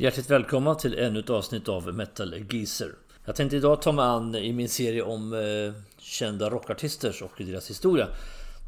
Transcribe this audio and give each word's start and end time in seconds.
Hjärtligt 0.00 0.30
välkomna 0.30 0.74
till 0.74 0.98
ännu 0.98 1.18
ett 1.20 1.30
avsnitt 1.30 1.68
av 1.68 1.94
Metal 1.94 2.34
Geezer. 2.50 2.94
Jag 3.24 3.36
tänkte 3.36 3.56
idag 3.56 3.82
ta 3.82 3.92
mig 3.92 4.04
an 4.04 4.34
i 4.34 4.52
min 4.52 4.68
serie 4.68 5.02
om 5.02 5.32
eh, 5.32 5.82
kända 5.98 6.50
rockartister 6.50 7.22
och 7.22 7.32
deras 7.38 7.70
historia. 7.70 8.06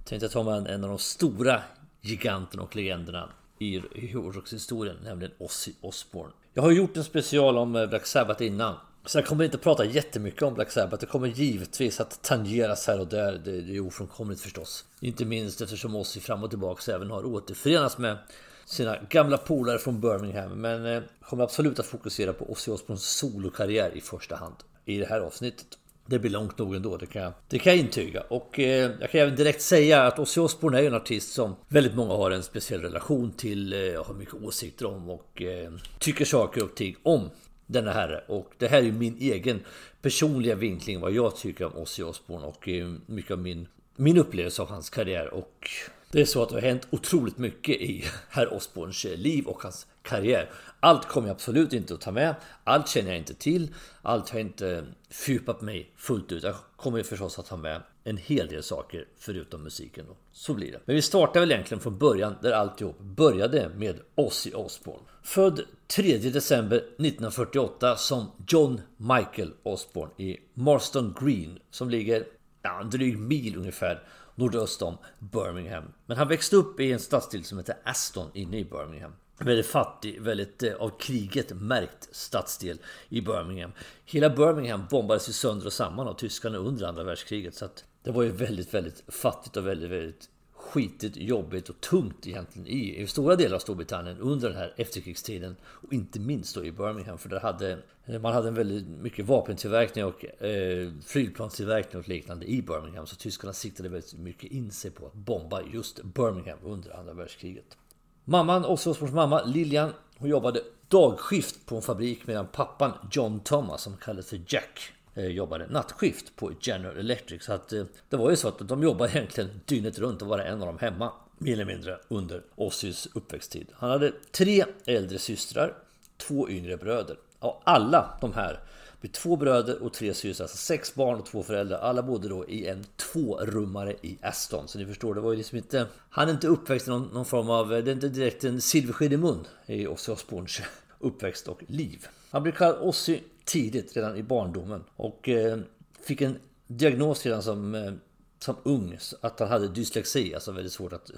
Tänkte 0.04 0.24
jag 0.24 0.32
ta 0.32 0.42
mig 0.42 0.54
an 0.54 0.66
en 0.66 0.84
av 0.84 0.90
de 0.90 0.98
stora 0.98 1.62
giganterna 2.00 2.62
och 2.62 2.76
legenderna 2.76 3.28
i, 3.58 3.76
i 3.76 4.12
rockhistorien, 4.14 4.96
nämligen 5.04 5.32
Ozzy 5.38 5.72
Osbourne. 5.80 6.32
Jag 6.54 6.62
har 6.62 6.70
gjort 6.70 6.96
en 6.96 7.04
special 7.04 7.58
om 7.58 7.76
eh, 7.76 7.86
Black 7.86 8.06
Sabbath 8.06 8.42
innan. 8.42 8.74
Så 9.06 9.18
jag 9.18 9.26
kommer 9.26 9.44
inte 9.44 9.58
prata 9.58 9.84
jättemycket 9.84 10.42
om 10.42 10.54
Black 10.54 10.70
Sabbath. 10.70 11.00
Det 11.00 11.06
kommer 11.06 11.28
givetvis 11.28 12.00
att 12.00 12.22
tangeras 12.22 12.86
här 12.86 13.00
och 13.00 13.08
där. 13.08 13.32
Det, 13.44 13.60
det 13.60 13.76
är 13.76 13.86
ofrånkomligt 13.86 14.40
förstås. 14.40 14.84
Inte 15.00 15.24
minst 15.24 15.60
eftersom 15.60 15.96
Ozzy 15.96 16.20
fram 16.20 16.44
och 16.44 16.50
tillbaka 16.50 16.92
även 16.92 17.10
har 17.10 17.24
återförenats 17.26 17.98
med 17.98 18.16
sina 18.64 18.96
gamla 19.08 19.38
polare 19.38 19.78
från 19.78 20.00
Birmingham. 20.00 20.60
Men 20.60 20.86
eh, 20.86 21.02
kommer 21.20 21.44
absolut 21.44 21.78
att 21.78 21.86
fokusera 21.86 22.32
på 22.32 22.50
Ozzy 22.52 22.70
Osbournes 22.70 23.02
solokarriär 23.02 23.90
i 23.96 24.00
första 24.00 24.36
hand 24.36 24.54
i 24.84 24.98
det 24.98 25.06
här 25.06 25.20
avsnittet. 25.20 25.66
Det 26.06 26.18
blir 26.18 26.30
långt 26.30 26.58
nog 26.58 26.74
ändå, 26.74 26.96
det 26.96 27.06
kan 27.06 27.22
jag, 27.22 27.32
det 27.48 27.58
kan 27.58 27.72
jag 27.72 27.80
intyga. 27.80 28.20
Och 28.20 28.58
eh, 28.58 28.90
jag 29.00 29.10
kan 29.10 29.20
även 29.20 29.36
direkt 29.36 29.62
säga 29.62 30.02
att 30.02 30.18
Ozzy 30.18 30.40
Osbourne 30.40 30.80
är 30.80 30.86
en 30.86 30.94
artist 30.94 31.32
som 31.32 31.56
väldigt 31.68 31.94
många 31.94 32.14
har 32.14 32.30
en 32.30 32.42
speciell 32.42 32.80
relation 32.80 33.32
till, 33.32 33.72
eh, 33.72 34.04
har 34.04 34.14
mycket 34.14 34.34
åsikter 34.34 34.86
om 34.86 35.10
och 35.10 35.42
eh, 35.42 35.72
tycker 35.98 36.24
saker 36.24 36.64
och 36.64 36.74
ting 36.74 36.96
om 37.02 37.30
denna 37.66 37.92
herre. 37.92 38.24
Och 38.28 38.52
det 38.58 38.68
här 38.68 38.78
är 38.78 38.82
ju 38.82 38.92
min 38.92 39.16
egen 39.20 39.60
personliga 40.02 40.54
vinkling 40.54 41.00
vad 41.00 41.12
jag 41.12 41.36
tycker 41.36 41.64
om 41.64 41.76
Ozzy 41.76 42.02
Osbourne 42.02 42.46
och 42.46 42.68
eh, 42.68 42.92
mycket 43.06 43.30
av 43.30 43.38
min, 43.38 43.68
min 43.96 44.18
upplevelse 44.18 44.62
av 44.62 44.68
hans 44.68 44.90
karriär. 44.90 45.34
Och 45.34 45.68
det 46.12 46.20
är 46.20 46.24
så 46.24 46.42
att 46.42 46.48
det 46.48 46.54
har 46.54 46.62
hänt 46.62 46.86
otroligt 46.90 47.38
mycket 47.38 47.76
i 47.76 48.04
herr 48.30 48.54
Osborns 48.54 49.04
eh, 49.04 49.16
liv 49.16 49.46
och 49.46 49.62
hans 49.62 49.86
karriär. 50.02 50.50
Allt 50.80 51.08
kommer 51.08 51.28
jag 51.28 51.34
absolut 51.34 51.72
inte 51.72 51.94
att 51.94 52.00
ta 52.00 52.10
med. 52.10 52.34
Allt 52.64 52.88
känner 52.88 53.08
jag 53.08 53.18
inte 53.18 53.34
till. 53.34 53.74
Allt 54.02 54.30
har 54.30 54.38
jag 54.38 54.48
inte 54.48 54.70
eh, 54.70 54.82
fördjupat 55.10 55.60
mig 55.60 55.92
fullt 55.96 56.32
ut. 56.32 56.42
Jag 56.42 56.54
kommer 56.76 57.02
förstås 57.02 57.38
att 57.38 57.46
ta 57.46 57.56
med 57.56 57.82
en 58.04 58.16
hel 58.16 58.46
del 58.46 58.62
saker 58.62 59.08
förutom 59.18 59.62
musiken. 59.62 60.04
Då. 60.08 60.16
Så 60.32 60.54
blir 60.54 60.72
det. 60.72 60.80
Men 60.84 60.96
vi 60.96 61.02
startar 61.02 61.40
väl 61.40 61.52
egentligen 61.52 61.80
från 61.80 61.98
början 61.98 62.34
där 62.42 62.52
alltihop 62.52 62.98
började 62.98 63.68
med 63.68 64.00
Ozzy 64.14 64.52
Osbourne. 64.52 65.02
Född 65.22 65.60
3 65.86 66.18
december 66.18 66.76
1948 66.76 67.96
som 67.96 68.30
John 68.48 68.80
Michael 68.96 69.52
Osbourne 69.62 70.12
i 70.16 70.38
Marston 70.54 71.16
Green 71.20 71.58
som 71.70 71.90
ligger 71.90 72.24
ja, 72.62 72.80
en 72.80 72.90
dryg 72.90 73.18
mil 73.18 73.56
ungefär 73.56 74.02
nordöst 74.34 74.82
om 74.82 74.98
Birmingham. 75.18 75.84
Men 76.06 76.16
han 76.16 76.28
växte 76.28 76.56
upp 76.56 76.80
i 76.80 76.92
en 76.92 77.00
stadsdel 77.00 77.44
som 77.44 77.58
heter 77.58 77.76
Aston 77.84 78.30
inne 78.34 78.58
i 78.58 78.64
Birmingham. 78.64 79.12
Väldigt 79.38 79.66
fattig, 79.66 80.22
väldigt 80.22 80.62
eh, 80.62 80.74
av 80.74 80.98
kriget 80.98 81.52
märkt 81.52 82.08
stadsdel 82.12 82.78
i 83.08 83.20
Birmingham. 83.20 83.72
Hela 84.04 84.30
Birmingham 84.30 84.86
bombades 84.90 85.28
ju 85.28 85.32
sönder 85.32 85.66
och 85.66 85.72
samman 85.72 86.08
av 86.08 86.14
tyskarna 86.14 86.58
under 86.58 86.86
andra 86.86 87.04
världskriget. 87.04 87.54
Så 87.54 87.64
att 87.64 87.84
det 88.02 88.10
var 88.10 88.22
ju 88.22 88.30
väldigt, 88.30 88.74
väldigt 88.74 89.04
fattigt 89.08 89.56
och 89.56 89.66
väldigt, 89.66 89.90
väldigt 89.90 90.28
skitigt, 90.62 91.16
jobbigt 91.16 91.68
och 91.68 91.80
tungt 91.80 92.26
egentligen 92.26 92.68
i, 92.68 93.02
i 93.02 93.06
stora 93.06 93.36
delar 93.36 93.54
av 93.56 93.60
Storbritannien 93.60 94.18
under 94.18 94.48
den 94.48 94.58
här 94.58 94.74
efterkrigstiden. 94.76 95.56
Och 95.64 95.92
inte 95.92 96.20
minst 96.20 96.54
då 96.54 96.64
i 96.64 96.72
Birmingham 96.72 97.18
för 97.18 97.28
där 97.28 97.40
hade 97.40 97.78
man 98.06 98.32
hade 98.32 98.48
en 98.48 98.54
väldigt 98.54 98.88
mycket 98.88 99.26
vapentillverkning 99.26 100.04
och 100.04 100.42
eh, 100.44 100.92
flygplanstillverkning 101.06 102.02
och 102.02 102.08
liknande 102.08 102.46
i 102.46 102.62
Birmingham. 102.62 103.06
Så 103.06 103.16
tyskarna 103.16 103.52
siktade 103.52 103.88
väldigt 103.88 104.18
mycket 104.18 104.52
in 104.52 104.70
sig 104.70 104.90
på 104.90 105.06
att 105.06 105.14
bomba 105.14 105.62
just 105.72 106.02
Birmingham 106.02 106.58
under 106.62 106.98
andra 106.98 107.12
världskriget. 107.12 107.76
Mamman, 108.24 108.64
Oswalds 108.64 109.00
mamma 109.00 109.42
Lilian, 109.44 109.92
hon 110.18 110.28
jobbade 110.28 110.60
dagskift 110.88 111.66
på 111.66 111.76
en 111.76 111.82
fabrik 111.82 112.26
medan 112.26 112.46
pappan 112.46 112.92
John 113.10 113.40
Thomas, 113.40 113.82
som 113.82 113.96
kallades 113.96 114.28
för 114.28 114.40
Jack, 114.46 114.92
Eh, 115.14 115.26
jobbade 115.26 115.66
nattskift 115.66 116.36
på 116.36 116.52
General 116.60 116.96
Electric. 116.96 117.44
Så 117.44 117.52
att 117.52 117.72
eh, 117.72 117.84
det 118.08 118.16
var 118.16 118.30
ju 118.30 118.36
så 118.36 118.48
att 118.48 118.68
de 118.68 118.82
jobbade 118.82 119.10
egentligen 119.10 119.50
dygnet 119.64 119.98
runt 119.98 120.22
och 120.22 120.28
var 120.28 120.38
en 120.38 120.60
av 120.60 120.66
dem 120.66 120.78
hemma. 120.78 121.12
Mer 121.38 121.52
eller 121.52 121.64
mindre 121.64 121.98
under 122.08 122.42
Ozzys 122.54 123.08
uppväxttid. 123.14 123.66
Han 123.74 123.90
hade 123.90 124.12
tre 124.30 124.64
äldre 124.84 125.18
systrar, 125.18 125.74
två 126.16 126.48
yngre 126.48 126.76
bröder. 126.76 127.16
Och 127.38 127.62
alla 127.64 128.18
de 128.20 128.32
här 128.32 128.60
med 129.00 129.12
två 129.12 129.36
bröder 129.36 129.82
och 129.82 129.92
tre 129.92 130.14
systrar, 130.14 130.44
alltså 130.44 130.56
sex 130.56 130.94
barn 130.94 131.18
och 131.18 131.26
två 131.26 131.42
föräldrar. 131.42 131.78
Alla 131.78 132.02
bodde 132.02 132.28
då 132.28 132.48
i 132.48 132.66
en 132.66 132.84
tvårummare 132.96 133.92
i 134.02 134.18
Aston. 134.22 134.68
Så 134.68 134.78
ni 134.78 134.86
förstår, 134.86 135.14
det 135.14 135.20
var 135.20 135.32
ju 135.32 135.38
liksom 135.38 135.58
inte... 135.58 135.86
Han 136.10 136.28
är 136.28 136.32
inte 136.32 136.48
uppväxt 136.48 136.86
i 136.86 136.90
någon, 136.90 137.08
någon 137.12 137.24
form 137.24 137.50
av... 137.50 137.74
Eh, 137.74 137.84
det 137.84 137.90
är 137.90 137.94
inte 137.94 138.08
direkt 138.08 138.44
en 138.44 138.60
silversked 138.60 139.12
i 139.12 139.16
mun 139.16 139.46
i 139.66 139.86
Ozzy 139.86 140.12
Osbournes 140.12 140.60
uppväxt 140.98 141.48
och 141.48 141.64
liv. 141.66 142.06
Han 142.32 142.42
blev 142.42 142.52
kallad 142.52 142.78
Ossi 142.80 143.22
tidigt, 143.44 143.96
redan 143.96 144.16
i 144.16 144.22
barndomen. 144.22 144.84
Och 144.96 145.28
eh, 145.28 145.58
fick 146.02 146.20
en 146.20 146.38
diagnos 146.66 147.26
redan 147.26 147.42
som, 147.42 147.74
eh, 147.74 147.92
som 148.38 148.56
ung, 148.62 148.98
att 149.20 149.40
han 149.40 149.48
hade 149.48 149.68
dyslexi, 149.68 150.34
alltså 150.34 150.52
väldigt 150.52 150.72
svårt 150.72 150.92
att 150.92 151.10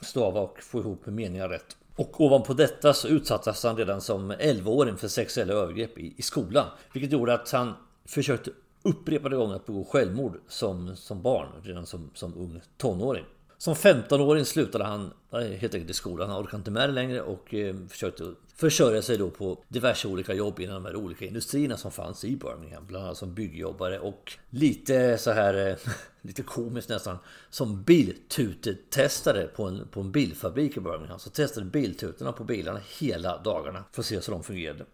stava 0.00 0.40
och 0.40 0.62
få 0.62 0.80
ihop 0.80 1.06
meningar 1.06 1.48
rätt. 1.48 1.76
Och 1.96 2.20
ovanpå 2.20 2.54
detta 2.54 2.94
så 2.94 3.08
utsattes 3.08 3.64
han 3.64 3.76
redan 3.76 4.00
som 4.00 4.32
11-åring 4.32 4.96
för 4.96 5.08
sexuella 5.08 5.52
övergrepp 5.52 5.98
i, 5.98 6.14
i 6.16 6.22
skolan. 6.22 6.66
Vilket 6.92 7.12
gjorde 7.12 7.34
att 7.34 7.50
han 7.50 7.72
försökte 8.04 8.50
upprepade 8.82 9.36
gånger 9.36 9.54
att 9.54 9.66
begå 9.66 9.84
självmord 9.84 10.40
som, 10.48 10.96
som 10.96 11.22
barn, 11.22 11.48
redan 11.62 11.86
som, 11.86 12.10
som 12.14 12.34
ung 12.34 12.60
tonåring. 12.76 13.24
Som 13.60 13.74
15-åring 13.74 14.44
slutade 14.44 14.84
han 14.84 15.12
eh, 15.32 15.38
helt 15.40 15.74
enkelt 15.74 15.90
i 15.90 15.94
skolan. 15.94 16.30
Han 16.30 16.42
orkade 16.42 16.56
inte 16.56 16.70
med 16.70 16.88
det 16.88 16.92
längre 16.92 17.22
och 17.22 17.54
eh, 17.54 17.76
försökte 17.88 18.24
försörja 18.56 19.02
sig 19.02 19.18
då 19.18 19.30
på 19.30 19.62
diverse 19.68 20.08
olika 20.08 20.34
jobb 20.34 20.60
inom 20.60 20.74
de 20.74 20.84
här 20.84 20.96
olika 20.96 21.24
industrierna 21.24 21.76
som 21.76 21.90
fanns 21.90 22.24
i 22.24 22.36
Birmingham. 22.36 22.86
Bland 22.86 23.04
annat 23.04 23.16
som 23.16 23.34
byggjobbare 23.34 23.98
och 23.98 24.32
lite 24.50 25.18
så 25.18 25.30
här, 25.30 25.68
eh, 25.68 25.76
lite 26.22 26.42
komiskt 26.42 26.88
nästan, 26.88 27.18
som 27.50 27.82
biltutetestare 27.82 29.46
på 29.46 29.64
en, 29.64 29.88
på 29.90 30.00
en 30.00 30.12
bilfabrik 30.12 30.76
i 30.76 30.80
Birmingham. 30.80 31.18
Så 31.18 31.30
testade 31.30 31.66
biltutorna 31.66 32.32
på 32.32 32.44
bilarna 32.44 32.80
hela 32.98 33.38
dagarna 33.38 33.84
för 33.92 34.02
att 34.02 34.06
se 34.06 34.20
så 34.20 34.30
de 34.30 34.42
fungerade. 34.42 34.84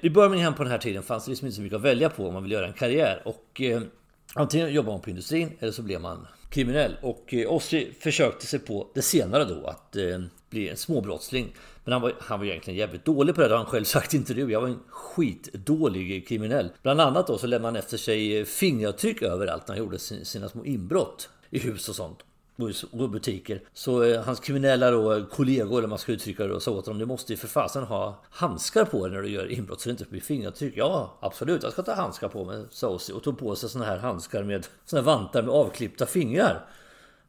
I 0.00 0.10
Birmingham 0.10 0.54
på 0.54 0.62
den 0.62 0.72
här 0.72 0.78
tiden 0.78 1.02
fanns 1.02 1.24
det 1.24 1.30
liksom 1.30 1.46
inte 1.46 1.56
så 1.56 1.62
mycket 1.62 1.76
att 1.76 1.82
välja 1.82 2.08
på 2.08 2.26
om 2.28 2.34
man 2.34 2.42
vill 2.42 2.52
göra 2.52 2.66
en 2.66 2.72
karriär. 2.72 3.22
Och 3.24 3.60
antingen 4.34 4.72
jobbar 4.72 4.92
man 4.92 5.00
på 5.00 5.10
industrin 5.10 5.50
eller 5.60 5.72
så 5.72 5.82
blev 5.82 6.00
man 6.00 6.26
kriminell. 6.54 6.96
Och 7.02 7.34
eh, 7.34 7.52
Ossi 7.52 7.92
försökte 8.00 8.46
sig 8.46 8.58
på 8.58 8.90
det 8.94 9.02
senare 9.02 9.44
då, 9.44 9.66
att 9.66 9.96
eh, 9.96 10.20
bli 10.50 10.68
en 10.68 10.76
småbrottsling. 10.76 11.54
Men 11.84 11.92
han 11.92 12.02
var, 12.02 12.14
han 12.20 12.38
var 12.38 12.46
egentligen 12.46 12.78
jävligt 12.78 13.04
dålig 13.04 13.34
på 13.34 13.40
det, 13.40 13.48
det 13.48 13.54
har 13.54 13.58
han 13.58 13.66
själv 13.66 13.84
sagt 13.84 14.14
i 14.14 14.16
intervju. 14.16 14.52
Jag 14.52 14.60
var 14.60 14.68
en 14.68 14.80
skitdålig 14.88 16.28
kriminell. 16.28 16.70
Bland 16.82 17.00
annat 17.00 17.26
då 17.26 17.38
så 17.38 17.46
lämnade 17.46 17.72
han 17.72 17.76
efter 17.76 17.96
sig 17.96 18.38
eh, 18.38 18.44
fingeravtryck 18.44 19.22
överallt 19.22 19.68
när 19.68 19.74
han 19.74 19.84
gjorde 19.84 19.98
sina 19.98 20.48
små 20.48 20.64
inbrott 20.64 21.28
i 21.50 21.58
hus 21.58 21.88
och 21.88 21.96
sånt 21.96 22.18
och 22.90 23.10
butiker. 23.10 23.62
Så 23.72 24.02
eh, 24.02 24.22
hans 24.22 24.40
kriminella 24.40 24.90
då, 24.90 25.12
eh, 25.12 25.24
kollegor, 25.24 25.78
eller 25.78 25.88
man 25.88 25.98
ska 25.98 26.12
uttrycka 26.12 26.46
det, 26.46 26.60
sa 26.60 26.70
åt 26.70 26.86
honom, 26.86 26.98
du 26.98 27.06
måste 27.06 27.32
ju 27.32 27.36
för 27.36 27.48
fasen 27.48 27.82
ha 27.82 28.22
handskar 28.30 28.84
på 28.84 29.06
dig 29.06 29.16
när 29.16 29.22
du 29.22 29.28
gör 29.28 29.52
inbrott 29.52 29.80
så 29.80 29.88
det 29.88 29.90
inte 29.90 30.04
blir 30.04 30.20
fingeravtryck. 30.20 30.74
Ja, 30.76 31.18
absolut, 31.20 31.62
jag 31.62 31.72
ska 31.72 31.82
ta 31.82 31.94
handskar 31.94 32.28
på 32.28 32.44
mig, 32.44 32.64
sa 32.70 32.88
Ossi. 32.88 33.12
och 33.12 33.22
tog 33.22 33.38
på 33.38 33.56
sig 33.56 33.68
såna 33.68 33.84
här 33.84 33.98
handskar 33.98 34.42
med 34.42 34.66
såna 34.84 35.02
här 35.02 35.06
vantar 35.06 35.42
med 35.42 35.54
avklippta 35.54 36.06
fingrar. 36.06 36.66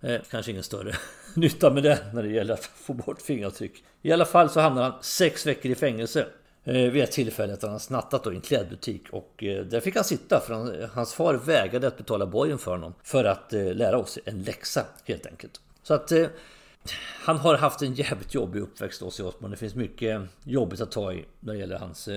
Eh, 0.01 0.21
kanske 0.31 0.51
ingen 0.51 0.63
större 0.63 0.95
nytta 1.35 1.69
med 1.69 1.83
det 1.83 1.99
när 2.13 2.23
det 2.23 2.29
gäller 2.29 2.53
att 2.53 2.65
få 2.65 2.93
bort 2.93 3.21
fingeravtryck. 3.21 3.83
I 4.01 4.11
alla 4.11 4.25
fall 4.25 4.49
så 4.49 4.59
hamnar 4.59 4.83
han 4.83 4.93
sex 5.01 5.45
veckor 5.45 5.71
i 5.71 5.75
fängelse. 5.75 6.27
Eh, 6.67 6.91
vid 6.91 7.03
ett 7.03 7.11
tillfälle 7.11 7.53
att 7.53 7.61
han 7.61 7.71
har 7.71 7.79
snattat 7.79 8.23
då 8.23 8.33
i 8.33 8.35
en 8.35 8.41
klädbutik 8.41 9.09
och 9.11 9.43
eh, 9.43 9.65
där 9.65 9.79
fick 9.79 9.95
han 9.95 10.03
sitta 10.03 10.39
för 10.39 10.53
han, 10.53 10.89
hans 10.93 11.13
far 11.13 11.33
vägrade 11.33 11.87
att 11.87 11.97
betala 11.97 12.25
borgen 12.25 12.57
för 12.57 12.71
honom 12.71 12.93
för 13.03 13.23
att 13.23 13.53
eh, 13.53 13.73
lära 13.73 13.97
oss 13.97 14.19
en 14.25 14.43
läxa 14.43 14.85
helt 15.03 15.25
enkelt. 15.25 15.61
Så 15.83 15.93
att 15.93 16.11
han 17.21 17.37
har 17.37 17.57
haft 17.57 17.81
en 17.81 17.93
jävligt 17.93 18.33
jobbig 18.33 18.59
uppväxt 18.59 19.01
Ozzy 19.01 19.23
Osbourne. 19.23 19.55
Det 19.55 19.59
finns 19.59 19.75
mycket 19.75 20.21
jobbigt 20.43 20.81
att 20.81 20.91
ta 20.91 21.13
i 21.13 21.25
när 21.39 21.53
det 21.53 21.59
gäller 21.59 21.77
hans, 21.77 22.09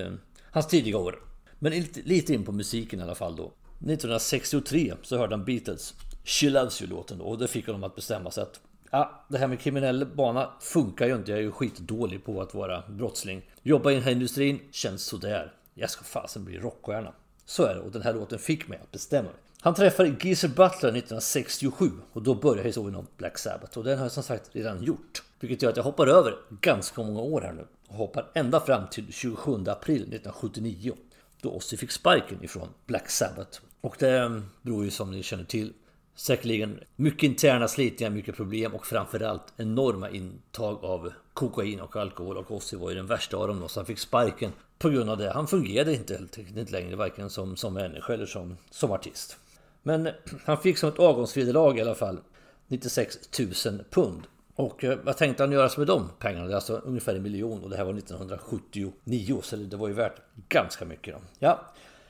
hans 0.50 0.66
tidiga 0.66 0.98
år. 0.98 1.18
Men 1.58 1.84
lite 2.04 2.34
in 2.34 2.44
på 2.44 2.52
musiken 2.52 3.00
i 3.00 3.02
alla 3.02 3.14
fall 3.14 3.36
då. 3.36 3.52
1963 3.78 4.94
så 5.02 5.18
hörde 5.18 5.36
han 5.36 5.44
Beatles 5.44 5.94
She 6.24 6.50
Loves 6.50 6.82
You-låten 6.82 7.20
och 7.20 7.38
det 7.38 7.48
fick 7.48 7.66
honom 7.66 7.84
att 7.84 7.94
bestämma 7.94 8.30
sig 8.30 8.42
att 8.42 8.60
Ja, 8.90 9.24
det 9.28 9.38
här 9.38 9.46
med 9.46 9.60
kriminell 9.60 10.06
bana 10.06 10.50
funkar 10.60 11.06
ju 11.06 11.14
inte. 11.14 11.30
Jag 11.30 11.38
är 11.38 11.42
ju 11.42 11.50
skitdålig 11.50 12.24
på 12.24 12.42
att 12.42 12.54
vara 12.54 12.82
brottsling. 12.88 13.42
Jobba 13.62 13.90
i 13.90 13.94
den 13.94 14.02
här 14.02 14.12
industrin 14.12 14.60
känns 14.70 15.04
sådär. 15.04 15.52
Jag 15.74 15.90
ska 15.90 16.04
fasen 16.04 16.44
bli 16.44 16.58
rockstjärna. 16.58 17.12
Så 17.44 17.64
är 17.64 17.74
det 17.74 17.80
och 17.80 17.92
den 17.92 18.02
här 18.02 18.14
låten 18.14 18.38
fick 18.38 18.68
mig 18.68 18.78
att 18.82 18.92
bestämma 18.92 19.22
mig. 19.22 19.38
Han 19.60 19.74
träffade 19.74 20.16
Geezer 20.20 20.48
Butler 20.48 20.88
1967 20.88 21.90
och 22.12 22.22
då 22.22 22.34
började 22.34 22.68
historien 22.68 22.96
om 22.96 23.06
Black 23.16 23.38
Sabbath 23.38 23.78
och 23.78 23.84
den 23.84 23.98
har 23.98 24.04
jag 24.04 24.12
som 24.12 24.22
sagt 24.22 24.50
redan 24.52 24.82
gjort. 24.82 25.22
Vilket 25.40 25.62
gör 25.62 25.70
att 25.70 25.76
jag 25.76 25.84
hoppar 25.84 26.06
över 26.06 26.34
ganska 26.60 27.02
många 27.02 27.20
år 27.20 27.40
här 27.40 27.52
nu 27.52 27.66
och 27.88 27.94
hoppar 27.94 28.30
ända 28.34 28.60
fram 28.60 28.82
till 28.90 29.12
27 29.12 29.52
april 29.52 30.02
1979 30.02 30.94
då 31.40 31.50
Ozzy 31.50 31.76
fick 31.76 31.90
sparken 31.90 32.44
ifrån 32.44 32.68
Black 32.86 33.10
Sabbath. 33.10 33.60
Och 33.80 33.96
det 33.98 34.18
eh, 34.18 34.40
beror 34.62 34.84
ju 34.84 34.90
som 34.90 35.10
ni 35.10 35.22
känner 35.22 35.44
till 35.44 35.72
Säkerligen 36.18 36.80
mycket 36.96 37.22
interna 37.22 37.68
slitningar, 37.68 38.10
mycket 38.10 38.36
problem 38.36 38.74
och 38.74 38.86
framförallt 38.86 39.52
enorma 39.56 40.10
intag 40.10 40.84
av 40.84 41.12
kokain 41.32 41.80
och 41.80 41.96
alkohol. 41.96 42.36
Och 42.36 42.50
Ossi 42.50 42.76
var 42.76 42.90
ju 42.90 42.96
den 42.96 43.06
värsta 43.06 43.36
av 43.36 43.48
dem 43.48 43.60
då, 43.60 43.68
så 43.68 43.80
han 43.80 43.86
fick 43.86 43.98
sparken 43.98 44.52
på 44.78 44.88
grund 44.88 45.10
av 45.10 45.18
det. 45.18 45.30
Han 45.30 45.46
fungerade 45.46 45.94
inte 45.94 46.14
helt 46.14 46.38
inte 46.38 46.72
längre, 46.72 46.96
varken 46.96 47.30
som, 47.30 47.56
som 47.56 47.74
människa 47.74 48.12
eller 48.12 48.26
som, 48.26 48.56
som 48.70 48.92
artist. 48.92 49.36
Men 49.82 50.08
han 50.44 50.58
fick 50.58 50.78
som 50.78 50.88
ett 50.88 50.98
avgångsvederlag 50.98 51.78
i 51.78 51.80
alla 51.80 51.94
fall 51.94 52.20
96 52.66 53.18
000 53.66 53.84
pund. 53.90 54.22
Och 54.54 54.84
eh, 54.84 54.98
vad 55.02 55.16
tänkte 55.16 55.42
han 55.42 55.52
göra 55.52 55.70
med 55.78 55.86
de 55.86 56.10
pengarna? 56.18 56.46
Det 56.46 56.52
är 56.52 56.54
alltså 56.54 56.76
ungefär 56.84 57.14
en 57.14 57.22
miljon 57.22 57.62
och 57.64 57.70
det 57.70 57.76
här 57.76 57.84
var 57.84 57.94
1979 57.94 59.40
så 59.42 59.56
det 59.56 59.76
var 59.76 59.88
ju 59.88 59.94
värt 59.94 60.20
ganska 60.48 60.84
mycket. 60.84 61.14
Då. 61.14 61.20
Ja, 61.38 61.60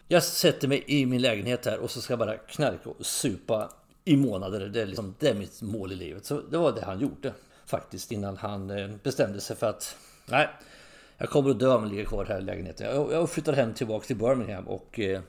jag 0.08 0.22
sätter 0.22 0.69
mig 0.69 0.84
i 0.87 1.06
min 1.06 1.22
lägenhet 1.22 1.66
här 1.66 1.78
och 1.78 1.90
så 1.90 2.00
ska 2.00 2.12
jag 2.12 2.19
bara 2.19 2.37
knarka 2.37 2.90
och 2.90 3.06
supa 3.06 3.70
i 4.08 4.16
månader. 4.16 4.69
Det 4.69 4.82
är, 4.82 4.87
liksom, 4.87 5.14
det 5.19 5.28
är 5.28 5.34
mitt 5.34 5.62
mål 5.62 5.93
i 5.93 5.96
livet. 5.96 6.25
Så 6.25 6.40
det 6.40 6.58
var 6.58 6.72
det 6.72 6.84
han 6.84 7.00
gjorde 7.00 7.32
faktiskt 7.66 8.12
innan 8.12 8.37
han 8.37 8.70
eh, 8.70 8.90
bestämde 9.02 9.40
sig 9.40 9.56
för 9.56 9.66
att 9.66 9.96
nej, 10.26 10.49
jag 11.19 11.31
kommer 11.31 11.50
att 11.50 11.60
dö 11.60 11.75
om 11.75 11.82
jag 11.82 11.90
ligger 11.90 12.05
kvar 12.05 12.25
här 12.25 12.38
i 12.38 12.43
lägenheten. 12.43 12.87
Jag 12.87 13.31
flyttar 13.31 13.52
hem 13.52 13.75
tillbaka 13.75 14.06
till 14.06 14.16
Birmingham 14.16 14.69
och 14.69 15.00
eh, 15.00 15.20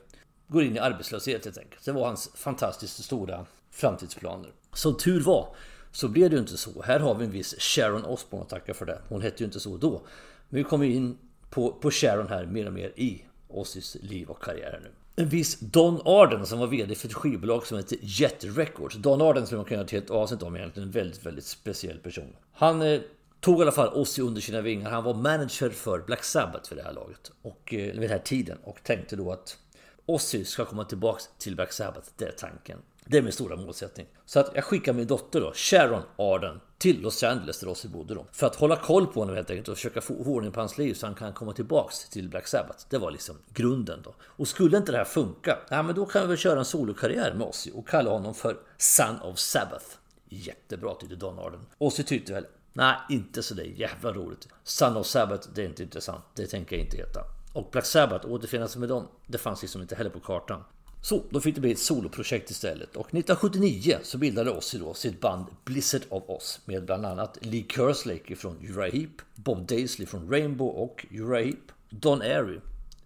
går 0.47 0.63
in 0.63 0.75
i 0.75 0.79
arbetslöshet 0.79 1.45
helt 1.45 1.57
enkelt. 1.57 1.85
Det 1.85 1.91
var 1.91 2.05
hans 2.05 2.31
fantastiskt 2.35 3.03
stora 3.03 3.45
framtidsplaner. 3.71 4.51
Som 4.73 4.97
tur 4.97 5.21
var 5.21 5.55
så 5.91 6.07
blev 6.07 6.29
det 6.29 6.35
ju 6.35 6.41
inte 6.41 6.57
så. 6.57 6.81
Här 6.81 6.99
har 6.99 7.15
vi 7.15 7.25
en 7.25 7.31
viss 7.31 7.55
Sharon 7.59 8.05
Osbourne 8.05 8.43
att 8.43 8.49
tacka 8.49 8.73
för 8.73 8.85
det. 8.85 9.01
Hon 9.09 9.21
hette 9.21 9.43
ju 9.43 9.45
inte 9.45 9.59
så 9.59 9.77
då. 9.77 10.01
Men 10.49 10.57
vi 10.57 10.63
kommer 10.63 10.85
in 10.85 11.17
på, 11.49 11.71
på 11.71 11.91
Sharon 11.91 12.27
här 12.27 12.45
mer 12.45 12.67
och 12.67 12.73
mer 12.73 12.93
i 12.95 13.25
Ossis 13.47 13.97
liv 14.01 14.29
och 14.29 14.43
karriär 14.43 14.79
nu. 14.83 14.89
En 15.19 15.29
viss 15.29 15.59
Don 15.59 16.01
Arden 16.05 16.45
som 16.45 16.59
var 16.59 16.67
VD 16.67 16.95
för 16.95 17.07
ett 17.07 17.13
skivbolag 17.13 17.67
som 17.67 17.77
heter 17.77 17.97
Jet 18.01 18.43
Records. 18.43 18.95
Don 18.95 19.21
Arden 19.21 19.45
skulle 19.45 19.57
man 19.57 19.65
kunna 19.65 19.77
göra 19.77 19.87
till 19.87 19.97
ett 19.97 20.09
avsnitt 20.09 20.43
om 20.43 20.55
egentligen. 20.55 20.89
En 20.89 20.93
väldigt, 20.93 21.25
väldigt 21.25 21.45
speciell 21.45 21.97
person. 21.97 22.35
Han 22.53 22.81
eh, 22.81 23.01
tog 23.39 23.59
i 23.59 23.61
alla 23.61 23.71
fall 23.71 23.93
Ozzy 23.93 24.21
under 24.21 24.41
sina 24.41 24.61
vingar. 24.61 24.91
Han 24.91 25.03
var 25.03 25.13
manager 25.13 25.69
för 25.69 25.99
Black 25.99 26.23
Sabbath 26.23 26.69
vid 26.69 26.77
det 26.77 26.83
här 26.83 26.93
laget. 26.93 27.31
Och 27.41 27.73
eh, 27.73 27.79
vid 27.79 28.01
den 28.01 28.09
här 28.09 28.19
tiden. 28.19 28.57
Och 28.63 28.83
tänkte 28.83 29.15
då 29.15 29.31
att 29.31 29.57
Ozzy 30.05 30.45
ska 30.45 30.65
komma 30.65 30.83
tillbaks 30.83 31.29
till 31.37 31.55
Black 31.55 31.73
Sabbath. 31.73 32.07
Det 32.17 32.25
är 32.25 32.31
tanken. 32.31 32.77
Det 33.11 33.17
är 33.17 33.21
min 33.21 33.31
stora 33.31 33.55
målsättning. 33.55 34.07
Så 34.25 34.39
att 34.39 34.51
jag 34.55 34.63
skickar 34.63 34.93
min 34.93 35.07
dotter 35.07 35.41
då, 35.41 35.51
Sharon 35.55 36.01
Arden, 36.17 36.59
till 36.77 37.01
Los 37.01 37.23
Angeles 37.23 37.59
där 37.59 37.67
Ozzy 37.67 37.87
bodde 37.87 38.13
då. 38.13 38.25
För 38.31 38.47
att 38.47 38.55
hålla 38.55 38.75
koll 38.75 39.07
på 39.07 39.19
honom 39.19 39.35
helt 39.35 39.49
enkelt 39.49 39.67
och 39.67 39.75
försöka 39.75 40.01
få 40.01 40.13
ordning 40.13 40.51
på 40.51 40.59
hans 40.59 40.77
liv 40.77 40.93
så 40.93 41.05
han 41.05 41.15
kan 41.15 41.33
komma 41.33 41.53
tillbaks 41.53 42.09
till 42.09 42.29
Black 42.29 42.47
Sabbath. 42.47 42.85
Det 42.89 42.97
var 42.97 43.11
liksom 43.11 43.35
grunden 43.53 44.01
då. 44.03 44.15
Och 44.21 44.47
skulle 44.47 44.77
inte 44.77 44.91
det 44.91 44.97
här 44.97 45.05
funka, 45.05 45.57
ja 45.69 45.83
men 45.83 45.95
då 45.95 46.05
kan 46.05 46.21
vi 46.21 46.27
väl 46.27 46.37
köra 46.37 46.59
en 46.59 46.65
solokarriär 46.65 47.33
med 47.33 47.47
Ozzy 47.47 47.71
och 47.71 47.87
kalla 47.87 48.11
honom 48.11 48.33
för 48.33 48.57
Son 48.77 49.21
of 49.21 49.39
Sabbath. 49.39 49.85
Jättebra 50.29 50.95
tyckte 50.95 51.15
Don 51.15 51.39
Arden. 51.39 51.65
Ozzy 51.77 52.03
tyckte 52.03 52.33
väl, 52.33 52.45
nej 52.73 52.95
inte 53.09 53.43
så 53.43 53.53
där 53.53 53.63
jävla 53.63 54.11
roligt. 54.11 54.47
Son 54.63 54.97
of 54.97 55.05
Sabbath, 55.05 55.49
det 55.55 55.61
är 55.61 55.65
inte 55.65 55.83
intressant. 55.83 56.23
Det 56.35 56.47
tänker 56.47 56.75
jag 56.75 56.85
inte 56.85 56.97
heta. 56.97 57.19
Och 57.53 57.69
Black 57.71 57.85
Sabbath, 57.85 58.25
återfinnas 58.25 58.75
med 58.75 58.89
dem, 58.89 59.07
det 59.27 59.37
fanns 59.37 59.61
liksom 59.61 59.81
inte 59.81 59.95
heller 59.95 60.09
på 60.09 60.19
kartan. 60.19 60.63
Så 61.01 61.23
då 61.29 61.41
fick 61.41 61.55
det 61.55 61.61
bli 61.61 61.71
ett 61.71 61.79
soloprojekt 61.79 62.49
istället 62.49 62.95
och 62.95 63.07
1979 63.07 63.97
så 64.03 64.17
bildade 64.17 64.51
Ozzy 64.51 64.79
då 64.79 64.93
sitt 64.93 65.21
band 65.21 65.45
Blizzard 65.65 66.01
of 66.09 66.23
Oz 66.27 66.59
med 66.65 66.85
bland 66.85 67.05
annat 67.05 67.37
Lee 67.41 67.65
Kerslake 67.69 68.35
från 68.35 68.57
Uriah 68.61 68.93
Heep, 68.93 69.21
Bob 69.35 69.67
Daisley 69.67 70.07
från 70.07 70.31
Rainbow 70.31 70.67
och 70.67 71.05
Uriah 71.11 71.45
Heep, 71.45 71.71
Don 71.89 72.21
Airy, 72.21 72.59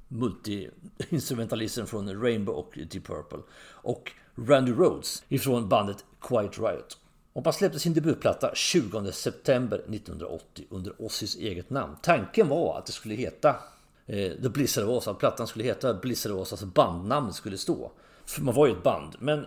multi-instrumentalisten 0.07 1.85
från 1.85 2.21
Rainbow 2.21 2.55
och 2.55 2.73
Deep 2.91 3.05
Purple 3.07 3.39
och 3.71 4.11
Randy 4.35 4.71
Rhodes 4.71 5.23
ifrån 5.27 5.69
bandet 5.69 6.05
Quiet 6.21 6.59
Riot. 6.59 6.97
Och 7.33 7.43
man 7.43 7.53
släppte 7.53 7.79
sin 7.79 7.93
debutplatta 7.93 8.51
20 8.55 9.11
september 9.11 9.77
1980 9.77 10.65
under 10.69 11.01
Ozzys 11.01 11.35
eget 11.35 11.69
namn. 11.69 11.95
Tanken 12.01 12.47
var 12.47 12.77
att 12.77 12.85
det 12.85 12.91
skulle 12.91 13.15
heta 13.15 13.55
Eh, 14.05 14.31
the 14.41 14.50
Blizzard 14.50 14.83
of 14.83 14.89
Oz, 14.89 15.07
att 15.07 15.19
plattan 15.19 15.47
skulle 15.47 15.65
heta 15.65 15.94
Blizzard 15.94 16.31
of 16.31 16.41
Oz, 16.41 16.53
alltså 16.53 16.65
bandnamnet 16.65 17.35
skulle 17.35 17.57
stå. 17.57 17.91
För 18.25 18.41
man 18.41 18.55
var 18.55 18.67
ju 18.67 18.73
ett 18.73 18.83
band. 18.83 19.15
Men 19.19 19.45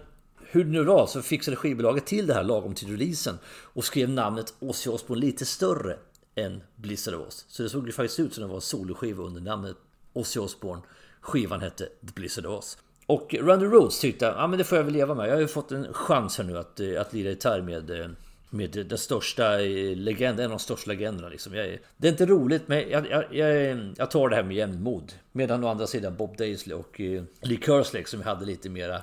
hur 0.51 0.65
det 0.65 0.71
nu 0.71 0.85
var 0.85 1.07
så 1.07 1.23
fixade 1.23 1.57
skivbolaget 1.57 2.07
till 2.07 2.27
det 2.27 2.35
här 2.35 2.45
lagom 2.45 2.75
till 2.75 2.91
releasen 2.91 3.39
och 3.47 3.85
skrev 3.85 4.11
namnet 4.11 4.55
Ozzy 4.59 4.91
Osbourne 4.91 5.27
lite 5.27 5.47
större 5.47 5.97
än 6.35 6.63
Blizzard 6.77 7.15
of 7.15 7.27
Oz. 7.27 7.45
Så 7.49 7.63
det 7.63 7.69
såg 7.69 7.87
ju 7.87 7.93
faktiskt 7.93 8.21
ut 8.21 8.35
som 8.35 8.43
det 8.43 8.49
var 8.49 8.55
en 8.55 8.61
soloskiva 8.61 9.25
under 9.25 9.41
namnet 9.41 9.77
Ozzy 10.13 10.41
Osbourne. 10.41 10.83
Skivan 11.21 11.61
hette 11.61 11.85
The 11.85 12.13
Blizzard 12.15 12.47
of 12.47 12.59
Oz. 12.59 12.79
Och 13.07 13.35
Randy 13.41 13.67
Rhodes 13.67 14.01
tyckte 14.01 14.25
ja 14.25 14.47
men 14.47 14.59
det 14.59 14.65
får 14.65 14.79
jag 14.79 14.85
väl 14.85 14.93
leva 14.93 15.15
med. 15.15 15.29
Jag 15.29 15.35
har 15.35 15.41
ju 15.41 15.49
fått 15.49 15.73
en 15.73 15.93
chans 15.93 16.39
här 16.39 16.45
nu 16.45 16.59
att, 16.59 16.81
eh, 16.81 17.01
att 17.01 17.13
lira 17.13 17.29
gitarr 17.31 17.63
med 17.63 17.91
eh, 17.91 18.09
med 18.51 18.71
den 18.89 18.99
största 18.99 19.61
eh, 19.61 19.97
legenden, 19.97 20.45
en 20.45 20.51
av 20.51 20.59
de 20.59 20.63
största 20.63 20.91
legenderna 20.91 21.29
liksom. 21.29 21.55
Jag, 21.55 21.79
det 21.97 22.09
är 22.09 22.13
inte 22.13 22.27
roligt 22.27 22.69
men 22.69 22.91
jag, 22.91 23.11
jag, 23.11 23.25
jag, 23.31 23.79
jag 23.97 24.11
tar 24.11 24.29
det 24.29 24.37
här 24.37 24.43
med 24.43 24.57
jämnmod. 24.57 25.13
Medan 25.33 25.65
å 25.65 25.69
andra 25.69 25.87
sidan 25.87 26.17
Bob 26.17 26.37
Daisley 26.37 26.77
och 26.77 27.01
eh, 27.01 27.23
Lee 27.41 27.61
Kerslake 27.63 28.09
som 28.09 28.23
hade 28.23 28.45
lite 28.45 28.69
mera 28.69 29.03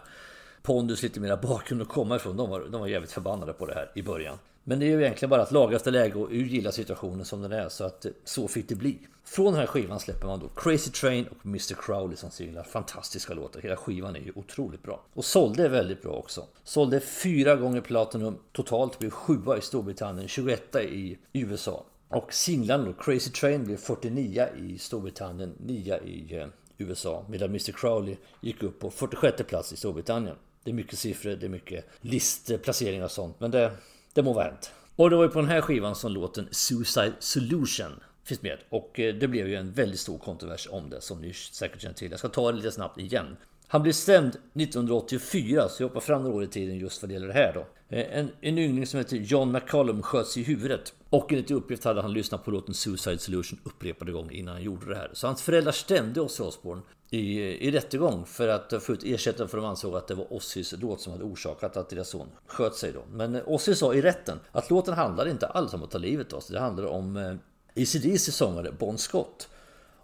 pondus, 0.61 1.03
lite 1.03 1.19
mera 1.19 1.37
bakgrund 1.37 1.81
att 1.81 1.87
komma 1.87 2.15
ifrån. 2.15 2.37
De 2.37 2.49
var, 2.49 2.59
de 2.59 2.81
var 2.81 2.87
jävligt 2.87 3.11
förbannade 3.11 3.53
på 3.53 3.65
det 3.65 3.73
här 3.73 3.91
i 3.95 4.01
början. 4.01 4.37
Men 4.63 4.79
det 4.79 4.85
är 4.85 4.87
ju 4.87 5.01
egentligen 5.01 5.29
bara 5.29 5.41
att 5.41 5.51
laga 5.51 5.75
efter 5.75 5.91
läge 5.91 6.15
och 6.15 6.31
urgilla 6.31 6.71
situationen 6.71 7.25
som 7.25 7.41
den 7.41 7.51
är. 7.51 7.69
Så 7.69 7.83
att 7.83 8.05
eh, 8.05 8.11
så 8.23 8.47
fick 8.47 8.69
det 8.69 8.75
bli. 8.75 8.97
Från 9.23 9.45
den 9.45 9.55
här 9.55 9.65
skivan 9.65 9.99
släpper 9.99 10.27
man 10.27 10.39
då 10.39 10.47
Crazy 10.47 10.91
Train 10.91 11.27
och 11.27 11.45
Mr 11.45 11.75
Crowley 11.81 12.17
som 12.17 12.31
singlar. 12.31 12.63
Fantastiska 12.63 13.33
låtar. 13.33 13.61
Hela 13.61 13.75
skivan 13.75 14.15
är 14.15 14.19
ju 14.19 14.31
otroligt 14.35 14.83
bra. 14.83 15.03
Och 15.13 15.25
sålde 15.25 15.69
väldigt 15.69 16.01
bra 16.01 16.11
också. 16.11 16.45
Sålde 16.63 16.99
fyra 16.99 17.55
gånger 17.55 17.81
Platinum. 17.81 18.37
Totalt 18.51 18.99
blev 18.99 19.09
sjua 19.09 19.57
i 19.57 19.61
Storbritannien, 19.61 20.27
21 20.27 20.75
i 20.75 21.17
USA. 21.33 21.85
Och 22.09 22.33
singlarna 22.33 22.85
då, 22.85 22.93
Crazy 22.93 23.31
Train 23.31 23.63
blev 23.65 23.77
49 23.77 24.47
i 24.57 24.77
Storbritannien, 24.77 25.53
9 25.59 25.97
i 25.97 26.37
eh, 26.37 26.47
USA. 26.77 27.25
Medan 27.29 27.49
Mr 27.49 27.71
Crowley 27.71 28.15
gick 28.41 28.63
upp 28.63 28.79
på 28.79 28.91
46 28.91 29.43
plats 29.43 29.73
i 29.73 29.75
Storbritannien. 29.75 30.35
Det 30.63 30.71
är 30.71 30.75
mycket 30.75 30.99
siffror, 30.99 31.31
det 31.31 31.45
är 31.45 31.49
mycket 31.49 31.85
listplaceringar 32.01 33.05
och 33.05 33.11
sånt. 33.11 33.39
Men 33.39 33.51
det, 33.51 33.71
det 34.13 34.23
må 34.23 34.33
vara 34.33 34.45
hänt. 34.45 34.71
Och 34.95 35.09
det 35.09 35.15
var 35.15 35.23
ju 35.23 35.29
på 35.29 35.39
den 35.39 35.49
här 35.49 35.61
skivan 35.61 35.95
som 35.95 36.11
låten 36.11 36.47
Suicide 36.51 37.13
Solution 37.19 37.99
finns 38.23 38.41
med. 38.41 38.57
Och 38.69 38.99
eh, 38.99 39.15
det 39.15 39.27
blev 39.27 39.47
ju 39.47 39.55
en 39.55 39.71
väldigt 39.71 39.99
stor 39.99 40.17
kontrovers 40.17 40.67
om 40.71 40.89
det 40.89 41.01
som 41.01 41.21
ni 41.21 41.33
säkert 41.33 41.81
känner 41.81 41.95
till. 41.95 42.11
Jag 42.11 42.19
ska 42.19 42.27
ta 42.27 42.51
det 42.51 42.57
lite 42.57 42.71
snabbt 42.71 42.99
igen. 42.99 43.37
Han 43.67 43.83
blev 43.83 43.93
stämd 43.93 44.37
1984, 44.53 45.69
så 45.69 45.83
jag 45.83 45.87
hoppar 45.87 46.01
fram 46.01 46.23
några 46.23 46.35
år 46.35 46.43
i 46.43 46.47
tiden 46.47 46.77
just 46.77 47.01
vad 47.01 47.09
det 47.09 47.13
gäller 47.13 47.27
det 47.27 47.33
här 47.33 47.53
då. 47.53 47.65
Eh, 47.93 48.19
en, 48.19 48.31
en 48.41 48.57
yngling 48.57 48.85
som 48.87 48.97
heter 48.97 49.17
John 49.17 49.51
McCollum 49.51 50.01
sköts 50.01 50.37
i 50.37 50.43
huvudet. 50.43 50.93
Och 51.09 51.31
enligt 51.31 51.51
uppgift 51.51 51.83
hade 51.83 52.01
han 52.01 52.13
lyssnat 52.13 52.45
på 52.45 52.51
låten 52.51 52.73
Suicide 52.73 53.17
Solution 53.17 53.59
upprepade 53.63 54.11
gånger 54.11 54.33
innan 54.33 54.53
han 54.53 54.63
gjorde 54.63 54.85
det 54.89 54.95
här. 54.95 55.11
Så 55.13 55.27
hans 55.27 55.41
föräldrar 55.41 55.71
stämde 55.71 56.21
Ozzy 56.21 56.43
Osbourne 56.43 56.81
i, 57.09 57.39
i 57.39 57.71
rättegång 57.71 58.25
för 58.25 58.47
att 58.47 58.83
få 58.83 58.93
ut 58.93 59.03
ersättning 59.03 59.47
för 59.47 59.57
de 59.57 59.65
ansåg 59.65 59.95
att 59.95 60.07
det 60.07 60.15
var 60.15 60.33
Ozzys 60.33 60.73
låt 60.81 61.01
som 61.01 61.13
hade 61.13 61.23
orsakat 61.23 61.77
att 61.77 61.89
deras 61.89 62.09
son 62.09 62.27
sköt 62.47 62.75
sig 62.75 62.91
då. 62.91 63.03
Men 63.11 63.35
eh, 63.35 63.41
Ozzy 63.45 63.75
sa 63.75 63.93
i 63.93 64.01
rätten 64.01 64.39
att 64.51 64.69
låten 64.69 64.93
handlade 64.93 65.31
inte 65.31 65.47
alls 65.47 65.73
om 65.73 65.83
att 65.83 65.91
ta 65.91 65.97
livet 65.97 66.33
av 66.33 66.39
sig. 66.39 66.53
Det 66.53 66.59
handlade 66.59 66.87
om 66.87 67.17
eh, 67.17 67.35
ACDC 67.83 68.31
sångare 68.31 68.71
Bon 68.71 68.97
Scott. 68.97 69.49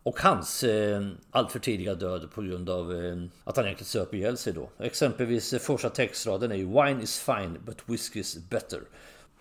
Och 0.04 0.20
hans 0.20 0.64
eh, 0.64 1.08
alltför 1.32 1.60
tidiga 1.60 1.96
död 1.96 2.32
på 2.32 2.42
grund 2.42 2.70
av 2.70 2.94
eh, 2.94 3.18
att 3.44 3.56
han 3.58 3.66
egentligen 3.66 3.88
söp 3.88 4.14
ihjäl 4.14 4.38
sig 4.38 4.54
då. 4.54 4.70
Exempelvis 4.80 5.54
eh, 5.54 5.60
första 5.60 5.90
textraden 5.90 6.52
är 6.52 6.56
ju 6.56 6.66
Wine 6.66 7.04
is 7.04 7.20
fine 7.20 7.58
but 7.66 7.78
whiskey 7.86 8.20
is 8.20 8.38
better. 8.50 8.82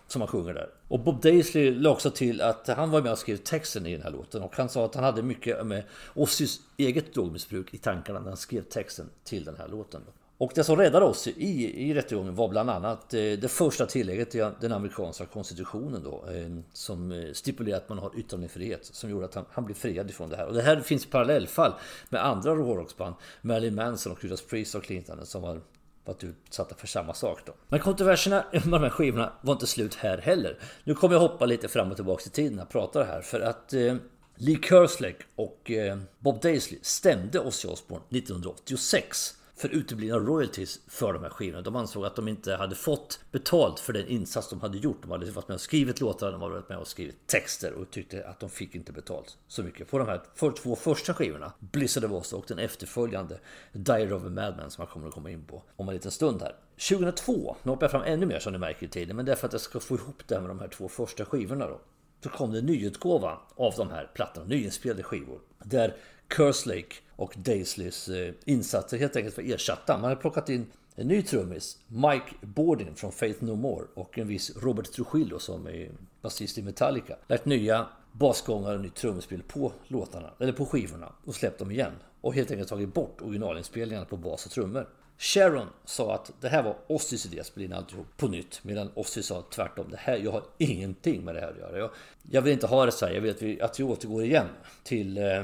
Som 0.07 0.21
han 0.21 0.27
sjunger 0.27 0.53
där. 0.53 0.69
Och 0.87 0.99
Bob 0.99 1.21
Daisley 1.21 1.71
la 1.71 1.89
också 1.89 2.11
till 2.11 2.41
att 2.41 2.67
han 2.67 2.91
var 2.91 3.01
med 3.01 3.11
och 3.11 3.17
skrev 3.17 3.37
texten 3.37 3.85
i 3.85 3.93
den 3.93 4.01
här 4.01 4.11
låten. 4.11 4.41
Och 4.41 4.55
han 4.55 4.69
sa 4.69 4.85
att 4.85 4.95
han 4.95 5.03
hade 5.03 5.23
mycket 5.23 5.65
med 5.65 5.83
Ozzys 6.13 6.59
eget 6.77 7.13
drogmissbruk 7.13 7.73
i 7.73 7.77
tankarna 7.77 8.19
när 8.19 8.27
han 8.27 8.37
skrev 8.37 8.61
texten 8.61 9.09
till 9.23 9.43
den 9.43 9.55
här 9.57 9.67
låten. 9.67 10.01
Och 10.39 10.51
det 10.55 10.63
som 10.63 10.75
räddade 10.75 11.05
oss 11.05 11.27
i, 11.27 11.89
i 11.89 11.93
rättegången 11.93 12.35
var 12.35 12.47
bland 12.47 12.69
annat 12.69 13.13
eh, 13.13 13.19
det 13.19 13.51
första 13.51 13.85
tillägget 13.85 14.35
i 14.35 14.51
den 14.61 14.71
amerikanska 14.71 15.25
konstitutionen 15.25 16.03
då, 16.03 16.25
eh, 16.31 16.63
som 16.73 17.11
eh, 17.11 17.33
stipulerar 17.33 17.77
att 17.77 17.89
man 17.89 17.97
har 17.97 18.19
yttrandefrihet 18.19 18.85
som 18.85 19.09
gjorde 19.09 19.25
att 19.25 19.35
han, 19.35 19.45
han 19.51 19.65
blev 19.65 19.75
friad 19.75 20.09
ifrån 20.09 20.29
det 20.29 20.35
här. 20.35 20.45
Och 20.45 20.53
det 20.53 20.61
här 20.61 20.79
finns 20.81 21.05
parallellfall 21.05 21.73
med 22.09 22.25
andra 22.25 22.55
rårocksband, 22.55 23.15
Marilyn 23.41 23.75
Manson 23.75 24.11
och 24.11 24.23
Judas 24.23 24.41
Priest 24.41 24.75
och 24.75 24.83
Clinton 24.83 25.25
som 25.25 25.43
har 25.43 25.61
varit 26.05 26.23
utsatta 26.23 26.75
för 26.75 26.87
samma 26.87 27.13
sak 27.13 27.39
då. 27.45 27.53
Men 27.67 27.79
kontroverserna 27.79 28.45
med 28.51 28.61
de 28.63 28.83
här 28.83 28.89
skivorna 28.89 29.33
var 29.41 29.53
inte 29.53 29.67
slut 29.67 29.95
här 29.95 30.17
heller. 30.17 30.59
Nu 30.83 30.93
kommer 30.93 31.15
jag 31.15 31.21
hoppa 31.21 31.45
lite 31.45 31.67
fram 31.67 31.89
och 31.89 31.95
tillbaka 31.95 32.23
i 32.25 32.29
tiden 32.29 32.55
när 32.55 32.61
jag 32.61 32.69
pratar 32.69 33.05
här 33.05 33.21
för 33.21 33.39
att 33.39 33.73
eh, 33.73 33.95
Lee 34.35 34.59
Kerslake 34.61 35.23
och 35.35 35.71
eh, 35.71 35.97
Bob 36.19 36.41
Daisley 36.41 36.79
stämde 36.83 37.39
Ozzy 37.39 37.67
Osbourne 37.67 38.05
1986 38.09 39.35
för 39.59 39.69
uteblivna 39.69 40.17
royalties 40.19 40.79
för 40.87 41.13
de 41.13 41.23
här 41.23 41.29
skivorna. 41.29 41.61
De 41.61 41.75
ansåg 41.75 42.05
att 42.05 42.15
de 42.15 42.27
inte 42.27 42.55
hade 42.55 42.75
fått 42.75 43.19
betalt 43.31 43.79
för 43.79 43.93
den 43.93 44.07
insats 44.07 44.49
de 44.49 44.61
hade 44.61 44.77
gjort. 44.77 44.97
De 45.01 45.11
hade 45.11 45.31
varit 45.31 45.47
med 45.47 45.55
och 45.55 45.61
skrivit 45.61 46.01
låtar, 46.01 46.31
de 46.31 46.41
hade 46.41 46.53
varit 46.53 46.69
med 46.69 46.77
och 46.77 46.87
skrivit 46.87 47.27
texter 47.27 47.73
och 47.73 47.91
tyckte 47.91 48.27
att 48.27 48.39
de 48.39 48.49
fick 48.49 48.75
inte 48.75 48.91
betalt 48.91 49.37
så 49.47 49.63
mycket. 49.63 49.89
På 49.91 49.97
de 49.97 50.07
här 50.07 50.21
för 50.35 50.51
två 50.51 50.75
första 50.75 51.13
skivorna, 51.13 51.53
Blizzard 51.59 52.03
of 52.03 52.11
Oz 52.11 52.33
och 52.33 52.45
den 52.47 52.59
efterföljande 52.59 53.39
Diary 53.71 54.11
of 54.11 54.23
a 54.23 54.29
Madman 54.29 54.71
som 54.71 54.81
jag 54.81 54.89
kommer 54.89 55.07
att 55.07 55.13
komma 55.13 55.31
in 55.31 55.43
på 55.43 55.63
om 55.75 55.89
en 55.89 55.95
liten 55.95 56.11
stund 56.11 56.41
här. 56.41 56.55
2002, 56.89 57.55
nu 57.63 57.71
hoppar 57.71 57.83
jag 57.83 57.91
fram 57.91 58.03
ännu 58.05 58.25
mer 58.25 58.39
som 58.39 58.53
ni 58.53 58.59
märker 58.59 58.85
i 58.85 58.89
tiden, 58.89 59.15
men 59.15 59.25
det 59.25 59.31
är 59.31 59.35
för 59.35 59.47
att 59.47 59.53
jag 59.53 59.61
ska 59.61 59.79
få 59.79 59.95
ihop 59.95 60.23
det 60.27 60.35
här 60.35 60.41
med 60.41 60.49
de 60.49 60.59
här 60.59 60.67
två 60.67 60.87
första 60.87 61.25
skivorna 61.25 61.67
då. 61.67 61.79
Så 62.23 62.29
kom 62.29 62.51
det 62.51 62.59
en 62.59 62.65
nyutgåva 62.65 63.39
av 63.55 63.73
de 63.77 63.89
här 63.89 64.11
plattorna, 64.13 64.45
nyinspelade 64.45 65.03
skivor. 65.03 65.39
Där 65.63 65.95
Kerslake 66.35 66.95
och 67.19 67.33
Daisleys 67.37 68.09
eh, 68.09 68.33
insatser 68.45 68.97
helt 68.97 69.15
enkelt 69.15 69.37
var 69.37 69.43
ersatta. 69.43 69.93
Man 69.93 70.03
hade 70.03 70.15
plockat 70.15 70.49
in 70.49 70.65
en 70.95 71.07
ny 71.07 71.21
trummis, 71.21 71.77
Mike 71.87 72.35
Bordin 72.41 72.95
från 72.95 73.11
Faith 73.11 73.43
No 73.43 73.55
More 73.55 73.85
och 73.93 74.17
en 74.17 74.27
viss 74.27 74.57
Robert 74.57 74.91
Trujillo 74.91 75.39
som 75.39 75.67
är 75.67 75.89
basist 76.21 76.57
i 76.57 76.61
Metallica. 76.61 77.15
Lagt 77.27 77.45
nya 77.45 77.87
basgångar 78.11 78.75
och 78.75 78.81
nytt 78.81 78.95
trumspel 78.95 79.43
på 79.43 79.71
låtarna, 79.87 80.33
eller 80.39 80.53
på 80.53 80.65
skivorna 80.65 81.13
och 81.25 81.35
släppt 81.35 81.59
dem 81.59 81.71
igen. 81.71 81.91
Och 82.21 82.35
helt 82.35 82.51
enkelt 82.51 82.69
tagit 82.69 82.93
bort 82.93 83.21
originalinspelningarna 83.21 84.05
på 84.05 84.17
bas 84.17 84.45
och 84.45 84.51
trummor. 84.51 84.89
Sharon 85.17 85.67
sa 85.85 86.15
att 86.15 86.31
det 86.41 86.49
här 86.49 86.63
var 86.63 86.75
Ossis 86.87 87.25
idé 87.25 87.39
att 87.39 87.45
spela 87.45 87.65
in 87.65 87.73
alltihop 87.73 88.07
på 88.17 88.27
nytt. 88.27 88.59
Medan 88.63 88.91
Ossi 88.93 89.23
sa 89.23 89.41
tvärtom. 89.41 89.85
Det 89.91 89.97
här, 89.99 90.17
jag 90.17 90.31
har 90.31 90.43
ingenting 90.57 91.25
med 91.25 91.35
det 91.35 91.41
här 91.41 91.51
att 91.51 91.57
göra. 91.57 91.77
Jag, 91.77 91.89
jag 92.31 92.41
vill 92.41 92.53
inte 92.53 92.67
ha 92.67 92.85
det 92.85 92.91
så 92.91 93.05
här. 93.05 93.13
Jag 93.13 93.21
vill 93.21 93.31
att 93.31 93.41
vi, 93.41 93.61
att 93.61 93.79
vi 93.79 93.83
återgår 93.83 94.23
igen 94.23 94.47
till 94.83 95.17
eh, 95.17 95.43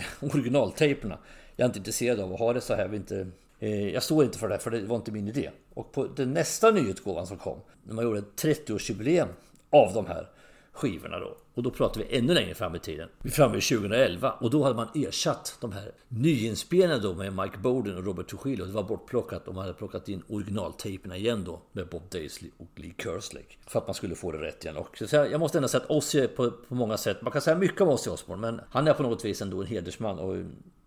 originaltejperna. 0.20 1.18
Jag 1.56 1.64
är 1.64 1.68
inte 1.68 1.78
intresserad 1.78 2.20
av 2.20 2.32
att 2.32 2.38
ha 2.38 2.52
det 2.52 2.60
så 2.60 2.74
här. 2.74 2.82
Jag, 2.82 2.94
inte, 2.94 3.26
eh, 3.58 3.88
jag 3.88 4.02
står 4.02 4.24
inte 4.24 4.38
för 4.38 4.48
det 4.48 4.54
här, 4.54 4.60
för 4.60 4.70
det 4.70 4.80
var 4.80 4.96
inte 4.96 5.12
min 5.12 5.28
idé. 5.28 5.50
Och 5.74 5.92
på 5.92 6.06
den 6.06 6.32
nästa 6.32 6.70
nyutgåvan 6.70 7.26
som 7.26 7.36
kom, 7.36 7.58
när 7.84 7.94
man 7.94 8.04
gjorde 8.04 8.18
ett 8.18 8.42
30-årsjubileum 8.42 9.28
av 9.70 9.94
de 9.94 10.06
här 10.06 10.28
skivorna 10.72 11.18
då. 11.18 11.36
Och 11.54 11.62
då 11.62 11.70
pratar 11.70 12.00
vi 12.00 12.18
ännu 12.18 12.34
längre 12.34 12.54
fram 12.54 12.74
i 12.74 12.78
tiden. 12.78 13.08
Vi 13.22 13.30
är 13.30 13.34
framme 13.34 13.54
vid 13.54 13.62
2011 13.62 14.30
och 14.30 14.50
då 14.50 14.62
hade 14.62 14.74
man 14.74 14.88
ersatt 14.94 15.56
de 15.60 15.72
här 15.72 15.92
nyinspelningarna 16.08 17.02
då 17.02 17.14
med 17.14 17.36
Mike 17.36 17.58
Bowden 17.58 17.96
och 17.96 18.04
Robert 18.04 18.28
Trujillo. 18.28 18.64
Det 18.64 18.72
var 18.72 18.82
bortplockat 18.82 19.48
och 19.48 19.54
man 19.54 19.62
hade 19.62 19.74
plockat 19.74 20.08
in 20.08 20.22
originaltejperna 20.28 21.16
igen 21.16 21.44
då 21.44 21.62
med 21.72 21.88
Bob 21.88 22.02
Daisley 22.10 22.50
och 22.56 22.68
Lee 22.74 22.94
Kerslake. 22.98 23.56
För 23.66 23.78
att 23.78 23.86
man 23.86 23.94
skulle 23.94 24.14
få 24.14 24.32
det 24.32 24.38
rätt 24.38 24.64
igen. 24.64 24.76
Och 24.76 25.02
så 25.06 25.16
jag 25.16 25.40
måste 25.40 25.58
ändå 25.58 25.68
säga 25.68 25.82
att 25.82 25.90
Ozzy 25.90 26.26
på, 26.26 26.50
på 26.50 26.74
många 26.74 26.96
sätt, 26.96 27.22
man 27.22 27.32
kan 27.32 27.42
säga 27.42 27.56
mycket 27.56 27.80
om 27.80 27.88
Ozzy 27.88 28.10
Osbourne 28.10 28.40
men 28.40 28.60
han 28.70 28.88
är 28.88 28.94
på 28.94 29.02
något 29.02 29.24
vis 29.24 29.42
ändå 29.42 29.60
en 29.60 29.66
hedersman 29.66 30.18
och 30.18 30.36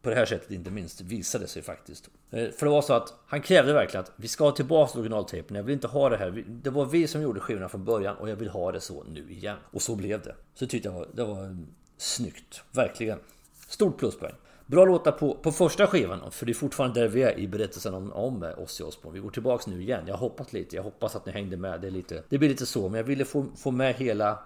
på 0.05 0.09
det 0.09 0.15
här 0.15 0.25
sättet 0.25 0.51
inte 0.51 0.71
minst 0.71 1.01
visade 1.01 1.47
sig 1.47 1.61
faktiskt. 1.61 2.09
Eh, 2.31 2.49
för 2.49 2.65
det 2.65 2.71
var 2.71 2.81
så 2.81 2.93
att 2.93 3.13
han 3.27 3.41
krävde 3.41 3.73
verkligen 3.73 4.03
att 4.03 4.11
vi 4.15 4.27
ska 4.27 4.43
ha 4.43 4.51
tillbaka 4.51 4.99
originaltejpen. 4.99 5.57
Jag 5.57 5.63
vill 5.63 5.73
inte 5.73 5.87
ha 5.87 6.09
det 6.09 6.17
här. 6.17 6.43
Det 6.47 6.69
var 6.69 6.85
vi 6.85 7.07
som 7.07 7.21
gjorde 7.21 7.39
skivorna 7.39 7.69
från 7.69 7.85
början 7.85 8.15
och 8.15 8.29
jag 8.29 8.35
vill 8.35 8.49
ha 8.49 8.71
det 8.71 8.81
så 8.81 9.03
nu 9.03 9.31
igen. 9.31 9.57
Och 9.71 9.81
så 9.81 9.95
blev 9.95 10.21
det. 10.21 10.35
Så 10.53 10.67
tyckte 10.67 10.89
jag 10.89 11.07
det 11.13 11.23
var 11.23 11.57
snyggt. 11.97 12.61
Verkligen. 12.71 13.19
Stort 13.67 13.97
pluspoäng. 13.97 14.33
Bra 14.65 14.85
låtar 14.85 15.11
på, 15.11 15.33
på 15.33 15.51
första 15.51 15.87
skivan, 15.87 16.31
för 16.31 16.45
det 16.45 16.51
är 16.51 16.53
fortfarande 16.53 16.99
där 16.99 17.07
vi 17.07 17.23
är 17.23 17.39
i 17.39 17.47
berättelsen 17.47 17.93
om, 17.93 18.13
om 18.13 18.43
eh, 18.43 18.59
Ozzy 18.59 18.83
Osbourne. 18.83 19.13
Vi 19.13 19.19
går 19.19 19.29
tillbaks 19.29 19.67
nu 19.67 19.81
igen. 19.81 20.03
Jag 20.07 20.13
har 20.13 20.19
hoppat 20.19 20.53
lite, 20.53 20.75
jag 20.75 20.83
hoppas 20.83 21.15
att 21.15 21.25
ni 21.25 21.31
hängde 21.31 21.57
med. 21.57 21.81
Det, 21.81 21.87
är 21.87 21.91
lite, 21.91 22.23
det 22.29 22.37
blir 22.37 22.49
lite 22.49 22.65
så, 22.65 22.89
men 22.89 22.97
jag 22.97 23.03
ville 23.03 23.25
få, 23.25 23.45
få 23.55 23.71
med 23.71 23.95
hela 23.95 24.39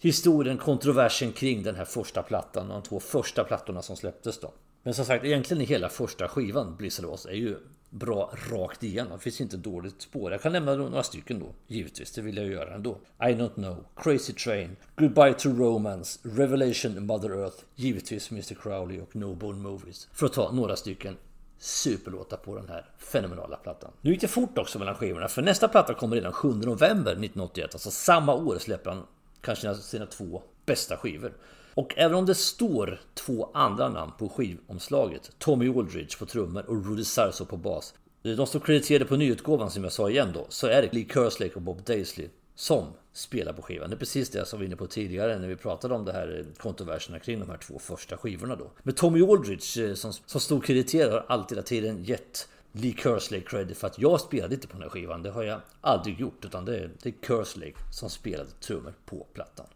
historien, 0.00 0.58
kontroversen 0.58 1.32
kring 1.32 1.62
den 1.62 1.74
här 1.74 1.84
första 1.84 2.22
plattan. 2.22 2.68
De 2.68 2.82
två 2.82 3.00
första 3.00 3.44
plattorna 3.44 3.82
som 3.82 3.96
släpptes 3.96 4.40
då. 4.40 4.52
Men 4.84 4.94
som 4.94 5.04
sagt, 5.04 5.24
egentligen 5.24 5.62
i 5.62 5.64
hela 5.64 5.88
första 5.88 6.28
skivan, 6.28 6.76
Blizzard 6.76 7.04
of 7.04 7.26
är 7.26 7.30
ju 7.30 7.56
bra 7.90 8.34
rakt 8.50 8.82
igenom. 8.82 9.12
Det 9.12 9.18
finns 9.18 9.40
inte 9.40 9.56
dåligt 9.56 10.02
spår. 10.02 10.32
Jag 10.32 10.42
kan 10.42 10.52
nämna 10.52 10.74
några 10.74 11.02
stycken 11.02 11.38
då, 11.38 11.46
givetvis. 11.66 12.12
Det 12.12 12.22
vill 12.22 12.36
jag 12.36 12.46
göra 12.46 12.74
ändå. 12.74 12.98
I 13.20 13.24
don't 13.24 13.54
know, 13.54 13.84
Crazy 13.96 14.32
Train, 14.32 14.76
Goodbye 14.96 15.32
to 15.32 15.48
Romance, 15.48 16.20
Revelation 16.22 17.06
Mother 17.06 17.30
Earth, 17.30 17.56
givetvis 17.74 18.30
Mr 18.30 18.54
Crowley 18.54 19.00
och 19.00 19.16
No 19.16 19.34
Bone 19.34 19.58
Movies. 19.58 20.08
För 20.12 20.26
att 20.26 20.32
ta 20.32 20.52
några 20.52 20.76
stycken 20.76 21.16
superlåtar 21.58 22.36
på 22.36 22.56
den 22.56 22.68
här 22.68 22.90
fenomenala 22.98 23.56
plattan. 23.56 23.90
Nu 24.00 24.10
gick 24.10 24.20
det 24.20 24.28
fort 24.28 24.58
också 24.58 24.78
mellan 24.78 24.94
skivorna, 24.94 25.28
för 25.28 25.42
nästa 25.42 25.68
platta 25.68 25.94
kommer 25.94 26.16
redan 26.16 26.32
7 26.32 26.48
november 26.48 27.12
1981. 27.12 27.74
Alltså 27.74 27.90
samma 27.90 28.34
år 28.34 28.58
släpper 28.58 28.90
han 28.90 29.02
kanske 29.40 29.74
sina 29.74 30.06
två 30.06 30.42
bästa 30.66 30.96
skivor. 30.96 31.32
Och 31.74 31.94
även 31.96 32.16
om 32.16 32.26
det 32.26 32.34
står 32.34 33.00
två 33.14 33.50
andra 33.54 33.88
namn 33.88 34.12
på 34.18 34.28
skivomslaget, 34.28 35.30
Tommy 35.38 35.68
Aldridge 35.68 36.18
på 36.18 36.26
trummor 36.26 36.64
och 36.68 36.86
Rudy 36.86 37.04
Sarso 37.04 37.44
på 37.44 37.56
bas. 37.56 37.94
De 38.22 38.46
står 38.46 38.60
krediterade 38.60 39.04
på 39.04 39.16
nyutgåvan 39.16 39.70
som 39.70 39.84
jag 39.84 39.92
sa 39.92 40.10
igen 40.10 40.30
då, 40.34 40.46
så 40.48 40.66
är 40.66 40.82
det 40.82 40.92
Lee 40.92 41.06
Kerslake 41.12 41.54
och 41.54 41.62
Bob 41.62 41.82
Daisley 41.82 42.28
som 42.54 42.86
spelar 43.12 43.52
på 43.52 43.62
skivan. 43.62 43.90
Det 43.90 43.96
är 43.96 43.98
precis 43.98 44.30
det 44.30 44.46
som 44.46 44.58
vi 44.58 44.64
var 44.64 44.66
inne 44.66 44.76
på 44.76 44.86
tidigare 44.86 45.38
när 45.38 45.48
vi 45.48 45.56
pratade 45.56 45.94
om 45.94 46.04
det 46.04 46.12
här 46.12 46.44
kontroverserna 46.58 47.18
kring 47.18 47.40
de 47.40 47.48
här 47.50 47.56
två 47.56 47.78
första 47.78 48.16
skivorna 48.16 48.56
då. 48.56 48.70
Men 48.82 48.94
Tommy 48.94 49.22
Aldridge 49.22 49.88
eh, 49.88 49.94
som, 49.94 50.12
som 50.12 50.40
stod 50.40 50.64
krediterad 50.64 51.12
har 51.12 51.24
alltid 51.28 51.56
hela 51.58 51.66
tiden 51.66 52.04
gett 52.04 52.48
Lee 52.72 52.94
Kerslake 53.02 53.44
credit 53.44 53.78
för 53.78 53.86
att 53.86 53.98
jag 53.98 54.20
spelade 54.20 54.54
inte 54.54 54.66
på 54.66 54.72
den 54.72 54.82
här 54.82 54.90
skivan. 54.90 55.22
Det 55.22 55.30
har 55.30 55.42
jag 55.42 55.60
aldrig 55.80 56.20
gjort 56.20 56.44
utan 56.44 56.64
det 56.64 56.76
är, 56.76 56.90
det 57.02 57.08
är 57.08 57.14
Kerslake 57.26 57.74
som 57.92 58.10
spelade 58.10 58.50
trummor 58.50 58.94
på 59.06 59.26
plattan. 59.32 59.66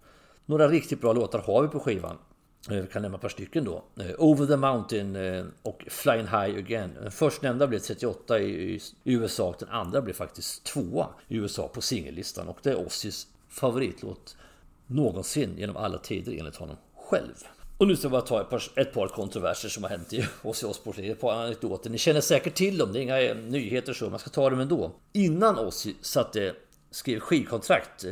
Några 0.49 0.69
riktigt 0.69 1.00
bra 1.00 1.12
låtar 1.12 1.38
har 1.38 1.62
vi 1.62 1.69
på 1.69 1.81
skivan. 1.81 2.17
Eh, 2.71 2.76
vi 2.76 2.87
kan 2.87 3.02
nämna 3.02 3.17
ett 3.17 3.23
par 3.23 3.28
stycken 3.28 3.64
då. 3.64 3.85
Eh, 4.00 4.11
Over 4.19 4.47
the 4.47 4.57
Mountain 4.57 5.17
eh, 5.17 5.45
och 5.62 5.85
Flying 5.88 6.26
High 6.26 6.59
Again. 6.59 6.90
Den 7.02 7.11
förstnämnda 7.11 7.67
blev 7.67 7.78
38 7.78 8.40
i 8.40 8.81
USA 9.05 9.49
och 9.49 9.57
den 9.59 9.69
andra 9.69 10.02
blev 10.02 10.14
faktiskt 10.14 10.64
tvåa 10.64 11.07
i 11.28 11.37
USA 11.37 11.69
på 11.69 11.81
singellistan. 11.81 12.49
Och 12.49 12.59
det 12.62 12.71
är 12.71 12.87
Ossis 12.87 13.26
favoritlåt 13.49 14.37
någonsin 14.87 15.55
genom 15.59 15.76
alla 15.76 15.99
tider 15.99 16.33
enligt 16.38 16.57
honom 16.57 16.76
själv. 16.97 17.35
Och 17.78 17.87
nu 17.87 17.97
ska 17.97 18.05
jag 18.05 18.12
bara 18.12 18.23
ta 18.23 18.40
ett 18.40 18.50
par, 18.50 18.62
ett 18.75 18.93
par 18.93 19.09
kontroverser 19.09 19.69
som 19.69 19.83
har 19.83 19.90
hänt 19.90 20.12
i 20.12 20.25
Ozzy 20.43 20.67
Osbourne. 20.67 21.09
Ett 21.09 21.21
par 21.21 21.33
anekdoter. 21.33 21.90
Ni 21.90 21.99
känner 21.99 22.21
säkert 22.21 22.55
till 22.55 22.78
dem. 22.78 22.93
Det 22.93 22.99
är 22.99 23.02
inga 23.02 23.35
nyheter 23.35 23.93
så. 23.93 24.11
Man 24.11 24.19
ska 24.19 24.31
ta 24.31 24.50
dem 24.50 24.61
ändå. 24.61 24.90
Innan 25.12 25.59
Ozzy 25.59 25.95
satte, 26.00 26.55
skrev 26.90 27.21
skivkontrakt 27.21 28.05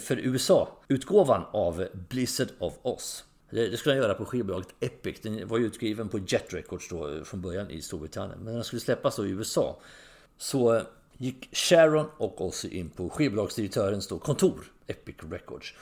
för 0.00 0.16
USA-utgåvan 0.18 1.44
av 1.52 1.86
Blizzard 2.08 2.48
of 2.58 2.74
Oz. 2.82 3.24
Det, 3.50 3.76
skulle 3.76 3.94
han 3.94 4.02
göra 4.02 4.14
på 4.14 4.24
skivbolaget 4.24 4.68
Epic. 4.80 5.20
Den 5.22 5.48
var 5.48 5.58
ju 5.58 5.66
utskriven 5.66 6.08
på 6.08 6.18
Jet 6.18 6.54
Records 6.54 6.88
då 6.88 7.14
eh, 7.14 7.22
från 7.22 7.40
början 7.40 7.70
i 7.70 7.82
Storbritannien. 7.82 8.38
Men 8.38 8.46
när 8.46 8.54
den 8.54 8.64
skulle 8.64 8.80
släppas 8.80 9.16
då 9.16 9.26
i 9.26 9.30
USA 9.30 9.78
så 10.38 10.74
eh, 10.74 10.82
gick 11.16 11.56
Sharon 11.56 12.06
och 12.16 12.46
Ozzy 12.46 12.68
in 12.68 12.90
på 12.90 13.10
skivbolagsdirektörens 13.10 14.08
då 14.08 14.18
kontor, 14.18 14.72
Epic 14.86 15.16
Records. 15.30 15.74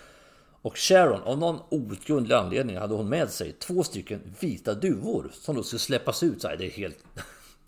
Och 0.63 0.79
Sharon, 0.79 1.23
av 1.23 1.39
någon 1.39 1.61
outgrundlig 1.69 2.35
anledning, 2.35 2.77
hade 2.77 2.95
hon 2.95 3.09
med 3.09 3.31
sig 3.31 3.53
två 3.53 3.83
stycken 3.83 4.21
vita 4.41 4.75
duvor 4.75 5.31
som 5.33 5.57
då 5.57 5.63
skulle 5.63 5.81
släppas 5.81 6.23
ut. 6.23 6.43
Så 6.43 6.49
här, 6.49 6.57
det 6.57 6.67
är 6.67 6.71
helt 6.71 6.99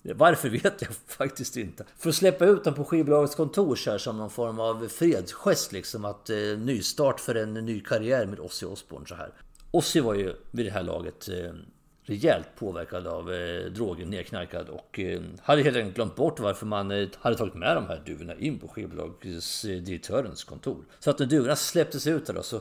varför 0.03 0.49
vet 0.49 0.83
jag 0.83 0.91
faktiskt 1.07 1.57
inte. 1.57 1.85
För 1.99 2.09
att 2.09 2.15
släppa 2.15 2.45
ut 2.45 2.65
dem 2.65 2.75
på 2.75 2.85
skivbolagets 2.85 3.35
kontor 3.35 3.77
så 3.77 3.91
här, 3.91 3.99
som 3.99 4.17
någon 4.17 4.31
form 4.31 4.61
av 4.61 4.89
fredsgest 4.89 5.73
liksom. 5.73 6.05
Att 6.05 6.31
eh, 6.31 6.37
nystart 6.37 7.21
för 7.21 7.35
en 7.35 7.55
ny 7.55 7.81
karriär 7.81 8.27
med 8.27 8.41
Ozzy 8.41 8.67
Osbourne 8.67 9.07
så 9.07 9.15
här. 9.15 9.31
Ozzy 9.71 10.01
var 10.01 10.15
ju 10.15 10.35
vid 10.51 10.67
det 10.67 10.73
här 10.73 10.83
laget 10.83 11.29
eh, 11.29 11.53
rejält 12.09 12.49
påverkad 12.59 13.07
av 13.07 13.33
eh, 13.33 13.65
droger, 13.65 14.07
nedknarkad 14.07 14.69
och 14.69 14.99
eh, 14.99 15.21
hade 15.43 15.63
helt 15.63 15.77
enkelt 15.77 15.95
glömt 15.95 16.17
bort 16.17 16.41
varför 16.41 16.67
man 16.67 16.91
eh, 16.91 17.09
hade 17.21 17.37
tagit 17.37 17.55
med 17.55 17.77
de 17.77 17.87
här 17.87 18.03
duvorna 18.07 18.35
in 18.35 18.59
på 18.59 18.69
skivbolagsdirektörens 18.69 20.45
kontor. 20.45 20.85
Så 20.99 21.11
att 21.11 21.19
när 21.19 21.27
duvorna 21.27 21.57
släpptes 21.57 22.07
ut 22.07 22.27
där 22.27 22.35
då 22.35 22.43
så 22.43 22.61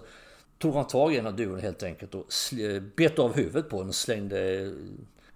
tog 0.57 0.75
han 0.75 0.87
tag 0.87 1.13
i 1.13 1.17
en 1.17 1.27
av 1.27 1.35
duvorna 1.35 1.61
helt 1.61 1.83
enkelt 1.83 2.15
och 2.15 2.33
eh, 2.59 2.81
bet 2.95 3.19
av 3.19 3.33
huvudet 3.35 3.69
på 3.69 3.79
den 3.79 3.89
och 3.89 3.95
slängde 3.95 4.61
eh, 4.61 4.71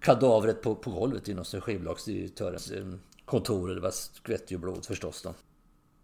kadavret 0.02 0.62
på, 0.62 0.76
på 0.76 0.92
golvet 0.92 1.28
inom 1.28 1.46
skivbolagsdirektörens 1.46 2.72
eh, 2.72 2.86
kontor. 3.26 3.70
Det 3.70 3.82
var 3.82 3.92
skvätt 3.92 4.52
ju 4.52 4.58
blod 4.58 4.86
förstås 4.86 5.22
då. 5.22 5.34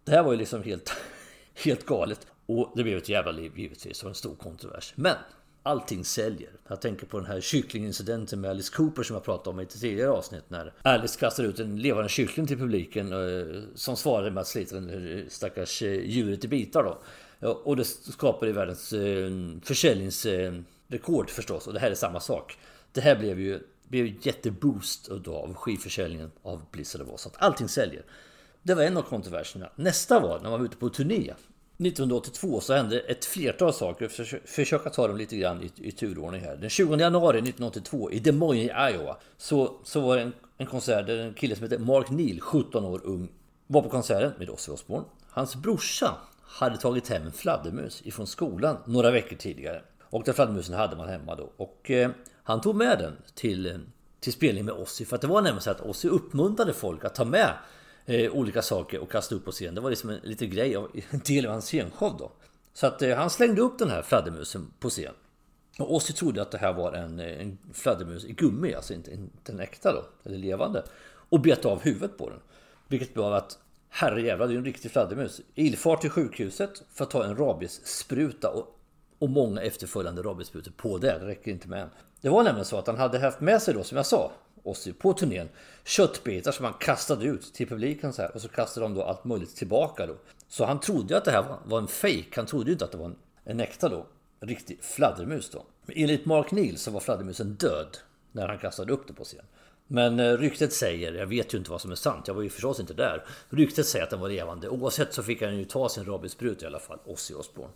Det 0.04 0.10
här 0.10 0.22
var 0.22 0.32
ju 0.32 0.38
liksom 0.38 0.62
helt, 0.62 0.92
helt 1.64 1.86
galet. 1.86 2.26
Och 2.46 2.72
det 2.76 2.82
blev 2.82 2.98
ett 2.98 3.08
jävla 3.08 3.32
liv 3.32 3.52
givetvis 3.56 4.02
och 4.02 4.08
en 4.08 4.14
stor 4.14 4.34
kontrovers. 4.34 4.92
Men 4.96 5.16
allting 5.62 6.04
säljer. 6.04 6.50
Jag 6.68 6.80
tänker 6.80 7.06
på 7.06 7.18
den 7.18 7.26
här 7.26 7.40
kycklingincidenten 7.40 8.40
med 8.40 8.50
Alice 8.50 8.72
Cooper 8.76 9.02
som 9.02 9.14
jag 9.14 9.24
pratade 9.24 9.50
om 9.50 9.60
i 9.60 9.62
ett 9.62 9.80
tidigare 9.80 10.10
avsnitt. 10.10 10.44
När 10.48 10.72
Alice 10.82 11.20
kastar 11.20 11.44
ut 11.44 11.58
en 11.58 11.76
levande 11.76 12.08
kyckling 12.08 12.46
till 12.46 12.58
publiken 12.58 13.12
eh, 13.12 13.62
som 13.74 13.96
svarade 13.96 14.30
med 14.30 14.40
att 14.40 14.46
slita 14.46 14.74
den 14.74 15.18
eh, 15.18 15.24
stackars 15.28 15.82
eh, 15.82 15.92
djuret 15.92 16.44
i 16.44 16.48
bitar 16.48 16.82
då. 16.82 16.98
Eh, 17.40 17.50
och 17.50 17.76
det 17.76 17.84
skapade 17.84 18.52
världens 18.52 18.94
försäljningsrekord 19.64 21.30
förstås. 21.30 21.66
Och 21.66 21.72
det 21.72 21.80
här 21.80 21.90
är 21.90 21.94
samma 21.94 22.20
sak. 22.20 22.58
Det 22.92 23.00
här 23.00 23.16
blev 23.16 23.40
ju 23.40 23.60
blev 23.88 24.26
jätteboost 24.26 25.08
av 25.28 25.54
skivförsäljningen 25.54 26.30
av 26.42 26.62
Blizzard 26.72 27.02
of 27.02 27.08
Oz. 27.08 27.26
Att 27.26 27.42
allting 27.42 27.68
säljer. 27.68 28.04
Det 28.62 28.74
var 28.74 28.82
en 28.82 28.96
av 28.96 29.02
kontroverserna. 29.02 29.70
Nästa 29.76 30.20
var 30.20 30.40
när 30.40 30.50
man 30.50 30.60
var 30.60 30.66
ute 30.66 30.76
på 30.76 30.88
turné. 30.88 31.34
1982 31.80 32.60
så 32.60 32.74
hände 32.74 33.00
ett 33.00 33.24
flertal 33.24 33.72
saker. 33.72 34.08
För, 34.08 34.40
försöka 34.46 34.90
ta 34.90 35.08
dem 35.08 35.16
lite 35.16 35.36
grann 35.36 35.62
i, 35.62 35.88
i 35.88 35.92
turordning 35.92 36.40
här. 36.40 36.56
Den 36.56 36.70
20 36.70 36.96
januari 36.96 37.38
1982 37.38 38.10
i 38.10 38.18
Des 38.18 38.34
Moines 38.34 38.70
i 38.70 38.94
Iowa 38.94 39.16
så, 39.36 39.80
så 39.84 40.00
var 40.00 40.16
det 40.16 40.22
en, 40.22 40.32
en 40.58 40.66
konsert 40.66 41.06
där 41.06 41.16
en 41.16 41.34
kille 41.34 41.54
som 41.56 41.62
heter 41.62 41.78
Mark 41.78 42.10
Neal, 42.10 42.40
17 42.40 42.84
år 42.84 43.00
ung, 43.04 43.28
var 43.66 43.82
på 43.82 43.88
konserten 43.88 44.32
med 44.38 44.50
Ozzy 44.50 44.72
Osbourne. 44.72 45.04
Hans 45.30 45.56
brorsa 45.56 46.14
hade 46.42 46.76
tagit 46.76 47.08
hem 47.08 47.22
en 47.22 47.32
fladdermus 47.32 48.02
ifrån 48.04 48.26
skolan 48.26 48.76
några 48.86 49.10
veckor 49.10 49.36
tidigare. 49.36 49.82
Och 50.02 50.22
den 50.24 50.34
fladdermusen 50.34 50.74
hade 50.74 50.96
man 50.96 51.08
hemma 51.08 51.34
då. 51.34 51.52
Och 51.56 51.90
eh, 51.90 52.10
han 52.48 52.60
tog 52.60 52.76
med 52.76 52.98
den 52.98 53.16
till, 53.34 53.80
till 54.20 54.32
spelning 54.32 54.64
med 54.64 54.74
Ozzy. 54.74 55.04
För 55.04 55.16
att 55.16 55.20
det 55.20 55.26
var 55.26 55.42
nämligen 55.42 55.60
så 55.60 55.70
att 55.70 55.80
Ozzy 55.80 56.08
uppmuntrade 56.08 56.72
folk 56.72 57.04
att 57.04 57.14
ta 57.14 57.24
med 57.24 57.52
eh, 58.06 58.32
olika 58.32 58.62
saker 58.62 59.00
och 59.00 59.10
kasta 59.10 59.34
upp 59.34 59.44
på 59.44 59.52
scen. 59.52 59.74
Det 59.74 59.80
var 59.80 59.90
liksom 59.90 60.10
en 60.10 60.20
liten 60.22 60.50
grej, 60.50 60.74
en 61.10 61.20
del 61.24 61.46
av 61.46 61.52
hans 61.52 61.64
scenshow 61.64 62.16
då. 62.18 62.32
Så 62.74 62.86
att 62.86 63.02
eh, 63.02 63.16
han 63.16 63.30
slängde 63.30 63.60
upp 63.60 63.78
den 63.78 63.90
här 63.90 64.02
fladdermusen 64.02 64.72
på 64.80 64.90
scen. 64.90 65.14
Och 65.78 65.94
Ozzy 65.94 66.12
trodde 66.12 66.42
att 66.42 66.50
det 66.50 66.58
här 66.58 66.72
var 66.72 66.92
en, 66.92 67.20
eh, 67.20 67.40
en 67.40 67.58
fladdermus 67.72 68.24
i 68.24 68.32
gummi, 68.32 68.74
alltså 68.74 68.94
inte, 68.94 69.12
inte 69.12 69.52
en 69.52 69.60
äkta 69.60 69.92
då, 69.92 70.04
eller 70.24 70.38
levande. 70.38 70.84
Och 71.28 71.40
bet 71.40 71.64
av 71.64 71.82
huvudet 71.82 72.18
på 72.18 72.30
den. 72.30 72.40
Vilket 72.88 73.14
blev 73.14 73.26
att 73.26 73.58
herrejävlar, 73.88 74.46
det 74.46 74.50
är 74.50 74.54
ju 74.54 74.58
en 74.58 74.64
riktig 74.64 74.90
fladdermus. 74.90 75.40
Ilfart 75.54 76.00
till 76.00 76.10
sjukhuset 76.10 76.82
för 76.92 77.04
att 77.04 77.10
ta 77.10 77.24
en 77.24 77.36
rabiesspruta 77.36 78.50
och, 78.50 78.77
och 79.18 79.30
många 79.30 79.60
efterföljande 79.60 80.22
rabiessprutor 80.22 80.72
på 80.76 80.98
det. 80.98 81.18
Det 81.18 81.26
räcker 81.26 81.50
inte 81.50 81.68
med 81.68 81.82
en. 81.82 81.90
Det 82.20 82.28
var 82.28 82.42
nämligen 82.42 82.64
så 82.64 82.78
att 82.78 82.86
han 82.86 82.96
hade 82.96 83.18
haft 83.18 83.40
med 83.40 83.62
sig 83.62 83.74
då, 83.74 83.84
som 83.84 83.96
jag 83.96 84.06
sa, 84.06 84.32
Ozzy 84.62 84.92
på 84.92 85.12
turnén. 85.12 85.48
Köttbitar 85.84 86.52
som 86.52 86.64
han 86.64 86.74
kastade 86.80 87.24
ut 87.24 87.54
till 87.54 87.68
publiken 87.68 88.12
så 88.12 88.22
här. 88.22 88.34
Och 88.34 88.40
så 88.40 88.48
kastade 88.48 88.86
de 88.86 88.94
då 88.94 89.02
allt 89.02 89.24
möjligt 89.24 89.56
tillbaka 89.56 90.06
då. 90.06 90.14
Så 90.48 90.64
han 90.64 90.80
trodde 90.80 91.14
ju 91.14 91.18
att 91.18 91.24
det 91.24 91.30
här 91.30 91.58
var, 91.64 91.78
en 91.78 91.88
fake. 91.88 92.24
Han 92.36 92.46
trodde 92.46 92.66
ju 92.66 92.72
inte 92.72 92.84
att 92.84 92.92
det 92.92 92.98
var 92.98 93.06
en, 93.06 93.16
en 93.44 93.60
äkta 93.60 93.88
då. 93.88 94.06
En 94.40 94.48
riktig 94.48 94.78
fladdermus 94.82 95.50
då. 95.50 95.64
Men 95.86 95.96
enligt 95.96 96.24
Mark 96.24 96.50
Neal 96.50 96.76
så 96.76 96.90
var 96.90 97.00
fladdermusen 97.00 97.54
död. 97.54 97.98
När 98.32 98.48
han 98.48 98.58
kastade 98.58 98.92
upp 98.92 99.06
det 99.06 99.12
på 99.12 99.24
scen. 99.24 99.44
Men 99.90 100.20
eh, 100.20 100.32
ryktet 100.32 100.72
säger, 100.72 101.12
jag 101.12 101.26
vet 101.26 101.54
ju 101.54 101.58
inte 101.58 101.70
vad 101.70 101.80
som 101.80 101.90
är 101.90 101.94
sant, 101.94 102.28
jag 102.28 102.34
var 102.34 102.42
ju 102.42 102.50
förstås 102.50 102.80
inte 102.80 102.94
där. 102.94 103.24
Ryktet 103.50 103.86
säger 103.86 104.04
att 104.04 104.10
den 104.10 104.20
var 104.20 104.28
levande. 104.28 104.68
Oavsett 104.68 105.14
så 105.14 105.22
fick 105.22 105.42
han 105.42 105.56
ju 105.56 105.64
ta 105.64 105.88
sin 105.88 106.04
rabiesspruta 106.04 106.64
i 106.64 106.68
alla 106.68 106.78
fall, 106.78 106.98
Ozzy 107.04 107.34
Osbourne. 107.34 107.72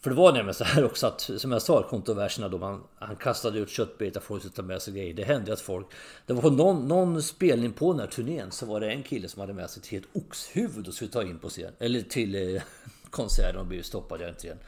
För 0.00 0.10
det 0.10 0.16
var 0.16 0.32
nämligen 0.32 0.54
så 0.54 0.64
här 0.64 0.84
också 0.84 1.06
att, 1.06 1.20
som 1.20 1.52
jag 1.52 1.62
sa, 1.62 1.82
kontroverserna 1.82 2.48
då 2.48 2.58
man, 2.58 2.82
han 2.98 3.16
kastade 3.16 3.58
ut 3.58 3.70
köttbitar, 3.70 4.20
folk 4.20 4.42
skulle 4.42 4.54
ta 4.54 4.62
med 4.62 4.82
sig 4.82 4.94
grejer. 4.94 5.14
Det 5.14 5.24
hände 5.24 5.52
att 5.52 5.60
folk, 5.60 5.86
det 6.26 6.32
var 6.32 6.42
på 6.42 6.50
någon, 6.50 6.88
någon 6.88 7.22
spelning 7.22 7.72
på 7.72 7.92
den 7.92 8.00
här 8.00 8.06
turnén 8.06 8.50
så 8.50 8.66
var 8.66 8.80
det 8.80 8.90
en 8.90 9.02
kille 9.02 9.28
som 9.28 9.40
hade 9.40 9.52
med 9.52 9.70
sig 9.70 9.82
till 9.82 9.98
ett 9.98 10.08
oxhuvud 10.12 10.88
och 10.88 10.94
skulle 10.94 11.10
ta 11.10 11.22
in 11.22 11.38
på 11.38 11.48
scen. 11.48 11.72
Eller 11.78 12.02
till 12.02 12.54
eh, 12.54 12.62
konserten 13.10 13.60
och 13.60 13.66
blev 13.66 13.82
stoppad 13.82 14.20
i 14.20 14.24
entrén. 14.24 14.58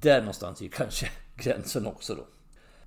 Där 0.00 0.20
någonstans 0.20 0.62
gick 0.62 0.74
kanske 0.74 1.10
gränsen 1.36 1.86
också 1.86 2.14
då. 2.14 2.26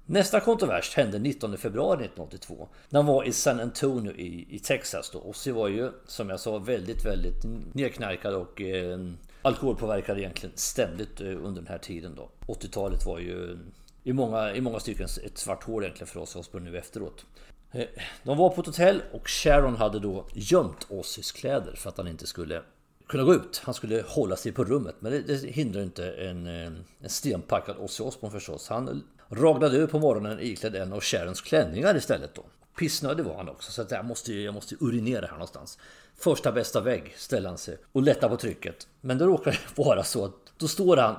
Nästa 0.06 0.40
kontrovers 0.40 0.96
hände 0.96 1.20
19 1.20 1.58
februari 1.58 2.06
1982. 2.06 2.70
När 2.90 3.00
han 3.00 3.08
var 3.08 3.24
i 3.24 3.34
San 3.34 3.60
Antonio 3.60 4.14
i, 4.14 4.48
i 4.50 4.60
Texas 4.60 5.10
då. 5.10 5.20
Ozzy 5.20 5.52
var 5.52 5.68
ju 5.68 5.92
som 6.08 6.30
jag 6.30 6.40
sa 6.40 6.58
väldigt, 6.58 7.06
väldigt 7.06 7.44
nedknarkad 7.74 8.34
och 8.34 8.62
eh, 8.62 9.00
alkoholpåverkad 9.42 10.18
egentligen 10.18 10.58
ständigt 10.58 11.22
eh, 11.22 11.28
under 11.28 11.62
den 11.62 11.68
här 11.68 11.78
tiden 11.78 12.16
då. 12.16 12.30
80-talet 12.48 13.06
var 13.06 13.20
ju 13.20 13.58
i 14.04 14.14
många, 14.14 14.54
i 14.54 14.62
många 14.62 14.80
stycken 14.80 15.08
ett 15.26 15.38
svart 15.38 15.64
hål 15.64 15.84
egentligen 15.84 16.08
för 16.08 16.20
oss 16.20 16.36
Osbourne 16.36 16.72
nu 16.72 16.78
efteråt. 16.78 17.26
Eh, 17.72 17.86
de 18.24 18.38
var 18.38 18.50
på 18.50 18.62
ett 18.62 18.68
hotell 18.68 19.02
och 19.12 19.28
Sharon 19.30 19.76
hade 19.76 20.00
då 20.00 20.26
gömt 20.34 20.88
Ozzys 20.90 21.32
kläder 21.32 21.76
för 21.76 21.90
att 21.90 21.98
han 21.98 22.08
inte 22.08 22.28
skulle 22.28 22.62
kunna 23.08 23.24
gå 23.24 23.34
ut. 23.34 23.62
Han 23.64 23.74
skulle 23.74 24.04
hålla 24.08 24.36
sig 24.36 24.52
på 24.52 24.64
rummet. 24.64 24.96
Men 25.00 25.12
det, 25.12 25.22
det 25.22 25.48
hindrar 25.48 25.82
inte 25.82 26.12
en, 26.12 26.48
eh, 26.48 26.72
en 27.02 27.10
stenpackad 27.10 27.78
Ozzy 27.78 28.04
Osbourne 28.04 28.34
förstås. 28.34 28.70
Han 28.70 29.04
raglade 29.30 29.78
ur 29.78 29.88
på 29.88 30.00
morgonen 30.00 30.40
iklädd 30.40 30.76
en 30.76 30.94
av 30.94 31.02
Sharons 31.02 31.42
klänningar 31.42 31.98
istället 31.98 32.36
då. 32.36 32.46
Pissnödig 32.80 33.26
var 33.26 33.36
han 33.36 33.50
också 33.50 33.72
så 33.72 33.82
att 33.82 33.92
jag 33.92 34.06
måste, 34.06 34.34
jag 34.34 34.54
måste 34.54 34.76
urinera 34.80 35.26
här 35.26 35.34
någonstans. 35.34 35.78
Första 36.16 36.52
bästa 36.52 36.82
vägg 36.82 37.14
ställer 37.18 37.50
han 37.50 37.58
sig 37.58 37.78
och 37.92 38.02
lättar 38.02 38.30
på 38.30 38.38
trycket. 38.38 38.88
Men 39.02 39.18
det 39.18 39.26
råkar 39.26 39.60
vara 39.76 40.04
så 40.04 40.26
att 40.26 40.34
då 40.58 40.68
står 40.68 40.98
han 40.98 41.16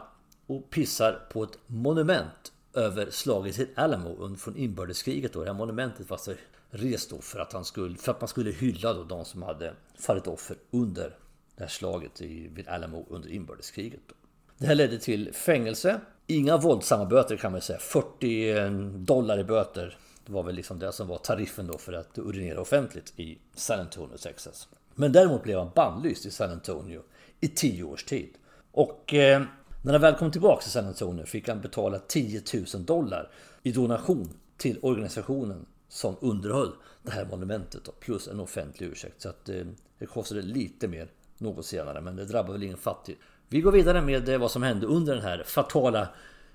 och 0.47 0.71
pissar 0.71 1.27
på 1.33 1.43
ett 1.43 1.59
monument 1.67 2.53
över 2.75 3.11
slaget 3.11 3.59
i 3.59 3.69
Alamo 3.75 4.37
från 4.37 4.57
inbördeskriget. 4.57 5.33
Då. 5.33 5.41
Det 5.41 5.47
här 5.47 5.55
monumentet 5.55 6.11
var 6.11 6.17
så 6.17 6.33
rest 6.71 7.11
då 7.11 7.21
för 7.21 7.39
att, 7.39 7.53
han 7.53 7.65
skulle, 7.65 7.97
för 7.97 8.13
att 8.13 8.21
man 8.21 8.29
skulle 8.29 8.51
hylla 8.51 8.93
då 8.93 9.05
de 9.05 9.25
som 9.25 9.43
hade 9.43 9.75
fallit 9.99 10.27
offer 10.27 10.57
under 10.71 11.17
det 11.57 11.63
här 11.63 11.69
slaget 11.69 12.21
vid 12.21 12.69
Alamo 12.69 13.07
under 13.11 13.29
inbördeskriget. 13.29 14.01
Då. 14.07 14.15
Det 14.59 14.67
här 14.67 14.75
ledde 14.75 14.99
till 14.99 15.35
fängelse. 15.35 16.01
Inga 16.27 16.57
våldsamma 16.57 17.05
böter 17.05 17.37
kan 17.37 17.53
man 17.53 17.61
säga. 17.61 17.79
40 17.79 19.05
dollar 19.05 19.39
i 19.39 19.45
böter. 19.45 19.99
Det 20.27 20.33
var 20.33 20.43
väl 20.43 20.55
liksom 20.55 20.79
det 20.79 20.93
som 20.93 21.09
var 21.09 21.19
tariffen 21.19 21.67
då 21.67 21.79
för 21.79 21.93
att 21.93 22.19
urinera 22.19 22.61
offentligt 22.61 23.13
i 23.17 23.39
San 23.55 23.81
Antonio, 23.81 24.17
Texas. 24.17 24.69
Men 24.95 25.13
däremot 25.13 25.43
blev 25.43 25.59
han 25.59 25.71
bannlyst 25.75 26.27
i 26.27 26.31
San 26.31 26.51
Antonio 26.51 27.03
i 27.41 27.49
10 27.49 27.85
års 27.85 28.05
tid. 28.05 28.31
Och 28.73 29.15
eh, 29.15 29.43
när 29.83 29.93
han 29.93 30.03
väl 30.03 30.15
kom 30.15 30.31
tillbaka 30.31 30.63
till 30.63 30.71
San 30.71 30.87
Antonio 30.87 31.27
fick 31.27 31.49
han 31.49 31.61
betala 31.61 31.99
10 31.99 32.43
000 32.75 32.85
dollar 32.85 33.31
i 33.63 33.73
donation 33.73 34.29
till 34.57 34.79
organisationen 34.83 35.67
som 35.89 36.17
underhöll 36.21 36.73
det 37.03 37.11
här 37.11 37.27
monumentet 37.27 37.85
då, 37.85 37.93
plus 37.93 38.29
en 38.29 38.41
offentlig 38.41 38.87
ursäkt. 38.87 39.23
Så 39.23 39.29
att 39.29 39.49
eh, 39.49 39.65
det 39.99 40.07
kostade 40.07 40.43
lite 40.43 40.89
mer 40.89 41.09
något 41.39 41.67
senare, 41.67 42.01
men 42.01 42.17
det 42.17 42.25
drabbade 42.25 42.53
väl 42.53 42.63
ingen 42.63 42.77
fattig. 42.77 43.19
Vi 43.49 43.61
går 43.61 43.73
vidare 43.73 44.03
med 44.03 44.29
eh, 44.29 44.39
vad 44.39 44.51
som 44.51 44.63
hände 44.63 44.87
under 44.87 45.15
den 45.15 45.25
här 45.25 45.43
fatala 45.47 46.09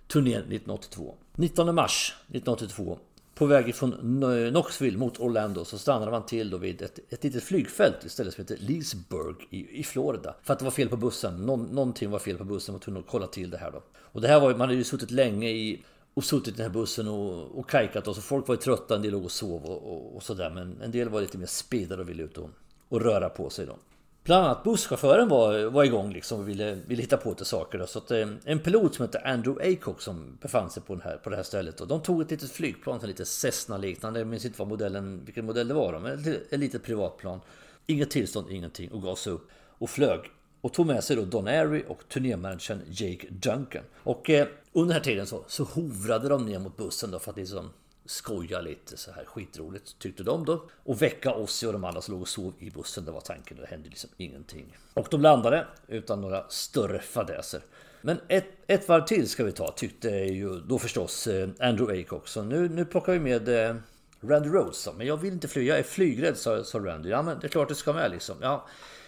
turnén 0.08 0.34
1982. 0.34 1.16
19 1.36 1.76
mars 1.76 2.16
1982 2.28 3.00
på 3.36 3.46
väg 3.46 3.76
från 3.76 4.22
Knoxville 4.52 4.98
mot 4.98 5.20
Orlando 5.20 5.66
så 5.66 5.78
stannade 5.78 6.12
man 6.12 6.26
till 6.26 6.50
då 6.50 6.58
vid 6.58 6.82
ett, 6.82 7.00
ett 7.10 7.24
litet 7.24 7.44
flygfält 7.44 8.06
istället 8.06 8.34
som 8.34 8.42
heter 8.42 8.58
Leesburg 8.60 9.36
i, 9.50 9.80
i 9.80 9.84
Florida. 9.84 10.36
För 10.44 10.54
att 10.54 10.60
det 10.60 10.66
var 10.66 10.72
fel 10.72 10.90
på 10.90 10.98
bussen. 10.98 11.46
Nå, 11.46 11.56
någonting 11.56 12.10
var 12.10 12.20
fel 12.20 12.38
på 12.38 12.44
bussen. 12.44 12.74
Man 12.74 12.80
var 12.80 12.84
tvungen 12.84 13.02
att 13.02 13.10
kolla 13.10 13.28
till 13.28 13.50
det 13.50 13.58
här 13.58 13.72
då. 13.72 13.84
Och 13.98 14.22
det 14.22 14.28
här 14.28 14.40
var 14.40 14.52
man 14.52 14.60
hade 14.60 14.76
ju 14.76 14.84
suttit 14.84 15.12
länge 15.12 15.50
i 15.50 15.84
och 16.14 16.24
suttit 16.24 16.48
i 16.48 16.58
den 16.58 16.66
här 16.66 16.74
bussen 16.74 17.08
och, 17.08 17.60
och 17.60 17.70
kajkat 17.70 18.08
och 18.08 18.16
så 18.16 18.22
folk 18.22 18.48
var 18.48 18.56
ju 18.56 18.62
trötta, 18.62 18.96
en 18.96 19.02
del 19.02 19.12
låg 19.12 19.26
och 19.26 19.32
sov 19.32 19.66
och, 19.66 19.94
och, 19.94 20.16
och 20.16 20.24
sådär. 20.24 20.50
Men 20.50 20.82
en 20.82 20.92
del 20.92 21.10
var 21.10 21.22
lite 21.22 21.38
mer 21.38 21.46
speedade 21.46 22.02
och 22.02 22.10
ville 22.10 22.24
ut 22.24 22.38
och, 22.38 22.50
och 22.90 23.02
röra 23.02 23.30
på 23.30 23.50
sig 23.50 23.66
då. 23.66 23.78
Bland 24.26 24.46
annat 24.46 24.64
busschauffören 24.64 25.28
var, 25.28 25.66
var 25.66 25.84
igång 25.84 26.14
liksom 26.14 26.40
och 26.40 26.50
ville, 26.50 26.78
ville 26.88 27.02
hitta 27.02 27.18
på 27.18 27.30
lite 27.30 27.46
saker. 27.46 27.78
Då. 27.78 27.88
Så 27.88 28.00
att, 28.00 28.12
eh, 28.12 28.28
en 28.46 28.60
pilot 28.60 28.96
som 28.96 29.06
hette 29.06 29.20
Andrew 29.20 29.68
Aycock 29.68 30.02
som 30.02 30.38
befann 30.42 30.70
sig 30.70 30.84
på, 30.84 30.94
den 30.94 31.02
här, 31.02 31.18
på 31.18 31.30
det 31.30 31.36
här 31.36 31.44
stället. 31.44 31.82
Och 31.82 31.88
de 31.88 32.02
tog 32.02 32.22
ett 32.22 32.32
litet 32.32 32.52
flygplan, 32.52 33.00
en 33.02 33.08
litet 33.08 33.28
Cessna-liknande. 33.28 34.20
Jag 34.20 34.28
minns 34.28 34.46
inte 34.46 34.60
vad 34.60 34.68
modellen, 34.68 35.26
vilken 35.26 35.46
modell 35.46 35.68
det 35.68 35.74
var. 35.74 35.94
Då, 35.94 36.00
men 36.00 36.20
ett, 36.20 36.54
ett 36.54 36.60
litet 36.60 36.84
privatplan. 36.84 37.40
Inget 37.86 38.12
tillstånd, 38.12 38.52
ingenting 38.52 38.92
och 38.92 39.02
gav 39.02 39.16
sig 39.16 39.34
upp. 39.34 39.50
Och 39.78 39.90
flög. 39.90 40.20
Och 40.62 40.74
tog 40.74 40.88
med 40.88 41.04
sig 41.04 41.16
då 41.16 41.26
Don 41.26 41.48
Airy 41.48 41.84
och 41.88 42.04
turnémanagern 42.10 42.82
Jake 42.90 43.28
Duncan. 43.30 43.84
Och 43.96 44.30
eh, 44.30 44.48
under 44.74 44.94
den 44.94 45.04
här 45.04 45.12
tiden 45.12 45.26
så, 45.28 45.44
så 45.48 45.64
hovrade 45.64 46.30
de 46.30 46.46
ner 46.46 46.60
mot 46.60 46.78
bussen 46.78 47.12
då 47.12 47.20
för 47.20 47.32
att 47.32 47.38
liksom 47.38 47.70
skoja 48.06 48.62
lite 48.62 48.98
så 48.98 49.12
här 49.12 49.26
skitroligt 49.26 50.00
tyckte 50.00 50.24
de 50.24 50.46
då. 50.46 50.70
Och 50.84 51.02
väcka 51.02 51.34
Ossi 51.34 51.68
och 51.68 51.74
de 51.74 51.84
andra 51.84 52.02
som 52.02 52.14
låg 52.14 52.22
och 52.22 52.28
sov 52.28 52.54
i 52.60 52.70
bussen. 52.70 53.06
Det 53.06 53.12
var 53.12 53.22
tanken. 53.22 53.58
Det 53.58 53.68
hände 53.68 53.90
liksom 53.90 54.10
ingenting. 54.18 54.78
Och 54.94 55.08
de 55.12 55.22
landade 55.22 55.68
utan 55.88 56.22
några 56.22 56.46
större 56.50 57.00
fadäser. 57.00 57.62
Men 58.02 58.20
ett, 58.28 58.46
ett 58.68 58.88
varv 58.90 59.06
till 59.06 59.30
ska 59.30 59.44
vi 59.44 59.52
ta 59.52 59.72
tyckte 59.72 60.10
ju 60.10 60.60
då 60.60 60.80
förstås 60.80 61.28
eh, 61.28 61.50
Andrew 61.60 61.98
Aycock. 61.98 62.28
Så 62.28 62.44
nu, 62.44 62.70
nu 62.70 62.86
plockar 62.86 63.14
vi 63.14 63.20
med 63.20 63.50
eh, 63.50 63.76
Randy 64.22 64.50
Rhodes. 64.50 64.90
Men 64.98 65.08
jag 65.08 65.18
vill 65.18 65.34
inte 65.34 65.48
flyga, 65.48 65.74
jag 65.74 65.80
är 65.80 65.84
flygrädd 65.84 66.38
sa, 66.38 66.64
sa 66.64 66.80
Randy. 66.80 67.10
Ja 67.10 67.22
men 67.22 67.40
det 67.40 67.48
är 67.48 67.50
klart 67.50 67.70
det 67.70 67.76
ska 67.76 67.94
med 67.94 68.12
liksom. 68.12 68.36
Ja, 68.42 68.68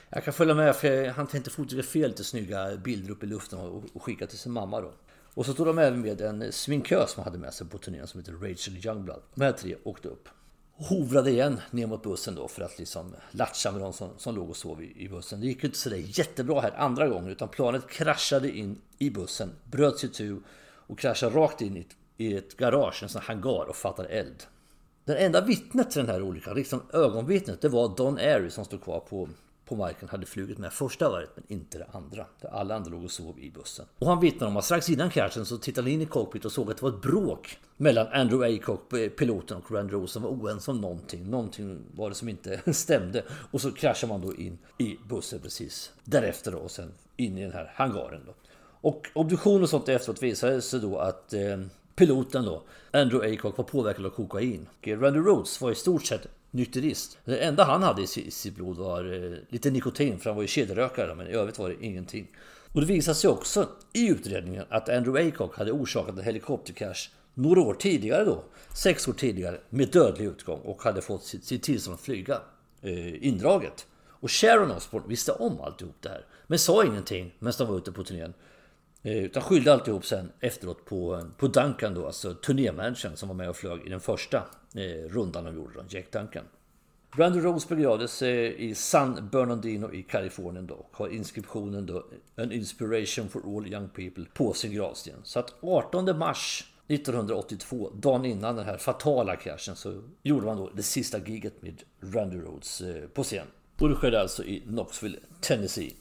jag 0.09 0.23
kan 0.23 0.33
följa 0.33 0.53
med 0.53 0.75
för 0.75 1.07
han 1.07 1.27
tänkte 1.27 1.49
fotografera 1.49 2.07
lite 2.07 2.23
snygga 2.23 2.77
bilder 2.77 3.11
upp 3.11 3.23
i 3.23 3.25
luften 3.25 3.59
och, 3.59 3.83
och 3.93 4.03
skicka 4.03 4.27
till 4.27 4.37
sin 4.37 4.51
mamma 4.51 4.81
då. 4.81 4.93
Och 5.37 5.45
så 5.45 5.53
tog 5.53 5.65
de 5.65 5.77
även 5.77 6.01
med 6.01 6.21
en 6.21 6.51
sminkös 6.51 7.11
som 7.11 7.23
hade 7.23 7.37
med 7.37 7.53
sig 7.53 7.67
på 7.67 7.77
turnén 7.77 8.07
som 8.07 8.19
heter 8.19 8.33
Rachel 8.33 8.85
Youngblood. 8.85 9.21
De 9.35 9.43
här 9.43 9.51
tre 9.51 9.75
åkte 9.83 10.07
upp. 10.07 10.29
Hovrade 10.73 11.31
igen 11.31 11.61
ner 11.71 11.87
mot 11.87 12.03
bussen 12.03 12.35
då 12.35 12.47
för 12.47 12.61
att 12.61 12.79
liksom 12.79 13.15
latcha 13.31 13.71
med 13.71 13.81
de 13.81 13.93
som, 13.93 14.09
som 14.17 14.35
låg 14.35 14.49
och 14.49 14.57
sov 14.57 14.83
i, 14.83 15.03
i 15.03 15.09
bussen. 15.09 15.41
Det 15.41 15.47
gick 15.47 15.63
ju 15.63 15.67
inte 15.67 15.77
sådär 15.77 16.03
jättebra 16.05 16.61
här 16.61 16.73
andra 16.77 17.07
gången 17.07 17.29
utan 17.29 17.49
planet 17.49 17.89
kraschade 17.89 18.51
in 18.51 18.81
i 18.97 19.09
bussen, 19.09 19.49
bröt 19.63 20.15
sig 20.15 20.35
och 20.61 20.99
kraschade 20.99 21.35
rakt 21.35 21.61
in 21.61 21.77
i 21.77 21.79
ett, 21.79 21.95
i 22.17 22.37
ett 22.37 22.57
garage, 22.57 23.03
en 23.03 23.09
sån 23.09 23.21
hangar 23.21 23.69
och 23.69 23.75
fattade 23.75 24.09
eld. 24.09 24.43
Den 25.05 25.17
enda 25.17 25.41
vittnet 25.41 25.91
till 25.91 26.01
den 26.01 26.09
här 26.09 26.21
olyckan, 26.21 26.55
liksom 26.55 26.81
ögonvittnet, 26.93 27.61
det 27.61 27.69
var 27.69 27.95
Don 27.97 28.17
Airy 28.17 28.49
som 28.49 28.65
stod 28.65 28.83
kvar 28.83 28.99
på 28.99 29.29
på 29.67 29.75
marken 29.75 30.09
hade 30.09 30.25
flugit 30.25 30.57
med 30.57 30.73
första 30.73 31.09
varvet 31.09 31.29
men 31.35 31.43
inte 31.47 31.77
det 31.77 31.87
andra. 31.91 32.25
Där 32.41 32.49
alla 32.49 32.75
andra 32.75 32.91
låg 32.91 33.03
och 33.03 33.11
sov 33.11 33.39
i 33.39 33.51
bussen. 33.51 33.85
Och 33.99 34.07
han 34.07 34.19
vittnar 34.19 34.47
om 34.47 34.57
att 34.57 34.65
strax 34.65 34.89
innan 34.89 35.09
kraschen 35.09 35.45
så 35.45 35.57
tittade 35.57 35.85
han 35.85 35.93
in 35.93 36.01
i 36.01 36.05
cockpit 36.05 36.45
och 36.45 36.51
såg 36.51 36.71
att 36.71 36.77
det 36.77 36.83
var 36.83 36.89
ett 36.89 37.01
bråk 37.01 37.59
mellan 37.77 38.07
Andrew 38.07 38.45
Aycock, 38.45 38.93
eh, 38.93 39.09
piloten 39.09 39.57
och 39.57 39.71
Randy 39.71 39.93
Rose 39.93 40.13
som 40.13 40.23
var 40.23 40.29
oense 40.29 40.71
om 40.71 40.81
någonting. 40.81 41.29
Någonting 41.29 41.79
var 41.95 42.09
det 42.09 42.15
som 42.15 42.29
inte 42.29 42.61
stämde. 42.73 43.23
Och 43.51 43.61
så 43.61 43.71
kraschar 43.71 44.07
man 44.07 44.21
då 44.21 44.35
in 44.35 44.57
i 44.77 44.97
bussen 45.09 45.39
precis 45.39 45.91
därefter 46.03 46.51
då 46.51 46.57
och 46.57 46.71
sen 46.71 46.91
in 47.17 47.37
i 47.37 47.43
den 47.43 47.53
här 47.53 47.71
hangaren 47.75 48.21
då. 48.25 48.33
Och 48.81 49.07
obduktion 49.13 49.63
och 49.63 49.69
sånt 49.69 49.89
efteråt 49.89 50.23
visade 50.23 50.61
sig 50.61 50.79
då 50.79 50.97
att 50.97 51.33
eh, 51.33 51.59
piloten 51.95 52.45
då, 52.45 52.63
Andrew 52.91 53.29
Aycock, 53.29 53.57
var 53.57 53.65
påverkad 53.65 54.05
av 54.05 54.09
kokain. 54.09 54.67
Och 54.81 54.87
Randy 54.87 55.19
Rhodes 55.19 55.61
var 55.61 55.71
i 55.71 55.75
stort 55.75 56.05
sett 56.05 56.27
nykterist. 56.51 57.17
Det 57.25 57.37
enda 57.37 57.63
han 57.63 57.83
hade 57.83 58.01
i 58.01 58.07
sitt 58.07 58.55
blod 58.55 58.77
var 58.77 59.13
eh, 59.13 59.37
lite 59.49 59.71
nikotin 59.71 60.19
för 60.19 60.29
han 60.29 60.35
var 60.35 60.43
ju 60.43 60.47
kedjerökare 60.47 61.15
men 61.15 61.27
i 61.27 61.31
övrigt 61.31 61.59
var 61.59 61.69
det 61.69 61.85
ingenting. 61.85 62.27
Och 62.73 62.81
det 62.81 62.87
visade 62.87 63.15
sig 63.15 63.29
också 63.29 63.69
i 63.93 64.07
utredningen 64.07 64.65
att 64.69 64.89
Andrew 64.89 65.25
Aycock 65.25 65.57
hade 65.57 65.71
orsakat 65.71 66.17
en 66.17 66.23
helikopterkrasch 66.23 67.11
några 67.33 67.61
år 67.61 67.73
tidigare 67.73 68.25
då, 68.25 68.43
sex 68.73 69.07
år 69.07 69.13
tidigare, 69.13 69.59
med 69.69 69.91
dödlig 69.91 70.25
utgång 70.25 70.59
och 70.59 70.83
hade 70.83 71.01
fått 71.01 71.23
sitt, 71.23 71.45
sitt 71.45 71.63
tillstånd 71.63 71.95
att 71.95 72.01
flyga 72.01 72.41
eh, 72.81 73.27
indraget. 73.27 73.87
Och 74.19 74.31
Sharon 74.31 74.71
Osbourne 74.71 75.07
visste 75.07 75.31
om 75.31 75.61
alltihop 75.61 75.95
det 75.99 76.09
här, 76.09 76.25
men 76.47 76.59
sa 76.59 76.85
ingenting 76.85 77.33
medan 77.39 77.53
de 77.57 77.67
var 77.67 77.77
ute 77.77 77.91
på 77.91 78.03
turnén. 78.03 78.33
Eh, 79.03 79.17
utan 79.17 79.43
skyllde 79.43 79.73
alltihop 79.73 80.05
sen 80.05 80.31
efteråt 80.39 80.85
på, 80.85 81.21
på 81.37 81.47
Duncan 81.47 81.93
då, 81.93 82.05
alltså 82.05 82.33
turnémanagern 82.33 83.15
som 83.15 83.29
var 83.29 83.35
med 83.35 83.49
och 83.49 83.55
flög 83.55 83.87
i 83.87 83.89
den 83.89 83.99
första 83.99 84.37
eh, 84.75 85.09
rundan 85.09 85.43
de 85.43 85.55
gjorde 85.55 85.73
då, 85.73 85.83
Jack 85.89 86.11
Duncan. 86.11 86.43
Randy 87.15 87.39
Rose 87.39 87.75
begravdes 87.75 88.21
eh, 88.21 88.51
i 88.61 88.75
San 88.75 89.29
Bernardino 89.31 89.93
i 89.93 90.03
Kalifornien 90.03 90.67
då 90.67 90.75
och 90.75 90.97
har 90.97 91.09
inskriptionen 91.09 91.85
då 91.85 92.05
An 92.35 92.51
Inspiration 92.51 93.29
for 93.29 93.57
All 93.57 93.67
Young 93.73 93.89
People 93.89 94.25
på 94.33 94.53
sin 94.53 94.73
gravsten. 94.73 95.15
Så 95.23 95.39
att 95.39 95.53
18 95.63 96.17
mars 96.17 96.71
1982, 96.87 97.91
dagen 97.95 98.25
innan 98.25 98.55
den 98.55 98.65
här 98.65 98.77
fatala 98.77 99.35
kraschen, 99.35 99.75
så 99.75 100.01
gjorde 100.23 100.45
man 100.45 100.57
då 100.57 100.69
det 100.69 100.83
sista 100.83 101.17
giget 101.17 101.61
med 101.61 101.83
Randy 101.99 102.37
Rhodes 102.37 102.81
eh, 102.81 103.07
på 103.07 103.23
scen. 103.23 103.47
Och 103.79 103.89
det 103.89 103.95
skedde 103.95 104.21
alltså 104.21 104.43
i 104.43 104.59
Knoxville, 104.59 105.17
Tennessee. 105.41 105.95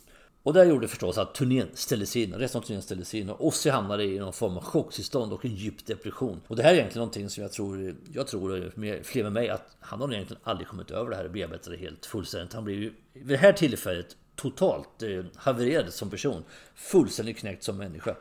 Och 0.46 0.52
det 0.52 0.64
gjorde 0.64 0.88
förstås 0.88 1.18
att 1.18 1.34
turnén 1.34 1.68
ställdes 1.74 2.16
in, 2.16 2.34
resten 2.34 2.58
av 2.58 2.62
turnén 2.62 2.82
ställdes 2.82 3.14
in 3.14 3.30
och 3.30 3.46
Ossi 3.46 3.70
hamnade 3.70 4.04
i 4.04 4.18
någon 4.18 4.32
form 4.32 4.56
av 4.56 4.64
chocktillstånd 4.64 5.32
och 5.32 5.44
en 5.44 5.54
djup 5.54 5.86
depression. 5.86 6.40
Och 6.46 6.56
det 6.56 6.62
här 6.62 6.70
är 6.70 6.74
egentligen 6.74 6.98
någonting 7.00 7.30
som 7.30 7.42
jag 7.42 7.52
tror, 7.52 7.96
jag 8.12 8.26
tror 8.26 8.70
fler 9.02 9.22
med 9.22 9.32
mig, 9.32 9.48
att 9.48 9.76
han 9.80 10.00
har 10.00 10.12
egentligen 10.12 10.42
aldrig 10.44 10.68
kommit 10.68 10.90
över 10.90 11.10
det 11.10 11.16
här 11.16 11.24
och 11.24 11.30
bearbetat 11.30 11.70
det 11.72 11.76
helt 11.76 12.06
fullständigt. 12.06 12.54
Han 12.54 12.64
blev 12.64 12.78
ju 12.78 12.92
vid 13.12 13.28
det 13.28 13.36
här 13.36 13.52
tillfället 13.52 14.16
totalt 14.36 15.02
eh, 15.02 15.24
havererad 15.34 15.92
som 15.92 16.10
person. 16.10 16.44
Fullständigt 16.74 17.38
knäckt 17.38 17.64
som 17.64 17.76
människa. 17.76 18.16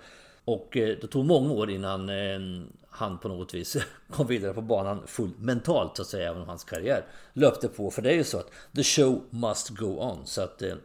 Och 0.45 0.77
eh, 0.77 0.97
det 1.01 1.07
tog 1.07 1.25
många 1.25 1.53
år 1.53 1.69
innan 1.69 2.09
eh, 2.09 2.65
han 2.89 3.17
på 3.17 3.27
något 3.27 3.53
vis 3.53 3.77
kom 4.09 4.27
vidare 4.27 4.53
på 4.53 4.61
banan 4.61 5.01
full 5.07 5.31
mentalt 5.39 5.95
så 5.95 6.01
att 6.01 6.07
säga, 6.07 6.29
även 6.29 6.41
om 6.41 6.47
hans 6.47 6.63
karriär 6.63 7.05
löpte 7.33 7.67
på. 7.67 7.91
För 7.91 8.01
det 8.01 8.09
är 8.09 8.15
ju 8.15 8.23
så 8.23 8.37
att 8.37 8.51
the 8.75 8.83
show 8.83 9.21
must 9.29 9.69
go 9.69 9.99
on. 9.99 10.25
Så 10.25 10.41
att 10.41 10.61
eh, 10.61 10.75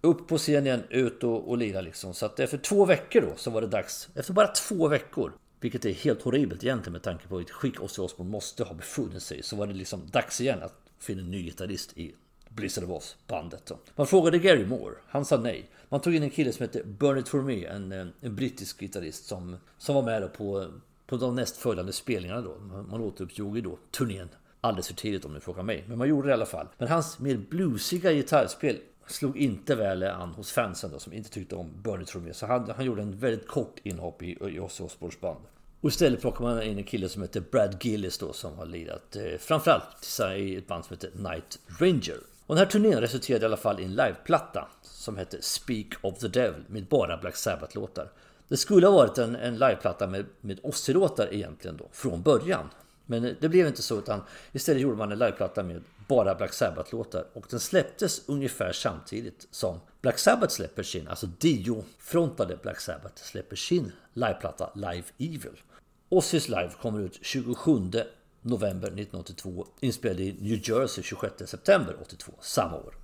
upp 0.00 0.28
på 0.28 0.38
scenen, 0.38 0.82
ut 0.90 1.24
och, 1.24 1.48
och 1.48 1.58
lira 1.58 1.80
liksom. 1.80 2.14
Så 2.14 2.26
att 2.26 2.40
efter 2.40 2.58
två 2.58 2.84
veckor 2.84 3.20
då 3.20 3.32
så 3.36 3.50
var 3.50 3.60
det 3.60 3.66
dags. 3.66 4.08
Efter 4.14 4.32
bara 4.32 4.46
två 4.46 4.88
veckor. 4.88 5.32
Vilket 5.60 5.84
är 5.84 5.92
helt 5.92 6.22
horribelt 6.22 6.64
egentligen 6.64 6.92
med 6.92 7.02
tanke 7.02 7.28
på 7.28 7.36
vilket 7.36 7.54
skick 7.54 7.80
Ozzy 7.80 8.02
Osbourne 8.02 8.30
måste 8.30 8.64
ha 8.64 8.74
befunnit 8.74 9.22
sig 9.22 9.42
Så 9.42 9.56
var 9.56 9.66
det 9.66 9.72
liksom 9.72 10.00
dags 10.10 10.40
igen 10.40 10.62
att 10.62 10.74
finna 10.98 11.22
en 11.22 11.30
ny 11.30 11.42
gitarrist 11.42 11.98
i 11.98 12.14
Blizzard 12.48 12.84
of 12.84 12.90
Oz 12.90 13.16
bandet. 13.26 13.66
Då. 13.66 13.78
Man 13.96 14.06
frågade 14.06 14.38
Gary 14.38 14.66
Moore. 14.66 14.94
Han 15.08 15.24
sa 15.24 15.36
nej. 15.36 15.70
Man 15.88 16.00
tog 16.00 16.14
in 16.14 16.22
en 16.22 16.30
kille 16.30 16.52
som 16.52 16.62
hette 16.62 16.82
Bernie 16.84 17.20
It 17.20 17.66
En, 17.70 17.92
eh, 17.92 18.06
en 18.20 18.36
brittisk 18.36 18.80
gitarrist 18.80 19.26
som, 19.26 19.56
som 19.78 19.94
var 19.94 20.02
med 20.02 20.32
på, 20.32 20.66
på 21.06 21.16
de 21.16 21.34
nästföljande 21.34 21.92
spelningarna 21.92 22.40
då. 22.40 22.58
Man 22.90 23.00
återupptog 23.00 23.56
ju 23.56 23.62
då 23.62 23.78
turnén 23.90 24.28
alldeles 24.60 24.86
för 24.86 24.94
tidigt 24.94 25.24
om 25.24 25.34
ni 25.34 25.40
frågar 25.40 25.62
mig. 25.62 25.84
Men 25.88 25.98
man 25.98 26.08
gjorde 26.08 26.28
det 26.28 26.30
i 26.30 26.34
alla 26.34 26.46
fall. 26.46 26.66
Men 26.78 26.88
hans 26.88 27.18
mer 27.18 27.36
bluesiga 27.36 28.12
gitarrspel 28.12 28.78
slog 29.12 29.36
inte 29.36 29.74
väl 29.74 30.02
an 30.02 30.28
hos 30.28 30.52
fansen 30.52 30.90
då, 30.90 30.98
som 30.98 31.12
inte 31.12 31.30
tyckte 31.30 31.54
om 31.54 31.70
Bernie 31.82 32.06
Tromé. 32.06 32.34
Så 32.34 32.46
han, 32.46 32.70
han 32.76 32.84
gjorde 32.84 33.02
en 33.02 33.18
väldigt 33.18 33.48
kort 33.48 33.76
inhopp 33.82 34.22
i, 34.22 34.30
i 34.30 34.60
Ozzy 34.60 34.84
Osbournes 34.84 35.20
band. 35.20 35.40
Och 35.80 35.88
istället 35.90 36.20
plockade 36.20 36.54
man 36.54 36.62
in 36.62 36.78
en 36.78 36.84
kille 36.84 37.08
som 37.08 37.22
heter 37.22 37.40
Brad 37.40 37.84
Gillis 37.84 38.18
då 38.18 38.32
som 38.32 38.58
har 38.58 38.66
lirat 38.66 39.16
eh, 39.16 39.38
framförallt 39.38 40.20
i 40.36 40.56
ett 40.56 40.66
band 40.66 40.84
som 40.84 40.94
heter 40.94 41.10
Night 41.14 41.58
Ranger. 41.78 42.16
Och 42.46 42.54
den 42.54 42.64
här 42.64 42.70
turnén 42.70 43.00
resulterade 43.00 43.44
i 43.44 43.46
alla 43.46 43.56
fall 43.56 43.80
i 43.80 43.84
en 43.84 43.94
liveplatta 43.94 44.68
som 44.82 45.16
hette 45.16 45.42
Speak 45.42 45.86
of 46.02 46.18
the 46.18 46.28
Devil 46.28 46.64
med 46.66 46.84
bara 46.84 47.16
Black 47.16 47.36
Sabbath-låtar. 47.36 48.08
Det 48.48 48.56
skulle 48.56 48.86
ha 48.86 48.94
varit 48.94 49.18
en, 49.18 49.36
en 49.36 49.54
liveplatta 49.54 50.06
med, 50.06 50.26
med 50.40 50.60
Ozzy-låtar 50.62 51.28
egentligen 51.34 51.76
då, 51.76 51.88
från 51.92 52.22
början. 52.22 52.70
Men 53.06 53.36
det 53.40 53.48
blev 53.48 53.66
inte 53.66 53.82
så 53.82 53.98
utan 53.98 54.22
istället 54.52 54.82
gjorde 54.82 54.96
man 54.96 55.12
en 55.12 55.18
liveplatta 55.18 55.62
med 55.62 55.82
bara 56.10 56.34
Black 56.34 56.52
Sabbath-låtar 56.52 57.26
och 57.32 57.46
den 57.50 57.60
släpptes 57.60 58.28
ungefär 58.28 58.72
samtidigt 58.72 59.48
som 59.50 59.80
Black 60.00 60.18
Sabbath 60.18 60.54
släpper 60.54 60.82
sin, 60.82 61.08
alltså 61.08 61.26
Dio-frontade 61.26 62.56
Black 62.62 62.80
Sabbath 62.80 63.22
släpper 63.22 63.56
sin 63.56 63.92
liveplatta 64.12 64.70
Live 64.74 65.04
Evil. 65.18 65.60
Ozzys 66.08 66.48
Live 66.48 66.70
kommer 66.82 67.00
ut 67.00 67.18
27 67.22 67.72
november 68.42 68.86
1982, 68.86 69.66
inspelad 69.80 70.20
i 70.20 70.36
New 70.40 70.68
Jersey 70.68 71.04
26 71.04 71.50
september 71.50 71.96
82, 72.00 72.32
samma 72.40 72.76
år. 72.76 72.94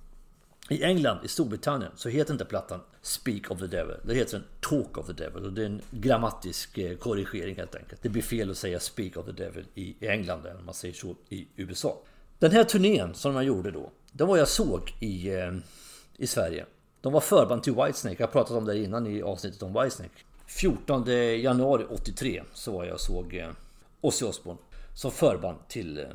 I 0.69 0.83
England, 0.83 1.19
i 1.25 1.27
Storbritannien, 1.27 1.91
så 1.95 2.09
heter 2.09 2.33
inte 2.33 2.45
plattan 2.45 2.79
Speak 3.01 3.51
of 3.51 3.59
the 3.59 3.67
Devil. 3.67 3.95
Det 4.03 4.13
heter 4.13 4.37
den 4.37 4.47
Talk 4.59 4.97
of 4.97 5.07
the 5.07 5.13
Devil. 5.13 5.45
Och 5.45 5.53
det 5.53 5.61
är 5.61 5.65
en 5.65 5.81
grammatisk 5.91 6.77
eh, 6.77 6.97
korrigering 6.97 7.55
helt 7.55 7.75
enkelt. 7.75 8.01
Det 8.01 8.09
blir 8.09 8.21
fel 8.21 8.51
att 8.51 8.57
säga 8.57 8.79
Speak 8.79 9.17
of 9.17 9.25
the 9.25 9.31
Devil 9.31 9.65
i 9.75 10.07
England 10.07 10.45
än 10.45 10.65
man 10.65 10.73
säger 10.73 10.93
så 10.93 11.15
i 11.29 11.47
USA. 11.55 11.97
Den 12.39 12.51
här 12.51 12.63
turnén 12.63 13.13
som 13.13 13.35
jag 13.35 13.43
gjorde 13.43 13.71
då, 13.71 13.91
den 14.11 14.27
var 14.27 14.37
jag 14.37 14.47
såg 14.47 14.93
i, 14.99 15.29
eh, 15.29 15.53
i 16.17 16.27
Sverige. 16.27 16.65
De 17.01 17.13
var 17.13 17.21
förband 17.21 17.63
till 17.63 17.75
Whitesnake. 17.75 18.15
Jag 18.19 18.27
har 18.27 18.31
pratat 18.31 18.57
om 18.57 18.65
det 18.65 18.77
innan 18.77 19.07
i 19.07 19.21
avsnittet 19.21 19.63
om 19.63 19.73
Whitesnake. 19.73 20.11
14 20.47 21.05
januari 21.41 21.85
83 21.89 22.43
så 22.53 22.71
var 22.71 22.85
jag 22.85 22.93
och 22.93 23.01
såg 23.01 23.35
eh, 23.35 23.49
Ozzy 24.01 24.25
Osbourne 24.25 24.61
som 24.95 25.11
förband 25.11 25.57
till 25.67 25.97
eh, 25.97 26.05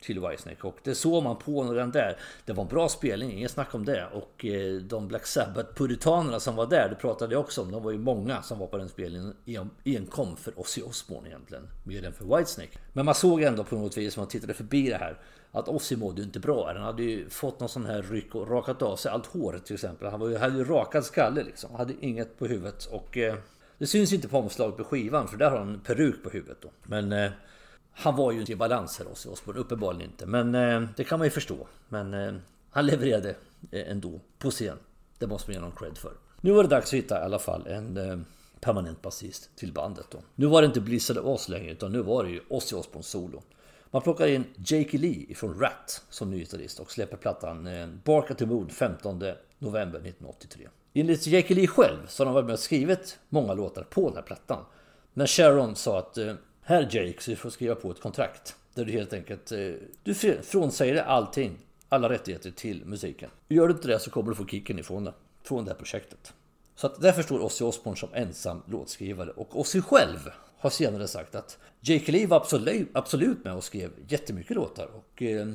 till 0.00 0.20
Whitesnake 0.20 0.66
och 0.66 0.78
det 0.84 0.94
såg 0.94 1.22
man 1.22 1.36
på 1.36 1.72
den 1.72 1.90
där. 1.90 2.16
Det 2.44 2.52
var 2.52 2.62
en 2.62 2.68
bra 2.68 2.88
spelning, 2.88 3.32
inget 3.32 3.50
snack 3.50 3.74
om 3.74 3.84
det. 3.84 4.06
Och 4.12 4.44
de 4.82 5.08
Black 5.08 5.26
Sabbath-puritanerna 5.26 6.40
som 6.40 6.56
var 6.56 6.66
där, 6.66 6.88
det 6.88 6.94
pratade 6.94 7.34
jag 7.34 7.40
också 7.40 7.62
om. 7.62 7.70
De 7.70 7.82
var 7.82 7.90
ju 7.90 7.98
många 7.98 8.42
som 8.42 8.58
var 8.58 8.66
på 8.66 8.78
den 8.78 8.88
spelningen 8.88 9.34
enkom 9.84 10.36
för 10.36 10.60
Ozzy 10.60 10.82
Osbourne 10.82 11.28
egentligen. 11.28 11.68
Mer 11.84 12.04
än 12.04 12.12
för 12.12 12.36
Whitesnake. 12.36 12.78
Men 12.92 13.04
man 13.04 13.14
såg 13.14 13.42
ändå 13.42 13.64
på 13.64 13.76
något 13.76 13.96
vis, 13.96 14.16
man 14.16 14.28
tittade 14.28 14.54
förbi 14.54 14.88
det 14.88 14.96
här, 14.96 15.18
att 15.52 15.68
Ossi 15.68 15.96
mådde 15.96 16.22
inte 16.22 16.40
bra. 16.40 16.72
Han 16.72 16.82
hade 16.82 17.02
ju 17.02 17.28
fått 17.28 17.60
någon 17.60 17.68
sån 17.68 17.86
här 17.86 18.02
ryck 18.02 18.34
och 18.34 18.48
rakat 18.48 18.82
av 18.82 18.96
sig 18.96 19.12
allt 19.12 19.26
håret 19.26 19.66
till 19.66 19.74
exempel. 19.74 20.08
Han 20.10 20.20
var 20.20 20.28
ju, 20.28 20.36
hade 20.36 20.58
ju 20.58 20.64
rakad 20.64 21.04
skalle 21.04 21.42
liksom. 21.42 21.74
Hade 21.74 21.94
inget 22.00 22.38
på 22.38 22.46
huvudet. 22.46 22.84
Och 22.84 23.18
eh, 23.18 23.34
det 23.78 23.86
syns 23.86 24.12
inte 24.12 24.28
på 24.28 24.38
omslaget 24.38 24.76
på 24.76 24.84
skivan 24.84 25.28
för 25.28 25.36
där 25.36 25.50
har 25.50 25.58
han 25.58 25.74
en 25.74 25.80
peruk 25.80 26.22
på 26.22 26.30
huvudet 26.30 26.58
då. 26.60 26.68
Men 26.82 27.12
eh, 27.12 27.30
han 27.92 28.16
var 28.16 28.32
ju 28.32 28.40
inte 28.40 28.52
i 28.52 28.56
balans 28.56 28.98
här 28.98 29.12
Ozzy 29.12 29.28
Osbourne, 29.28 29.60
uppenbarligen 29.60 30.10
inte. 30.10 30.26
Men 30.26 30.54
eh, 30.54 30.88
det 30.96 31.04
kan 31.04 31.18
man 31.18 31.26
ju 31.26 31.30
förstå. 31.30 31.66
Men 31.88 32.14
eh, 32.14 32.34
han 32.70 32.86
levererade 32.86 33.34
eh, 33.70 33.90
ändå 33.90 34.20
på 34.38 34.50
scen. 34.50 34.76
Det 35.18 35.26
måste 35.26 35.50
man 35.50 35.54
ge 35.54 35.60
någon 35.60 35.76
cred 35.76 35.98
för. 35.98 36.12
Nu 36.40 36.52
var 36.52 36.62
det 36.62 36.68
dags 36.68 36.86
att 36.86 36.94
hitta 36.94 37.20
i 37.20 37.24
alla 37.24 37.38
fall 37.38 37.66
en 37.66 37.96
eh, 37.96 38.18
permanent 38.60 39.02
basist 39.02 39.56
till 39.56 39.72
bandet 39.72 40.06
då. 40.10 40.18
Nu 40.34 40.46
var 40.46 40.62
det 40.62 40.66
inte 40.66 40.80
Blizzard 40.80 41.18
of 41.18 41.26
Oz 41.26 41.48
längre 41.48 41.72
utan 41.72 41.92
nu 41.92 42.02
var 42.02 42.24
det 42.24 42.30
ju 42.30 42.40
Ozzy 42.48 42.76
Osbourne 42.76 43.02
solo. 43.02 43.42
Man 43.92 44.02
plockar 44.02 44.26
in 44.26 44.44
Jakey 44.56 44.98
Lee 44.98 45.34
från 45.34 45.60
Rat 45.60 46.02
som 46.10 46.30
ny 46.30 46.38
gitarrist 46.38 46.80
och 46.80 46.90
släpper 46.90 47.16
plattan 47.16 47.66
eh, 47.66 47.88
Bark 48.04 48.30
at 48.30 48.38
the 48.38 48.46
Moon 48.46 48.68
15 48.68 49.22
november 49.58 49.98
1983. 49.98 50.68
Enligt 50.94 51.26
Jakey 51.26 51.54
Lee 51.56 51.66
själv 51.66 52.06
så 52.08 52.22
har 52.22 52.26
han 52.26 52.34
varit 52.34 52.46
med 52.46 52.52
och 52.52 52.58
skrivit 52.58 53.18
många 53.28 53.54
låtar 53.54 53.82
på 53.82 54.08
den 54.08 54.16
här 54.16 54.22
plattan. 54.22 54.64
Men 55.12 55.26
Sharon 55.26 55.76
sa 55.76 55.98
att 55.98 56.18
eh, 56.18 56.34
här 56.62 56.82
Jake, 56.82 57.22
så 57.22 57.30
du 57.30 57.36
får 57.36 57.50
skriva 57.50 57.74
på 57.74 57.90
ett 57.90 58.00
kontrakt. 58.00 58.56
Där 58.74 58.84
du 58.84 58.92
helt 58.92 59.12
enkelt 59.12 59.52
eh, 59.52 59.72
du 60.02 60.14
frånsäger 60.42 60.94
dig 60.94 61.02
allting, 61.02 61.58
alla 61.88 62.08
rättigheter 62.08 62.50
till 62.50 62.84
musiken. 62.84 63.30
Gör 63.48 63.68
du 63.68 63.74
inte 63.74 63.88
det 63.88 63.98
så 63.98 64.10
kommer 64.10 64.30
du 64.30 64.36
få 64.36 64.46
kicken 64.46 64.78
ifrån 64.78 65.04
det, 65.04 65.12
från 65.42 65.64
det 65.64 65.70
här 65.70 65.78
projektet. 65.78 66.32
Så 66.74 66.86
att 66.86 67.00
därför 67.00 67.22
står 67.22 67.40
Ozzy 67.40 67.64
Osbourne 67.64 67.96
som 67.96 68.08
ensam 68.12 68.62
låtskrivare. 68.66 69.30
Och 69.30 69.60
Ozzy 69.60 69.80
själv 69.80 70.30
har 70.60 70.70
senare 70.70 71.08
sagt 71.08 71.34
att 71.34 71.58
Jake 71.80 72.12
Lee 72.12 72.26
var 72.26 72.36
absolut, 72.36 72.88
absolut 72.92 73.44
med 73.44 73.54
och 73.54 73.64
skrev 73.64 73.90
jättemycket 74.08 74.56
låtar. 74.56 74.88
Och 74.94 75.22
eh, 75.22 75.46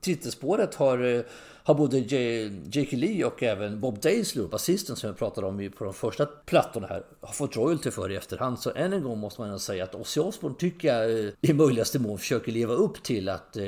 titelspåret 0.00 0.74
har, 0.74 0.98
eh, 1.04 1.22
har 1.62 1.74
både 1.74 1.98
J.K. 1.98 2.96
Lee 2.96 3.24
och 3.24 3.42
även 3.42 3.80
Bob 3.80 4.00
Daisley, 4.00 4.46
basisten 4.46 4.96
som 4.96 5.06
jag 5.06 5.18
pratade 5.18 5.46
om 5.46 5.70
på 5.78 5.84
de 5.84 5.94
första 5.94 6.26
plattorna 6.26 6.86
här, 6.86 7.02
har 7.20 7.32
fått 7.32 7.56
royalty 7.56 7.90
för 7.90 8.12
i 8.12 8.16
efterhand. 8.16 8.58
Så 8.58 8.72
än 8.74 8.92
en 8.92 9.02
gång 9.02 9.18
måste 9.18 9.40
man 9.40 9.58
säga 9.58 9.84
att 9.84 9.94
Ozzy 9.94 10.20
Osbourne 10.20 10.56
tycker 10.58 10.88
jag 10.88 11.10
eh, 11.10 11.32
i 11.40 11.52
möjligaste 11.52 11.98
mån 11.98 12.18
försöker 12.18 12.52
leva 12.52 12.74
upp 12.74 13.02
till 13.02 13.28
att 13.28 13.56
eh, 13.56 13.64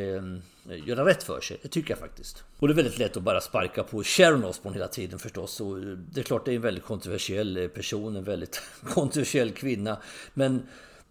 Eh, 0.71 0.89
göra 0.89 1.05
rätt 1.05 1.23
för 1.23 1.41
sig. 1.41 1.59
Det 1.63 1.69
tycker 1.69 1.91
jag 1.91 1.99
faktiskt. 1.99 2.45
Och 2.59 2.69
det 2.69 2.73
är 2.73 2.77
väldigt 2.77 2.99
lätt 2.99 3.17
att 3.17 3.23
bara 3.23 3.41
sparka 3.41 3.83
på 3.83 4.03
Sharon 4.03 4.45
Osbourne 4.45 4.79
hela 4.79 4.89
tiden 4.89 5.19
förstås. 5.19 5.61
Och 5.61 5.79
eh, 5.79 5.85
det 5.85 6.21
är 6.21 6.25
klart 6.25 6.45
det 6.45 6.53
är 6.53 6.57
en 6.57 6.63
väldigt 6.63 6.85
kontroversiell 6.85 7.57
eh, 7.57 7.69
person, 7.69 8.17
en 8.17 8.25
väldigt 8.25 8.63
kontroversiell 8.95 9.51
kvinna. 9.51 9.97
Men 10.35 10.63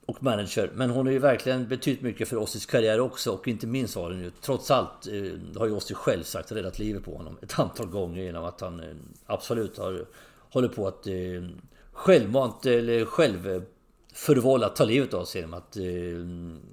och 0.05 0.23
manager. 0.23 0.71
Men 0.73 0.89
hon 0.89 1.05
har 1.05 1.13
ju 1.13 1.19
verkligen 1.19 1.67
betytt 1.67 2.01
mycket 2.01 2.27
för 2.27 2.37
Ossis 2.37 2.65
karriär 2.65 2.99
också 2.99 3.31
och 3.31 3.47
inte 3.47 3.67
minst 3.67 3.95
har 3.95 4.11
hon 4.11 4.19
ju 4.19 4.31
trots 4.41 4.71
allt, 4.71 5.07
har 5.57 5.65
ju 5.65 5.71
Ossie 5.71 5.95
själv 5.95 6.23
sagt, 6.23 6.51
räddat 6.51 6.79
livet 6.79 7.03
på 7.03 7.17
honom 7.17 7.37
ett 7.41 7.59
antal 7.59 7.87
gånger 7.87 8.23
genom 8.23 8.43
att 8.45 8.61
han 8.61 8.81
absolut 9.25 9.77
har 9.77 10.05
hållit 10.49 10.75
på 10.75 10.87
att 10.87 11.07
självmant 11.91 12.65
eller 12.65 13.05
själv 13.05 13.63
förvållat 14.17 14.75
ta 14.75 14.83
livet 14.83 15.13
av 15.13 15.25
sig 15.25 15.41
genom 15.41 15.53
att 15.53 15.77
eh, 15.77 15.83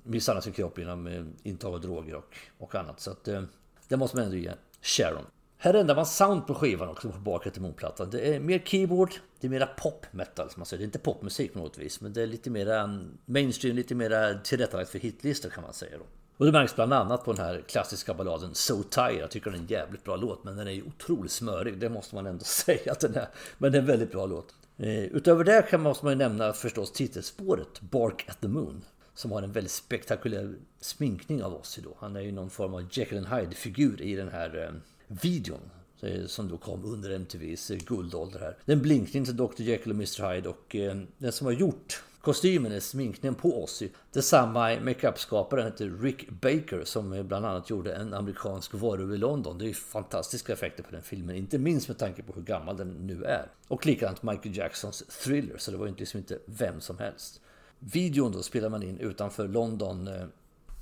misshandla 0.02 0.42
sin 0.42 0.52
kropp 0.52 0.78
genom 0.78 1.06
eh, 1.06 1.24
intag 1.42 1.74
av 1.74 1.80
droger 1.80 2.14
och, 2.14 2.36
och 2.58 2.74
annat. 2.74 3.00
Så 3.00 3.10
att 3.10 3.28
eh, 3.28 3.42
det 3.88 3.96
måste 3.96 4.16
man 4.16 4.26
ändå 4.26 4.36
ge 4.36 4.52
Sharon. 4.82 5.24
Här 5.58 5.74
ändrar 5.74 5.96
man 5.96 6.06
sound 6.06 6.46
på 6.46 6.54
skivan 6.54 6.88
också 6.88 7.08
på 7.08 7.18
bakre 7.18 7.50
till 7.50 7.62
motplattan. 7.62 8.10
Det 8.10 8.34
är 8.34 8.40
mer 8.40 8.58
keyboard, 8.58 9.14
det 9.40 9.46
är 9.46 9.50
mera 9.50 9.66
pop 9.66 10.06
metal 10.10 10.50
som 10.50 10.60
man 10.60 10.66
säger. 10.66 10.78
Det 10.78 10.82
är 10.82 10.86
inte 10.86 10.98
popmusik 10.98 11.52
på 11.52 11.58
något 11.58 11.78
vis, 11.78 12.00
men 12.00 12.12
det 12.12 12.22
är 12.22 12.26
lite 12.26 12.50
mera 12.50 12.80
mm, 12.80 13.18
mainstream, 13.24 13.76
lite 13.76 13.94
mera 13.94 14.38
tillrättalagt 14.38 14.90
för 14.90 14.98
hitlistor 14.98 15.50
kan 15.50 15.62
man 15.62 15.72
säga 15.72 15.98
då. 15.98 16.04
Och 16.36 16.46
det 16.46 16.52
märks 16.52 16.74
bland 16.74 16.92
annat 16.92 17.24
på 17.24 17.32
den 17.32 17.44
här 17.44 17.64
klassiska 17.68 18.14
balladen 18.14 18.54
So 18.54 18.82
Tired. 18.82 19.22
Jag 19.22 19.30
tycker 19.30 19.50
den 19.50 19.60
är 19.60 19.62
en 19.62 19.68
jävligt 19.68 20.04
bra 20.04 20.16
låt, 20.16 20.44
men 20.44 20.56
den 20.56 20.66
är 20.66 20.72
ju 20.72 20.82
otroligt 20.82 21.32
smörig. 21.32 21.78
Det 21.78 21.88
måste 21.88 22.14
man 22.14 22.26
ändå 22.26 22.44
säga 22.44 22.92
att 22.92 23.00
den 23.00 23.14
är. 23.14 23.28
Men 23.58 23.72
det 23.72 23.78
är 23.78 23.80
en 23.80 23.86
väldigt 23.86 24.12
bra 24.12 24.26
låt. 24.26 24.54
Eh, 24.76 25.04
utöver 25.04 25.44
det 25.44 25.66
kan 25.70 25.80
man, 25.80 25.90
måste 25.90 26.04
man 26.04 26.12
ju 26.12 26.18
nämna 26.18 26.52
förstås 26.52 26.92
titelspåret 26.92 27.80
Bark 27.80 28.24
at 28.28 28.40
the 28.40 28.48
Moon. 28.48 28.84
Som 29.14 29.32
har 29.32 29.42
en 29.42 29.52
väldigt 29.52 29.72
spektakulär 29.72 30.54
sminkning 30.80 31.42
av 31.42 31.54
Ozzy 31.54 31.82
då. 31.82 31.96
Han 31.98 32.16
är 32.16 32.20
ju 32.20 32.32
någon 32.32 32.50
form 32.50 32.74
av 32.74 32.88
Jekyll 32.90 33.18
and 33.18 33.26
Hyde-figur 33.26 34.02
i 34.02 34.14
den 34.14 34.28
här 34.28 34.64
eh, 34.64 34.74
videon. 35.22 35.70
Eh, 36.00 36.26
som 36.26 36.48
då 36.48 36.56
kom 36.56 36.84
under 36.84 37.10
MTVs 37.10 37.68
guldålder 37.68 38.40
här. 38.40 38.56
Den 38.64 38.82
blinkning 38.82 39.24
till 39.24 39.36
Dr 39.36 39.62
Jekyll 39.62 39.92
och 39.92 39.96
Mr 39.96 40.34
Hyde 40.34 40.48
och 40.48 40.76
den 41.18 41.32
som 41.32 41.46
har 41.46 41.52
gjort 41.52 42.02
kostymen 42.24 42.72
är 42.72 42.80
sminkningen 42.80 43.34
på 43.34 43.62
Ozzy. 43.62 43.88
Detsamma 44.12 44.72
är 44.72 44.80
makeupskaparen 44.80 45.64
heter 45.64 46.02
Rick 46.02 46.30
Baker 46.30 46.84
som 46.84 47.26
bland 47.28 47.46
annat 47.46 47.70
gjorde 47.70 47.94
en 47.94 48.14
amerikansk 48.14 48.74
varulv 48.74 49.14
i 49.14 49.16
London. 49.16 49.58
Det 49.58 49.64
är 49.64 49.66
ju 49.66 49.74
fantastiska 49.74 50.52
effekter 50.52 50.82
på 50.82 50.90
den 50.90 51.02
filmen, 51.02 51.36
inte 51.36 51.58
minst 51.58 51.88
med 51.88 51.98
tanke 51.98 52.22
på 52.22 52.32
hur 52.32 52.42
gammal 52.42 52.76
den 52.76 52.88
nu 52.88 53.24
är. 53.24 53.46
Och 53.68 53.86
likadant 53.86 54.22
Michael 54.22 54.56
Jacksons 54.56 55.02
Thriller, 55.24 55.58
så 55.58 55.70
det 55.70 55.76
var 55.76 55.86
ju 55.86 55.94
liksom 55.94 56.18
inte 56.18 56.38
vem 56.46 56.80
som 56.80 56.98
helst. 56.98 57.40
Videon 57.78 58.32
då 58.32 58.42
spelar 58.42 58.68
man 58.68 58.82
in 58.82 58.98
utanför 58.98 59.48
London 59.48 60.08
eh, 60.08 60.24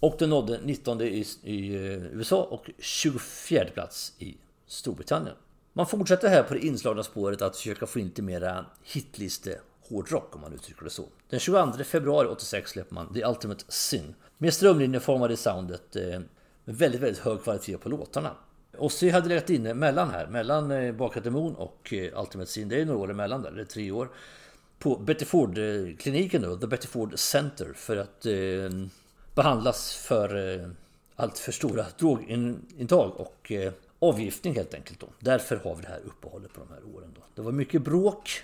och 0.00 0.16
den 0.18 0.31
nådde 0.31 0.61
19 0.64 1.00
i, 1.00 1.26
i 1.42 1.74
eh, 1.74 2.07
USA 2.07 2.42
och 2.42 2.70
24 2.78 3.64
plats 3.74 4.12
i 4.18 4.37
Storbritannien. 4.66 5.37
Man 5.72 5.87
fortsätter 5.87 6.28
här 6.28 6.42
på 6.42 6.55
det 6.55 6.66
inslagna 6.66 7.02
spåret 7.02 7.42
att 7.42 7.57
försöka 7.57 7.87
få 7.87 7.98
in 7.98 8.07
lite 8.07 8.22
mera 8.22 8.66
hitliste 8.83 9.61
hårdrock 9.92 10.35
om 10.35 10.40
man 10.40 10.52
uttrycker 10.52 10.85
det 10.85 10.90
så. 10.90 11.05
Den 11.28 11.40
22 11.40 11.85
februari 11.85 12.28
86 12.28 12.70
släpper 12.70 12.94
man 12.94 13.14
The 13.14 13.24
Ultimate 13.24 13.64
Sin. 13.68 14.14
Med 14.38 14.55
strömlinjeformade 14.55 15.37
soundet 15.37 15.96
eh, 15.96 16.20
med 16.64 16.76
väldigt, 16.76 17.00
väldigt 17.00 17.22
hög 17.22 17.42
kvalitet 17.42 17.78
på 17.78 17.88
låtarna. 17.88 18.31
Ozzy 18.78 19.11
hade 19.11 19.28
legat 19.28 19.50
inne 19.50 19.74
mellan 19.74 20.11
här, 20.11 20.26
mellan 20.26 20.70
eh, 20.70 20.92
Bakat 20.92 21.24
Moon 21.24 21.55
och 21.55 21.92
eh, 21.92 22.20
Ultimate 22.20 22.50
Sin. 22.50 22.68
Det 22.68 22.81
är 22.81 22.85
några 22.85 22.98
år 23.00 23.11
emellan 23.11 23.42
där, 23.42 23.50
det 23.50 23.61
är 23.61 23.64
tre 23.64 23.90
år. 23.90 24.09
På 24.78 24.96
Betty 24.96 25.24
Ford-kliniken 25.24 26.42
då, 26.42 26.57
The 26.57 26.66
Betty 26.66 26.88
Ford 26.88 27.18
Center, 27.18 27.72
för 27.74 27.96
att 27.96 28.26
eh, 28.26 28.88
behandlas 29.35 29.94
för 29.94 30.61
eh, 30.61 30.68
allt 31.16 31.38
för 31.38 31.52
stora 31.52 31.87
drogintag 31.98 33.12
och 33.16 33.52
eh, 33.52 33.72
avgiftning 33.98 34.55
helt 34.55 34.74
enkelt. 34.74 35.00
Då. 35.00 35.07
Därför 35.18 35.57
har 35.57 35.74
vi 35.74 35.83
det 35.83 35.88
här 35.88 36.00
uppehållet 36.05 36.52
på 36.52 36.61
de 36.61 36.74
här 36.74 36.96
åren. 36.96 37.11
Då. 37.14 37.22
Det 37.35 37.42
var 37.42 37.52
mycket 37.52 37.83
bråk 37.83 38.42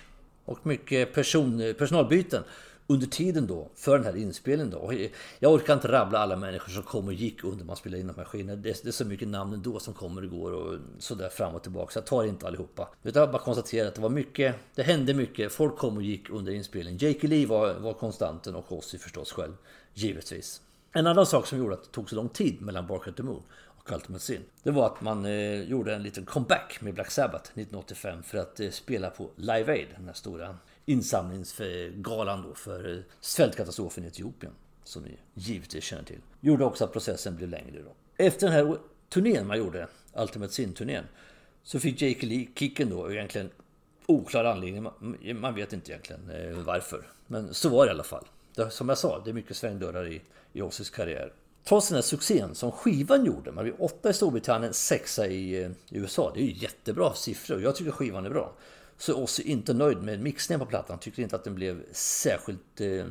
och 0.49 0.65
mycket 0.65 1.13
person, 1.13 1.73
personalbyten 1.77 2.43
under 2.87 3.07
tiden 3.07 3.47
då 3.47 3.69
för 3.75 3.97
den 3.97 4.05
här 4.05 4.17
inspelningen 4.17 4.71
då. 4.71 4.93
Jag 5.39 5.53
orkar 5.53 5.73
inte 5.73 5.91
rabbla 5.91 6.19
alla 6.19 6.35
människor 6.35 6.71
som 6.71 6.83
kom 6.83 7.07
och 7.07 7.13
gick 7.13 7.43
under 7.43 7.65
man 7.65 7.75
spelade 7.75 8.01
in 8.01 8.07
de 8.07 8.17
här 8.17 8.23
skivorna. 8.23 8.55
Det, 8.55 8.85
är 8.85 8.91
så 8.91 9.05
mycket 9.05 9.27
namn 9.27 9.53
ändå 9.53 9.79
som 9.79 9.93
kommer 9.93 10.23
och 10.23 10.29
går 10.29 10.51
och 10.51 10.79
sådär 10.99 11.29
fram 11.29 11.55
och 11.55 11.61
tillbaka. 11.63 11.91
Så 11.91 11.99
jag 11.99 12.05
tar 12.05 12.23
inte 12.23 12.47
allihopa. 12.47 12.89
Utan 13.03 13.19
jag 13.21 13.31
bara 13.31 13.41
konstaterar 13.41 13.87
att 13.87 13.95
det 13.95 14.01
var 14.01 14.09
mycket, 14.09 14.55
det 14.75 14.83
hände 14.83 15.13
mycket. 15.13 15.51
Folk 15.51 15.77
kom 15.77 15.97
och 15.97 16.03
gick 16.03 16.29
under 16.29 16.51
inspelningen. 16.51 16.99
Jake 17.01 17.27
Lee 17.27 17.45
var, 17.45 17.73
var 17.73 17.93
konstanten 17.93 18.55
och 18.55 18.71
Ozzy 18.71 18.97
förstås 18.97 19.31
själv, 19.31 19.53
givetvis. 19.93 20.61
En 20.91 21.07
annan 21.07 21.25
sak 21.25 21.47
som 21.47 21.57
gjorde 21.59 21.73
att 21.73 21.83
det 21.83 21.91
tog 21.91 22.09
så 22.09 22.15
lång 22.15 22.29
tid 22.29 22.61
mellan 22.61 22.87
Barker 22.87 23.11
the 23.11 23.23
Moon 23.23 23.43
Ultimate 23.91 24.23
Sin. 24.23 24.41
Det 24.63 24.71
var 24.71 24.85
att 24.85 25.01
man 25.01 25.25
eh, 25.25 25.61
gjorde 25.61 25.95
en 25.95 26.03
liten 26.03 26.25
comeback 26.25 26.81
med 26.81 26.93
Black 26.93 27.11
Sabbath 27.11 27.45
1985 27.45 28.23
för 28.23 28.37
att 28.37 28.59
eh, 28.59 28.69
spela 28.69 29.09
på 29.09 29.29
Live 29.35 29.73
Aid, 29.73 29.87
den 29.97 30.05
här 30.05 30.13
stora 30.13 30.57
insamlingsgalan 30.85 32.41
då 32.41 32.55
för 32.55 32.95
eh, 32.95 33.01
svältkatastrofen 33.21 34.03
i 34.03 34.07
Etiopien. 34.07 34.53
Som 34.83 35.03
ni 35.03 35.17
givetvis 35.33 35.83
känner 35.83 36.03
till. 36.03 36.19
Gjorde 36.39 36.65
också 36.65 36.83
att 36.83 36.93
processen 36.93 37.35
blev 37.35 37.49
längre 37.49 37.81
då. 37.81 37.93
Efter 38.17 38.47
den 38.47 38.55
här 38.55 38.77
turnén 39.09 39.47
man 39.47 39.57
gjorde, 39.57 39.87
Ultimate 40.13 40.53
Sin-turnén, 40.53 41.03
så 41.63 41.79
fick 41.79 42.01
Jake 42.01 42.25
Lee 42.25 42.47
kicken 42.55 42.89
då 42.89 43.11
egentligen 43.11 43.49
oklar 44.05 44.45
anledning. 44.45 44.89
Man 45.39 45.55
vet 45.55 45.73
inte 45.73 45.91
egentligen 45.91 46.29
eh, 46.29 46.57
varför. 46.57 47.07
Men 47.27 47.53
så 47.53 47.69
var 47.69 47.85
det 47.85 47.89
i 47.89 47.93
alla 47.93 48.03
fall. 48.03 48.25
Som 48.69 48.89
jag 48.89 48.97
sa, 48.97 49.21
det 49.25 49.29
är 49.29 49.33
mycket 49.33 49.57
svängdörrar 49.57 50.07
i, 50.07 50.21
i 50.53 50.61
karriär. 50.93 51.33
Trots 51.63 51.87
den 51.87 51.95
här 51.95 52.01
succén 52.01 52.55
som 52.55 52.71
skivan 52.71 53.25
gjorde, 53.25 53.51
man 53.51 53.63
blev 53.63 53.75
åtta 53.79 54.09
i 54.09 54.13
Storbritannien, 54.13 54.73
sexa 54.73 55.25
eh, 55.25 55.31
i, 55.31 55.71
USA. 55.89 56.31
Det 56.33 56.39
är 56.39 56.43
ju 56.43 56.53
jättebra 56.53 57.13
siffror. 57.13 57.61
Jag 57.61 57.75
tycker 57.75 57.91
skivan 57.91 58.25
är 58.25 58.29
bra. 58.29 58.53
Så 58.97 59.23
Ozzy 59.23 59.43
inte 59.43 59.73
nöjd 59.73 59.97
med 59.97 60.19
mixningen 60.19 60.59
på 60.59 60.65
plattan. 60.65 60.99
Tyckte 60.99 61.21
inte 61.21 61.35
att 61.35 61.43
den 61.43 61.55
blev 61.55 61.83
särskilt 61.91 62.81
eh, 62.81 63.05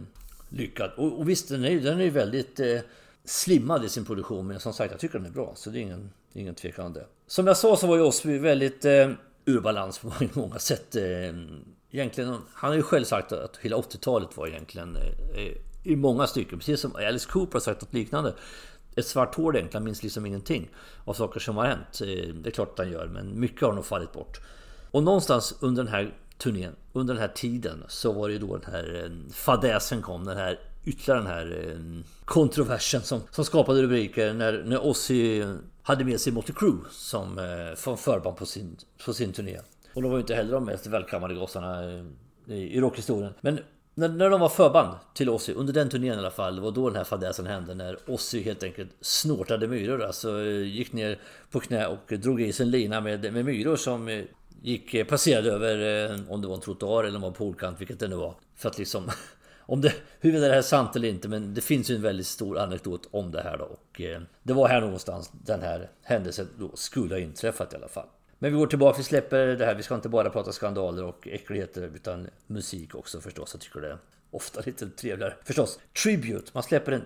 lyckad. 0.48 0.90
Och, 0.96 1.18
och, 1.18 1.28
visst, 1.28 1.48
den 1.48 1.64
är, 1.64 1.80
den 1.80 2.00
är 2.00 2.11
väldigt 2.11 2.61
eh, 2.61 2.78
slimmad 3.24 3.84
i 3.84 3.88
sin 3.88 4.04
produktion. 4.04 4.46
Men 4.46 4.61
som 4.61 4.72
sagt, 4.72 4.90
jag 4.90 5.00
tycker 5.00 5.18
den 5.18 5.26
är 5.26 5.32
bra. 5.32 5.52
Så 5.56 5.70
det 5.70 5.78
är 5.78 5.82
ingen, 5.82 6.11
ingen 6.32 6.54
tvekan 6.54 6.87
om 6.87 6.92
det. 6.92 7.06
Som 7.26 7.46
jag 7.46 7.56
sa 7.56 7.76
så 7.76 7.87
var 7.87 7.96
ju 7.96 8.02
Ozzy 8.02 8.38
väldigt 8.38 8.84
eh, 8.84 9.11
ur 9.44 9.61
balans 9.61 9.98
på 9.98 10.12
många 10.40 10.58
sätt. 10.58 10.96
Eh, 10.96 11.02
egentligen, 11.90 12.37
han 12.54 12.70
har 12.70 12.74
ju 12.74 12.82
själv 12.82 13.04
sagt 13.04 13.32
att 13.32 13.56
hela 13.56 13.76
80-talet 13.76 14.37
var 14.37 14.46
egentligen 14.46 14.96
eh, 14.96 15.42
eh 15.42 15.52
i 15.82 15.96
många 15.96 16.26
stycken. 16.26 16.58
Precis 16.58 16.80
som 16.80 16.96
Alice 16.96 17.28
Cooper 17.28 17.52
har 17.52 17.60
sagt 17.60 17.80
något 17.80 17.94
liknande. 17.94 18.34
Ett 18.96 19.06
svart 19.06 19.34
hål 19.34 19.56
egentligen 19.56 19.84
minns 19.84 20.02
liksom 20.02 20.26
ingenting 20.26 20.70
av 21.04 21.14
saker 21.14 21.40
som 21.40 21.56
har 21.56 21.66
hänt. 21.66 22.00
Eh, 22.00 22.34
det 22.34 22.48
är 22.48 22.50
klart 22.50 22.70
att 22.72 22.78
han 22.78 22.92
gör, 22.92 23.06
men 23.06 23.40
mycket 23.40 23.62
har 23.62 23.72
nog 23.72 23.84
fallit 23.84 24.12
bort. 24.12 24.40
Och 24.90 25.02
någonstans 25.02 25.54
under 25.60 25.84
den 25.84 25.92
här 25.92 26.14
turnén, 26.38 26.76
under 26.92 27.14
den 27.14 27.20
här 27.20 27.32
tiden, 27.34 27.84
så 27.88 28.12
var 28.12 28.28
det 28.28 28.32
ju 28.32 28.38
då 28.38 28.56
den 28.56 28.72
här 28.72 29.04
eh, 29.04 29.32
fadäsen 29.32 30.02
kom. 30.02 30.24
Den 30.24 30.36
här 30.36 30.60
ytterligare 30.84 31.20
den 31.20 31.26
här 31.26 31.70
eh, 31.70 32.04
kontroversen 32.24 33.02
som, 33.02 33.20
som 33.30 33.44
skapade 33.44 33.82
rubriker 33.82 34.34
när, 34.34 34.62
när 34.66 34.86
Ozzy 34.86 35.44
hade 35.82 36.04
med 36.04 36.20
sig 36.20 36.32
Motley 36.32 36.54
Crue 36.54 36.84
som 36.90 37.38
eh, 37.38 37.96
förband 37.96 38.36
på 38.36 38.46
sin, 38.46 38.76
på 39.04 39.14
sin 39.14 39.32
turné. 39.32 39.58
Och 39.94 40.02
de 40.02 40.10
var 40.10 40.18
ju 40.18 40.20
inte 40.20 40.34
heller 40.34 40.52
de 40.52 40.64
mest 40.64 40.86
välkammade 40.86 41.34
gossarna 41.34 41.84
i, 42.46 42.76
i 42.76 42.80
rockhistorien. 42.80 43.32
Men 43.40 43.60
när, 43.98 44.08
när 44.08 44.30
de 44.30 44.40
var 44.40 44.48
förband 44.48 44.96
till 45.14 45.28
Ozzy, 45.28 45.52
under 45.52 45.72
den 45.72 45.88
turnén 45.88 46.14
i 46.14 46.18
alla 46.18 46.30
fall, 46.30 46.56
det 46.56 46.62
var 46.62 46.70
då 46.70 46.88
den 46.88 46.96
här 46.96 47.04
fadäsen 47.04 47.46
hände 47.46 47.74
när 47.74 47.98
Ozzy 48.06 48.42
helt 48.42 48.62
enkelt 48.62 48.90
snortade 49.00 49.68
myror. 49.68 50.02
Alltså 50.02 50.44
eh, 50.44 50.66
gick 50.66 50.92
ner 50.92 51.18
på 51.50 51.61
knä 51.61 51.87
och 51.87 52.12
drog 52.18 52.40
i 52.40 52.52
sig 52.52 52.64
en 52.64 52.70
lina 52.70 53.00
med, 53.00 53.32
med 53.32 53.44
myror 53.44 53.76
som 53.76 54.08
eh, 54.08 54.24
gick, 54.62 54.94
eh, 54.94 55.06
passerade 55.06 55.52
över 55.52 56.24
om 56.28 56.40
det 56.40 56.48
var 56.48 56.54
en 56.54 56.61
trottoar 56.61 57.04
eller 57.04 57.16
om 57.16 57.20
det 57.20 57.24
var 57.24 57.28
en 57.28 57.34
poolkant, 57.34 57.80
vilket 57.80 58.00
det 58.00 58.08
nu 58.08 58.16
var. 58.16 58.34
För 58.56 58.68
att 58.68 58.78
liksom 58.78 59.11
om 59.58 59.80
det, 59.80 59.94
huruvida 60.20 60.46
det 60.46 60.52
här 60.52 60.58
är 60.58 60.62
sant 60.62 60.96
eller 60.96 61.08
inte, 61.08 61.28
men 61.28 61.54
det 61.54 61.61
finns 61.61 61.90
ju 61.90 61.94
en 61.94 62.02
väldigt 62.02 62.26
stor 62.26 62.58
anekdot 62.58 63.08
om 63.11 63.30
det 63.30 63.42
här 63.42 63.58
då. 63.58 63.64
Och 63.64 64.00
det 64.42 64.52
var 64.52 64.68
här 64.68 64.80
någonstans 64.80 65.30
den 65.32 65.62
här 65.62 65.90
händelsen 66.02 66.48
då 66.58 66.70
skulle 66.74 67.14
ha 67.14 67.20
inträffat 67.20 67.72
i 67.72 67.76
alla 67.76 67.88
fall. 67.88 68.06
Men 68.38 68.53
vi 68.53 68.59
går 68.59 68.66
tillbaka, 68.66 68.98
vi 68.98 69.05
släpper 69.05 69.46
det 69.46 69.64
här. 69.64 69.74
Vi 69.74 69.83
ska 69.83 69.94
inte 69.94 70.09
bara 70.09 70.31
prata 70.31 70.53
skandaler 70.53 71.05
och 71.05 71.29
äckligheter 71.29 71.83
utan 71.94 72.29
musik 72.46 72.94
också 72.94 73.20
förstås. 73.20 73.51
Jag 73.55 73.61
tycker 73.61 73.81
det 73.81 73.88
är 73.88 73.98
ofta 74.31 74.61
lite 74.66 74.88
trevligare. 74.90 75.35
Förstås, 75.44 75.81
Tribute. 76.03 76.51
Man 76.55 76.62
släpper 76.62 76.92
en, 76.92 77.03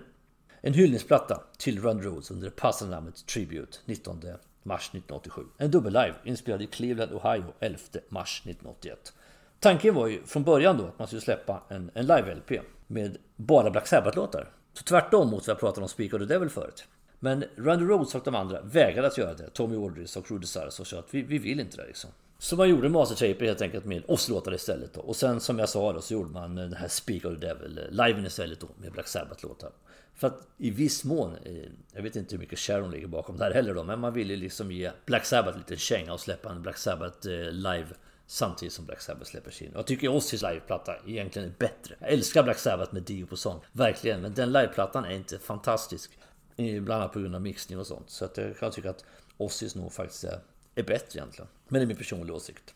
en 0.61 0.73
hyllningsplatta 0.73 1.43
till 1.57 1.81
Run 1.81 2.01
Roads 2.03 2.31
under 2.31 2.45
det 2.45 2.55
passande 2.55 2.95
namnet 2.95 3.25
Tribute 3.27 3.77
19 3.85 4.21
mars 4.63 4.81
1987. 4.87 5.41
En 5.57 5.71
dubbel-live 5.71 6.15
inspelad 6.23 6.61
i 6.61 6.67
Cleveland, 6.67 7.11
Ohio 7.11 7.53
11 7.59 7.79
mars 8.09 8.41
1981. 8.45 9.13
Tanken 9.59 9.95
var 9.95 10.07
ju 10.07 10.23
från 10.23 10.43
början 10.43 10.77
då 10.77 10.83
att 10.83 10.99
man 10.99 11.07
skulle 11.07 11.21
släppa 11.21 11.63
en, 11.69 11.91
en 11.93 12.05
live-LP 12.05 12.61
med 12.87 13.17
bara 13.35 13.69
Black 13.71 13.87
Sabbath-låtar. 13.87 14.49
Så 14.73 14.83
tvärtom 14.83 15.29
mot 15.29 15.47
vad 15.47 15.53
jag 15.53 15.59
pratade 15.59 15.81
om 15.81 15.89
Speak 15.89 16.13
of 16.13 16.19
the 16.19 16.25
Devil 16.25 16.49
förut. 16.49 16.85
Men 17.23 17.43
Randy 17.57 17.85
Rhodes 17.85 18.15
och 18.15 18.21
de 18.25 18.35
andra 18.35 18.61
vägrade 18.61 19.07
att 19.07 19.17
göra 19.17 19.33
det. 19.33 19.49
Tommy 19.49 19.85
Aldridge 19.85 20.19
och 20.19 20.31
Rudy 20.31 20.45
Sarras 20.45 20.79
och 20.79 20.87
sa 20.87 20.99
att 20.99 21.13
vi, 21.13 21.21
vi 21.21 21.37
vill 21.37 21.59
inte 21.59 21.77
det 21.77 21.87
liksom. 21.87 22.09
Så 22.37 22.55
man 22.55 22.69
gjorde 22.69 22.89
mastertaper 22.89 23.45
helt 23.45 23.61
enkelt 23.61 23.85
med 23.85 24.03
oss-låtar 24.07 24.53
istället 24.53 24.93
då. 24.93 25.01
Och 25.01 25.15
sen 25.15 25.39
som 25.39 25.59
jag 25.59 25.69
sa 25.69 25.93
då 25.93 26.01
så 26.01 26.13
gjorde 26.13 26.29
man 26.29 26.55
den 26.55 26.73
här 26.73 26.87
Speak 26.87 27.25
of 27.25 27.39
the 27.39 27.47
Devil 27.47 27.77
eh, 27.77 27.83
liven 27.89 28.25
istället 28.25 28.59
då 28.59 28.67
med 28.77 28.91
Black 28.91 29.07
Sabbath-låtar. 29.07 29.71
För 30.15 30.27
att 30.27 30.47
i 30.57 30.71
viss 30.71 31.03
mån, 31.03 31.35
eh, 31.43 31.53
jag 31.93 32.03
vet 32.03 32.15
inte 32.15 32.35
hur 32.35 32.39
mycket 32.39 32.59
Sharon 32.59 32.91
ligger 32.91 33.07
bakom 33.07 33.37
det 33.37 33.43
här 33.43 33.51
heller 33.51 33.73
då, 33.73 33.83
men 33.83 33.99
man 33.99 34.13
ville 34.13 34.35
liksom 34.35 34.71
ge 34.71 34.91
Black 35.05 35.25
Sabbath 35.25 35.57
lite 35.57 35.77
känga 35.77 36.13
och 36.13 36.19
släppa 36.19 36.49
en 36.49 36.61
Black 36.61 36.77
Sabbath 36.77 37.27
eh, 37.27 37.51
live 37.51 37.87
samtidigt 38.27 38.73
som 38.73 38.85
Black 38.85 39.01
Sabbath 39.01 39.31
släpper 39.31 39.51
sin. 39.51 39.71
Jag 39.73 39.85
tycker 39.85 40.07
Ozzys 40.07 40.41
liveplatta 40.41 40.95
egentligen 41.07 41.47
är 41.47 41.53
bättre. 41.57 41.95
Jag 41.99 42.09
älskar 42.09 42.43
Black 42.43 42.59
Sabbath 42.59 42.93
med 42.93 43.03
Dio 43.03 43.25
på 43.25 43.37
sång, 43.37 43.61
verkligen, 43.71 44.21
men 44.21 44.33
den 44.33 44.51
liveplattan 44.51 45.05
är 45.05 45.11
inte 45.11 45.39
fantastisk. 45.39 46.11
Bland 46.55 46.91
annat 46.91 47.13
på 47.13 47.19
grund 47.19 47.35
av 47.35 47.41
mixning 47.41 47.79
och 47.79 47.87
sånt. 47.87 48.09
Så 48.09 48.25
att 48.25 48.37
jag 48.37 48.57
kan 48.57 48.71
tycka 48.71 48.89
att 48.89 49.05
Ozzys 49.37 49.75
nog 49.75 49.93
faktiskt 49.93 50.23
är, 50.23 50.39
är 50.75 50.83
bättre 50.83 51.19
egentligen. 51.19 51.47
Men 51.67 51.79
det 51.79 51.85
är 51.85 51.87
min 51.87 51.97
personliga 51.97 52.35
åsikt. 52.35 52.73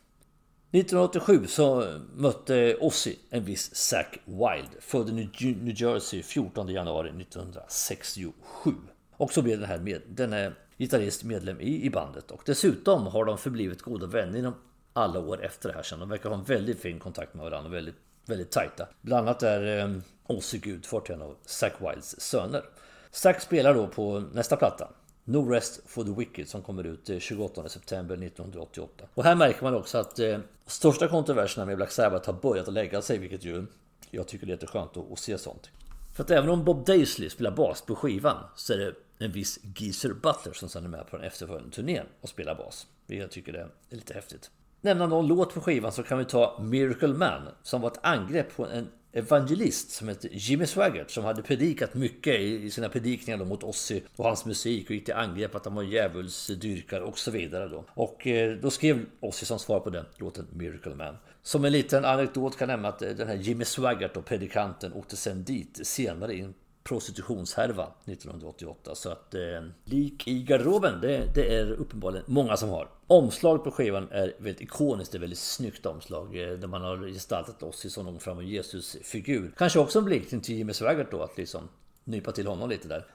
1987 0.71 1.47
så 1.47 1.99
mötte 2.15 2.77
Ozzy 2.79 3.15
en 3.29 3.43
viss 3.43 3.75
Zack 3.75 4.19
Wild, 4.25 4.69
född 4.79 5.09
i 5.09 5.13
New 5.53 5.81
Jersey 5.81 6.23
14 6.23 6.67
januari 6.67 7.09
1967. 7.09 8.71
Och 9.17 9.33
så 9.33 9.41
blev 9.41 9.59
den 9.59 9.69
här, 9.69 9.79
med, 9.79 10.01
den 10.07 10.33
här 10.33 10.53
gitarrist 10.77 11.23
medlem 11.23 11.61
i, 11.61 11.85
i 11.85 11.89
bandet. 11.89 12.31
Och 12.31 12.41
dessutom 12.45 13.07
har 13.07 13.25
de 13.25 13.37
förblivit 13.37 13.81
goda 13.81 14.07
vänner 14.07 14.39
inom 14.39 14.53
alla 14.93 15.19
år 15.19 15.45
efter 15.45 15.69
det 15.69 15.75
här 15.75 15.83
sen. 15.83 15.99
De 15.99 16.09
verkar 16.09 16.29
ha 16.29 16.37
en 16.37 16.43
väldigt 16.43 16.79
fin 16.79 16.99
kontakt 16.99 17.33
med 17.33 17.43
varandra 17.43 17.69
och 17.69 17.75
väldigt, 17.75 17.95
väldigt 18.25 18.51
tajta. 18.51 18.87
Bland 19.01 19.27
annat 19.27 19.43
är 19.43 19.79
eh, 19.79 19.97
Ozzy 20.27 20.57
gudfar 20.57 20.99
till 20.99 21.15
en 21.15 21.21
av 21.21 21.35
Zack 21.45 21.73
Wilds 21.79 22.19
söner. 22.19 22.63
Zack 23.11 23.41
spelar 23.41 23.73
då 23.73 23.87
på 23.87 24.19
nästa 24.33 24.55
platta 24.55 24.89
No 25.23 25.49
Rest 25.49 25.81
for 25.85 26.03
the 26.03 26.11
Wicked 26.11 26.49
som 26.49 26.61
kommer 26.61 26.83
ut 26.83 27.09
eh, 27.09 27.19
28 27.19 27.69
september 27.69 28.15
1988. 28.15 29.05
Och 29.13 29.23
här 29.23 29.35
märker 29.35 29.63
man 29.63 29.75
också 29.75 29.97
att 29.97 30.19
eh, 30.19 30.39
största 30.65 31.07
kontroverserna 31.07 31.65
med 31.65 31.77
Black 31.77 31.91
Sabbath 31.91 32.29
har 32.29 32.33
börjat 32.41 32.67
att 32.67 32.73
lägga 32.73 33.01
sig, 33.01 33.17
vilket 33.17 33.43
ju 33.45 33.65
jag 34.11 34.27
tycker 34.27 34.45
det 34.45 34.49
är 34.49 34.53
jätteskönt 34.53 34.97
att, 34.97 35.11
att 35.11 35.19
se 35.19 35.37
sånt. 35.37 35.69
För 36.15 36.23
att 36.23 36.31
även 36.31 36.49
om 36.49 36.63
Bob 36.63 36.85
Daisley 36.85 37.29
spelar 37.29 37.51
bas 37.51 37.81
på 37.81 37.95
skivan 37.95 38.43
så 38.55 38.73
är 38.73 38.77
det 38.77 38.93
en 39.19 39.31
viss 39.31 39.59
Geezer 39.75 40.13
Butler 40.13 40.53
som 40.53 40.69
sen 40.69 40.85
är 40.85 40.89
med 40.89 41.07
på 41.09 41.17
den 41.17 41.25
efterföljande 41.25 41.75
turnén 41.75 42.05
och 42.21 42.29
spelar 42.29 42.55
bas. 42.55 42.87
Vilket 43.07 43.23
jag 43.23 43.31
tycker 43.31 43.53
det 43.53 43.59
är 43.59 43.95
lite 43.95 44.13
häftigt. 44.13 44.51
Nämna 44.81 45.07
någon 45.07 45.27
låt 45.27 45.53
på 45.53 45.61
skivan 45.61 45.91
så 45.91 46.03
kan 46.03 46.17
vi 46.17 46.25
ta 46.25 46.59
Miracle 46.61 47.13
Man 47.13 47.41
som 47.63 47.81
var 47.81 47.91
ett 47.91 47.99
angrepp 48.01 48.55
på 48.55 48.67
en 48.67 48.87
evangelist 49.11 49.91
som 49.91 50.07
hette 50.07 50.27
Jimmy 50.31 50.65
Swaggart 50.65 51.11
som 51.11 51.23
hade 51.23 51.41
predikat 51.41 51.93
mycket 51.93 52.39
i 52.39 52.71
sina 52.71 52.89
predikningar 52.89 53.45
mot 53.45 53.63
Ozzy 53.63 54.01
och 54.15 54.25
hans 54.25 54.45
musik 54.45 54.89
och 54.89 54.95
gick 54.95 55.05
till 55.05 55.13
angrepp 55.13 55.55
att 55.55 55.65
han 55.65 55.75
var 55.75 55.83
djävulsdyrkare 55.83 57.03
och 57.03 57.19
så 57.19 57.31
vidare 57.31 57.67
då. 57.67 57.85
Och 57.87 58.27
eh, 58.27 58.57
då 58.57 58.69
skrev 58.69 59.05
Ozzy 59.19 59.45
som 59.45 59.59
svar 59.59 59.79
på 59.79 59.89
den 59.89 60.05
låten 60.17 60.47
Miracle 60.53 60.95
Man. 60.95 61.17
Som 61.41 61.65
en 61.65 61.71
liten 61.71 62.05
anekdot 62.05 62.57
kan 62.57 62.69
jag 62.69 62.75
nämna 62.75 62.89
att 62.89 63.01
eh, 63.01 63.09
den 63.09 63.27
här 63.27 63.35
Jimmy 63.35 63.65
Swaggart 63.65 64.17
och 64.17 64.25
predikanten 64.25 64.93
åkte 64.93 65.17
sen 65.17 65.43
dit 65.43 65.79
senare 65.83 66.35
in 66.35 66.53
prostitutionshärva 66.87 67.91
1988. 68.05 68.95
Så 68.95 69.09
att 69.09 69.35
eh, 69.35 69.41
lik 69.83 70.27
i 70.27 70.43
garderoben, 70.43 71.01
det, 71.01 71.35
det, 71.35 71.55
är 71.55 71.71
uppenbarligen 71.71 72.25
många 72.27 72.57
som 72.57 72.69
har. 72.69 72.89
Omslaget 73.07 73.63
på 73.63 73.71
skivan 73.71 74.07
är 74.11 74.33
väldigt 74.37 74.61
ikoniskt, 74.61 75.11
det 75.11 75.17
är 75.17 75.19
väldigt 75.19 75.39
snyggt 75.39 75.85
omslag. 75.85 76.41
Eh, 76.41 76.49
där 76.49 76.67
man 76.67 76.81
har 76.81 77.07
gestaltat 77.07 77.63
Ozzy 77.63 77.89
som 77.89 78.05
någon 78.05 78.19
fram 78.19 78.45
Jesus-figur. 78.45 79.53
Kanske 79.57 79.79
också 79.79 79.99
en 79.99 80.05
blinkning 80.05 80.41
till 80.41 80.55
Jimmy 80.55 80.73
Swaggart 80.73 81.11
då, 81.11 81.23
att 81.23 81.37
liksom 81.37 81.69
nypa 82.03 82.31
till 82.31 82.47
honom 82.47 82.69
lite 82.69 82.87
där. 82.87 83.05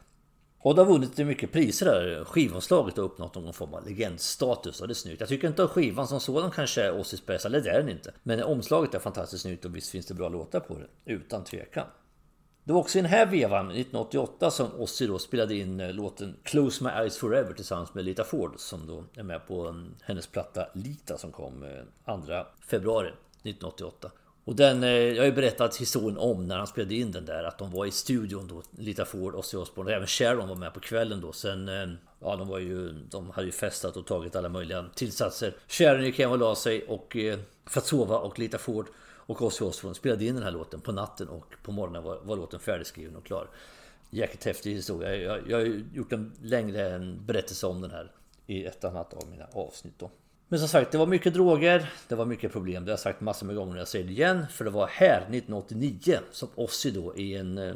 Och 0.58 0.74
det 0.74 0.82
har 0.82 0.92
vunnit 0.92 1.18
mycket 1.18 1.52
priser 1.52 1.86
där. 1.86 2.24
Skivomslaget 2.24 2.96
har 2.96 3.04
uppnått 3.04 3.34
någon 3.34 3.52
form 3.52 3.74
av 3.74 3.86
legendstatus 3.86 4.80
och 4.80 4.88
det 4.88 4.92
är 4.92 4.94
snyggt. 4.94 5.20
Jag 5.20 5.28
tycker 5.28 5.48
inte 5.48 5.64
att 5.64 5.70
skivan 5.70 6.08
som 6.08 6.20
sådan 6.20 6.50
kanske 6.50 6.82
är 6.82 7.00
Ossis 7.00 7.26
bästa, 7.26 7.48
eller 7.48 7.60
det 7.60 7.70
är 7.70 7.78
den 7.78 7.88
inte. 7.88 8.12
Men 8.22 8.42
omslaget 8.42 8.94
är 8.94 8.98
fantastiskt 8.98 9.42
snyggt 9.42 9.64
och 9.64 9.76
visst 9.76 9.90
finns 9.90 10.06
det 10.06 10.14
bra 10.14 10.28
låtar 10.28 10.60
på 10.60 10.78
det. 10.78 11.12
Utan 11.12 11.44
tvekan. 11.44 11.86
Det 12.64 12.72
var 12.72 12.80
också 12.80 12.98
i 12.98 13.02
den 13.02 13.10
här 13.10 13.26
vevan, 13.26 13.66
1988, 13.66 14.50
som 14.50 14.80
Ozzy 14.80 15.06
då 15.06 15.18
spelade 15.18 15.54
in 15.54 15.80
eh, 15.80 15.92
låten 15.92 16.36
Close 16.42 16.84
My 16.84 16.90
Eyes 16.90 17.18
Forever 17.18 17.52
tillsammans 17.52 17.94
med 17.94 18.04
Lita 18.04 18.24
Ford 18.24 18.54
som 18.56 18.86
då 18.86 19.04
är 19.14 19.22
med 19.22 19.46
på 19.46 19.84
hennes 20.02 20.26
platta 20.26 20.66
Lita 20.72 21.18
som 21.18 21.32
kom 21.32 21.62
eh, 21.62 22.14
2 22.16 22.44
februari 22.66 23.08
1988. 23.08 24.10
Och 24.44 24.56
den, 24.56 24.82
eh, 24.82 24.90
jag 24.90 25.22
har 25.22 25.26
ju 25.26 25.32
berättat 25.32 25.76
historien 25.76 26.18
om 26.18 26.48
när 26.48 26.58
han 26.58 26.66
spelade 26.66 26.94
in 26.94 27.12
den 27.12 27.24
där 27.24 27.44
att 27.44 27.58
de 27.58 27.70
var 27.70 27.86
i 27.86 27.90
studion 27.90 28.48
då 28.48 28.62
Lita 28.78 29.04
Ford, 29.04 29.34
Ozzy 29.34 29.56
Osbourne 29.56 29.90
och 29.90 29.96
även 29.96 30.06
Sharon 30.06 30.48
var 30.48 30.56
med 30.56 30.74
på 30.74 30.80
kvällen 30.80 31.20
då 31.20 31.32
Sen, 31.32 31.68
ja 32.20 32.36
de 32.36 32.48
var 32.48 32.58
ju, 32.58 32.92
de 32.92 33.30
hade 33.30 33.46
ju 33.46 33.52
festat 33.52 33.96
och 33.96 34.06
tagit 34.06 34.36
alla 34.36 34.48
möjliga 34.48 34.84
tillsatser 34.94 35.54
Sharon 35.68 36.04
gick 36.04 36.18
hem 36.18 36.30
och 36.30 36.38
la 36.38 36.54
sig 36.54 36.82
och 36.82 37.16
för 37.66 37.80
att 37.80 37.86
sova 37.86 38.18
och 38.18 38.38
Lita 38.38 38.58
Ford 38.58 38.86
och 39.32 39.42
Ozzy 39.42 39.64
Osbourne 39.64 39.94
spelade 39.94 40.24
in 40.24 40.34
den 40.34 40.44
här 40.44 40.50
låten 40.50 40.80
på 40.80 40.92
natten 40.92 41.28
och 41.28 41.54
på 41.62 41.72
morgonen 41.72 42.02
var, 42.02 42.20
var 42.22 42.36
låten 42.36 42.60
färdigskriven 42.60 43.16
och 43.16 43.24
klar. 43.24 43.48
Jäkligt 44.10 44.44
häftig 44.44 44.74
historia. 44.74 45.16
Jag, 45.16 45.40
jag 45.48 45.58
har 45.58 45.82
gjort 45.94 46.12
en 46.12 46.32
längre 46.42 46.98
berättelse 47.20 47.66
om 47.66 47.80
den 47.80 47.90
här 47.90 48.12
i 48.46 48.64
ett 48.64 48.84
annat 48.84 49.14
av 49.14 49.28
mina 49.30 49.46
avsnitt 49.52 49.94
då. 49.98 50.10
Men 50.48 50.58
som 50.58 50.68
sagt, 50.68 50.92
det 50.92 50.98
var 50.98 51.06
mycket 51.06 51.34
droger, 51.34 51.92
det 52.08 52.14
var 52.14 52.24
mycket 52.24 52.52
problem. 52.52 52.84
Det 52.84 52.90
har 52.90 52.92
jag 52.92 53.00
sagt 53.00 53.20
massor 53.20 53.46
med 53.46 53.56
gånger, 53.56 53.76
jag 53.76 53.88
säger 53.88 54.04
det 54.04 54.12
igen. 54.12 54.46
För 54.50 54.64
det 54.64 54.70
var 54.70 54.86
här 54.86 55.20
1989 55.20 56.18
som 56.32 56.48
Ozzy 56.54 56.90
då 56.90 57.16
i 57.16 57.36
en 57.36 57.58
eh, 57.58 57.74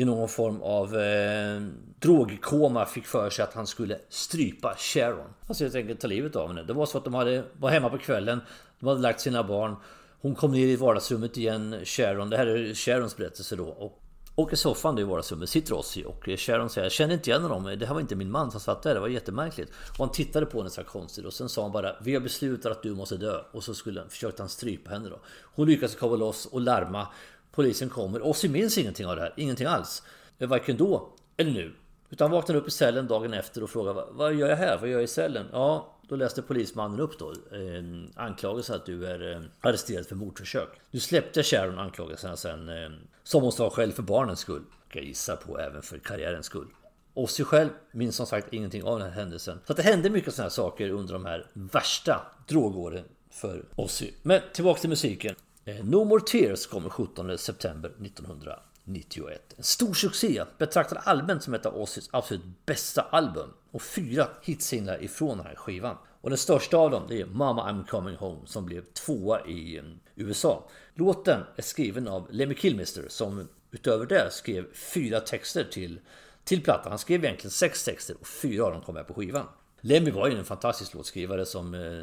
i 0.00 0.04
någon 0.04 0.28
form 0.28 0.62
av 0.62 0.96
eh, 0.96 1.60
drogkoma 1.98 2.86
fick 2.86 3.06
för 3.06 3.30
sig 3.30 3.42
att 3.42 3.54
han 3.54 3.66
skulle 3.66 3.98
strypa 4.08 4.74
Sharon. 4.78 5.34
Alltså 5.46 5.64
helt 5.64 5.74
enkelt 5.74 6.00
ta 6.00 6.06
livet 6.06 6.36
av 6.36 6.48
henne. 6.48 6.62
Det 6.62 6.72
var 6.72 6.86
så 6.86 6.98
att 6.98 7.04
de 7.04 7.14
hade, 7.14 7.44
var 7.58 7.70
hemma 7.70 7.90
på 7.90 7.98
kvällen, 7.98 8.40
de 8.78 8.86
hade 8.86 9.00
lagt 9.00 9.20
sina 9.20 9.42
barn 9.44 9.76
hon 10.20 10.34
kom 10.34 10.52
ner 10.52 10.66
i 10.66 10.76
vardagsrummet 10.76 11.36
igen, 11.36 11.76
Sharon. 11.84 12.30
Det 12.30 12.36
här 12.36 12.46
är 12.46 12.74
Sharons 12.74 13.16
berättelse 13.16 13.56
då. 13.56 13.64
Och, 13.64 14.02
och 14.34 14.52
i 14.52 14.56
soffan 14.56 14.98
i 14.98 15.02
vardagsrummet 15.02 15.48
sitter 15.48 15.74
Ossie 15.74 16.04
och 16.04 16.28
Sharon 16.36 16.70
säger 16.70 16.84
Jag 16.84 16.92
känner 16.92 17.14
inte 17.14 17.30
igen 17.30 17.42
honom, 17.42 17.78
det 17.78 17.86
här 17.86 17.94
var 17.94 18.00
inte 18.00 18.16
min 18.16 18.30
man 18.30 18.50
som 18.50 18.60
satt 18.60 18.82
där, 18.82 18.94
det 18.94 19.00
var 19.00 19.08
jättemärkligt. 19.08 19.70
Och 19.90 19.98
han 19.98 20.12
tittade 20.12 20.46
på 20.46 20.58
henne 20.58 20.70
så 20.70 20.80
här 20.80 20.88
konstigt 20.88 21.24
och 21.24 21.32
sen 21.32 21.48
sa 21.48 21.62
han 21.62 21.72
bara 21.72 21.96
Vi 22.00 22.14
har 22.14 22.20
beslutat 22.20 22.72
att 22.72 22.82
du 22.82 22.94
måste 22.94 23.16
dö. 23.16 23.40
Och 23.52 23.64
så 23.64 23.74
skulle, 23.74 24.08
försökte 24.08 24.42
han 24.42 24.48
strypa 24.48 24.90
henne 24.90 25.08
då. 25.08 25.20
Hon 25.42 25.66
lyckas 25.66 25.94
komma 25.94 26.16
loss 26.16 26.46
och 26.46 26.60
larma. 26.60 27.06
Polisen 27.52 27.88
kommer. 27.88 28.26
Ossie 28.26 28.50
minns 28.50 28.78
ingenting 28.78 29.06
av 29.06 29.16
det 29.16 29.22
här, 29.22 29.34
ingenting 29.36 29.66
alls. 29.66 30.02
Eh, 30.38 30.48
varken 30.48 30.76
då 30.76 31.12
eller 31.36 31.50
nu. 31.50 31.72
Utan 32.10 32.30
vaknar 32.30 32.56
upp 32.56 32.68
i 32.68 32.70
cellen 32.70 33.06
dagen 33.06 33.34
efter 33.34 33.62
och 33.62 33.70
frågar 33.70 34.06
Vad 34.10 34.34
gör 34.34 34.48
jag 34.48 34.56
här? 34.56 34.78
Vad 34.78 34.88
gör 34.88 34.96
jag 34.96 35.04
i 35.04 35.06
cellen? 35.06 35.46
Ja, 35.52 35.96
då 36.10 36.16
läste 36.16 36.42
polismannen 36.42 37.00
upp 37.00 37.18
då 37.18 37.34
en 37.52 38.04
eh, 38.04 38.24
anklagelse 38.24 38.74
att 38.74 38.86
du 38.86 39.06
är 39.06 39.32
eh, 39.32 39.42
arresterad 39.60 40.06
för 40.06 40.16
mordförsök. 40.16 40.68
Du 40.90 41.00
släppte 41.00 41.42
Sharon 41.42 41.78
anklagelserna 41.78 42.36
sen, 42.36 42.68
eh, 42.68 42.90
som 43.22 43.42
hon 43.42 43.52
sa 43.52 43.70
själv, 43.70 43.92
för 43.92 44.02
barnens 44.02 44.40
skull. 44.40 44.62
Jag 44.92 45.04
gissar 45.04 45.36
på 45.36 45.58
även 45.58 45.82
för 45.82 45.98
karriärens 45.98 46.46
skull. 46.46 46.66
Ozzy 47.14 47.44
själv 47.44 47.68
minns 47.92 48.16
som 48.16 48.26
sagt 48.26 48.52
ingenting 48.52 48.84
av 48.84 48.98
den 48.98 49.08
här 49.08 49.14
händelsen. 49.14 49.58
Så 49.66 49.72
att 49.72 49.76
det 49.76 49.82
hände 49.82 50.10
mycket 50.10 50.34
sådana 50.34 50.44
här 50.44 50.50
saker 50.50 50.90
under 50.90 51.12
de 51.12 51.24
här 51.24 51.46
värsta 51.52 52.26
drogåren 52.48 53.04
för 53.30 53.64
Ozzy. 53.76 54.10
Men 54.22 54.40
tillbaka 54.52 54.80
till 54.80 54.90
musiken. 54.90 55.34
Eh, 55.64 55.84
no 55.84 56.04
More 56.04 56.20
Tears 56.20 56.66
kommer 56.66 56.88
17 56.88 57.38
september 57.38 57.90
1900. 57.90 58.60
91. 58.92 59.54
En 59.56 59.64
stor 59.64 59.94
succé, 59.94 60.44
betraktad 60.58 60.98
allmänt 61.04 61.42
som 61.42 61.54
ett 61.54 61.66
av 61.66 61.76
Ozzys 61.76 62.08
absolut 62.12 62.66
bästa 62.66 63.02
album. 63.02 63.50
Och 63.70 63.82
fyra 63.82 64.28
hitsinglar 64.42 65.04
ifrån 65.04 65.38
den 65.38 65.46
här 65.46 65.54
skivan. 65.54 65.96
Och 66.20 66.30
den 66.30 66.38
största 66.38 66.76
av 66.76 66.90
dem 66.90 67.02
det 67.08 67.20
är 67.20 67.26
Mama 67.26 67.70
I'm 67.70 67.86
Coming 67.86 68.16
Home 68.16 68.40
som 68.46 68.66
blev 68.66 68.84
tvåa 68.92 69.46
i 69.46 69.78
mm, 69.78 69.98
USA. 70.14 70.68
Låten 70.94 71.42
är 71.56 71.62
skriven 71.62 72.08
av 72.08 72.26
Lemmy 72.30 72.54
Kilmister 72.54 73.04
som 73.08 73.48
utöver 73.70 74.06
det 74.06 74.30
skrev 74.30 74.74
fyra 74.74 75.20
texter 75.20 75.64
till, 75.64 76.00
till 76.44 76.62
plattan. 76.62 76.92
Han 76.92 76.98
skrev 76.98 77.24
egentligen 77.24 77.50
sex 77.50 77.84
texter 77.84 78.16
och 78.20 78.26
fyra 78.26 78.64
av 78.64 78.72
dem 78.72 78.82
kom 78.82 78.94
med 78.94 79.06
på 79.06 79.14
skivan. 79.14 79.46
Lemmy 79.80 80.10
var 80.10 80.28
ju 80.28 80.38
en 80.38 80.44
fantastisk 80.44 80.94
låtskrivare 80.94 81.46
som 81.46 81.74
eh, 81.74 82.02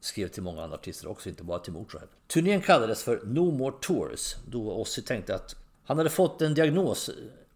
skrev 0.00 0.28
till 0.28 0.42
många 0.42 0.62
andra 0.62 0.76
artister 0.76 1.08
också, 1.08 1.28
inte 1.28 1.44
bara 1.44 1.58
till 1.58 1.72
Motörhead. 1.72 2.08
Turnén 2.26 2.60
kallades 2.60 3.02
för 3.02 3.20
No 3.24 3.50
More 3.50 3.74
Tours 3.80 4.36
då 4.46 4.72
Ozzy 4.72 5.02
tänkte 5.02 5.34
att 5.34 5.56
han 5.86 5.98
hade 5.98 6.10
fått 6.10 6.42
en 6.42 6.54
diagnos 6.54 7.10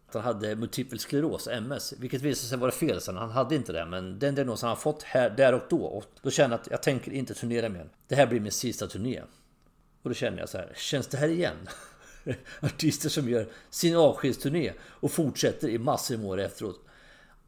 att 0.08 0.14
han 0.14 0.34
hade 0.34 0.56
multipel 0.56 0.98
skleros, 0.98 1.48
MS, 1.48 1.94
vilket 1.98 2.22
visade 2.22 2.48
sig 2.48 2.58
vara 2.58 2.70
fel 2.70 3.00
sen. 3.00 3.16
Han 3.16 3.30
hade 3.30 3.54
inte 3.54 3.72
det, 3.72 3.86
men 3.86 4.18
den 4.18 4.34
diagnosen 4.34 4.68
han 4.68 4.76
fått 4.76 5.02
här, 5.02 5.30
där 5.30 5.52
och 5.52 5.62
då. 5.70 5.84
Och 5.84 6.04
då 6.22 6.30
kände 6.30 6.54
jag 6.54 6.60
att 6.60 6.70
jag 6.70 6.82
tänker 6.82 7.12
inte 7.12 7.34
turnera 7.34 7.68
mer. 7.68 7.88
Det 8.08 8.14
här 8.14 8.26
blir 8.26 8.40
min 8.40 8.52
sista 8.52 8.86
turné. 8.86 9.20
Och 10.02 10.10
då 10.10 10.14
känner 10.14 10.38
jag 10.38 10.48
så 10.48 10.58
här, 10.58 10.72
känns 10.76 11.06
det 11.06 11.18
här 11.18 11.28
igen? 11.28 11.68
Artister 12.60 13.08
som 13.08 13.28
gör 13.28 13.46
sin 13.70 13.96
avskedsturné 13.96 14.72
och 14.80 15.12
fortsätter 15.12 15.68
i 15.68 15.78
massor 15.78 16.14
av 16.14 16.26
år 16.26 16.40
efteråt. 16.40 16.80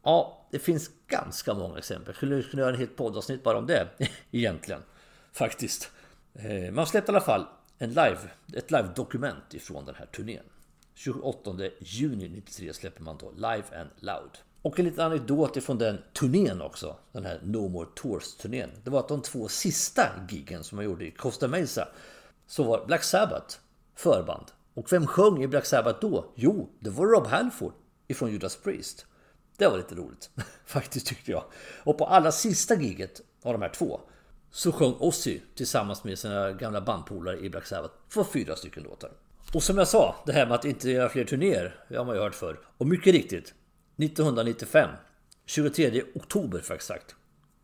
Ja, 0.03 0.47
det 0.51 0.59
finns 0.59 0.89
ganska 1.07 1.53
många 1.53 1.77
exempel. 1.77 2.07
Jag 2.07 2.15
skulle 2.15 2.43
kunna 2.43 2.61
göra 2.61 2.73
en 2.73 2.79
helt 2.79 2.95
poddavsnitt 2.95 3.43
bara 3.43 3.57
om 3.57 3.67
det, 3.67 3.87
egentligen. 4.31 4.81
Faktiskt. 5.31 5.91
Eh, 6.33 6.71
man 6.71 6.87
släppte 6.87 7.11
i 7.11 7.15
alla 7.15 7.25
fall 7.25 7.45
en 7.77 7.89
live, 7.89 8.19
ett 8.53 8.71
live-dokument 8.71 9.53
ifrån 9.53 9.85
den 9.85 9.95
här 9.95 10.05
turnén. 10.05 10.43
28 10.95 11.51
juni 11.79 12.29
93 12.29 12.73
släpper 12.73 13.01
man 13.01 13.17
då 13.17 13.31
Live 13.31 13.79
and 13.79 13.89
Loud. 13.99 14.37
Och 14.61 14.79
en 14.79 14.85
liten 14.85 15.05
anekdot 15.05 15.57
ifrån 15.57 15.77
den 15.77 15.97
turnén 16.13 16.61
också, 16.61 16.95
den 17.11 17.25
här 17.25 17.39
No 17.43 17.69
More 17.69 17.87
Tours-turnén. 17.95 18.69
Det 18.83 18.89
var 18.89 18.99
att 18.99 19.07
de 19.07 19.21
två 19.21 19.47
sista 19.47 20.09
giggen 20.29 20.63
som 20.63 20.75
man 20.75 20.85
gjorde 20.85 21.05
i 21.05 21.11
Costa 21.11 21.47
Mesa 21.47 21.87
så 22.47 22.63
var 22.63 22.85
Black 22.85 23.03
Sabbath 23.03 23.57
förband. 23.95 24.45
Och 24.73 24.93
vem 24.93 25.07
sjöng 25.07 25.43
i 25.43 25.47
Black 25.47 25.65
Sabbath 25.65 25.99
då? 26.01 26.31
Jo, 26.35 26.69
det 26.79 26.89
var 26.89 27.05
Rob 27.05 27.27
Halford 27.27 27.73
ifrån 28.07 28.31
Judas 28.31 28.55
Priest. 28.55 29.05
Det 29.57 29.67
var 29.67 29.77
lite 29.77 29.95
roligt, 29.95 30.29
faktiskt 30.65 31.07
tyckte 31.07 31.31
jag. 31.31 31.43
Och 31.83 31.97
på 31.97 32.05
allra 32.05 32.31
sista 32.31 32.75
giget 32.75 33.21
av 33.43 33.53
de 33.53 33.61
här 33.61 33.69
två 33.69 34.01
så 34.51 34.71
sjöng 34.71 34.95
Ozzy 34.99 35.39
tillsammans 35.55 36.03
med 36.03 36.19
sina 36.19 36.51
gamla 36.51 36.81
bandpolare 36.81 37.39
i 37.39 37.49
Black 37.49 37.65
Sabbath 37.65 37.93
för 38.09 38.23
fyra 38.23 38.55
stycken 38.55 38.83
låtar. 38.83 39.11
Och 39.53 39.63
som 39.63 39.77
jag 39.77 39.87
sa, 39.87 40.15
det 40.25 40.31
här 40.31 40.45
med 40.45 40.55
att 40.55 40.65
inte 40.65 40.89
göra 40.89 41.09
fler 41.09 41.23
turnéer, 41.23 41.75
det 41.89 41.97
har 41.97 42.05
man 42.05 42.15
ju 42.15 42.21
hört 42.21 42.35
förr. 42.35 42.59
Och 42.77 42.87
mycket 42.87 43.13
riktigt, 43.13 43.53
1995, 43.97 44.89
23 45.45 46.03
oktober 46.15 46.59
för 46.59 46.73
exakt, 46.73 47.15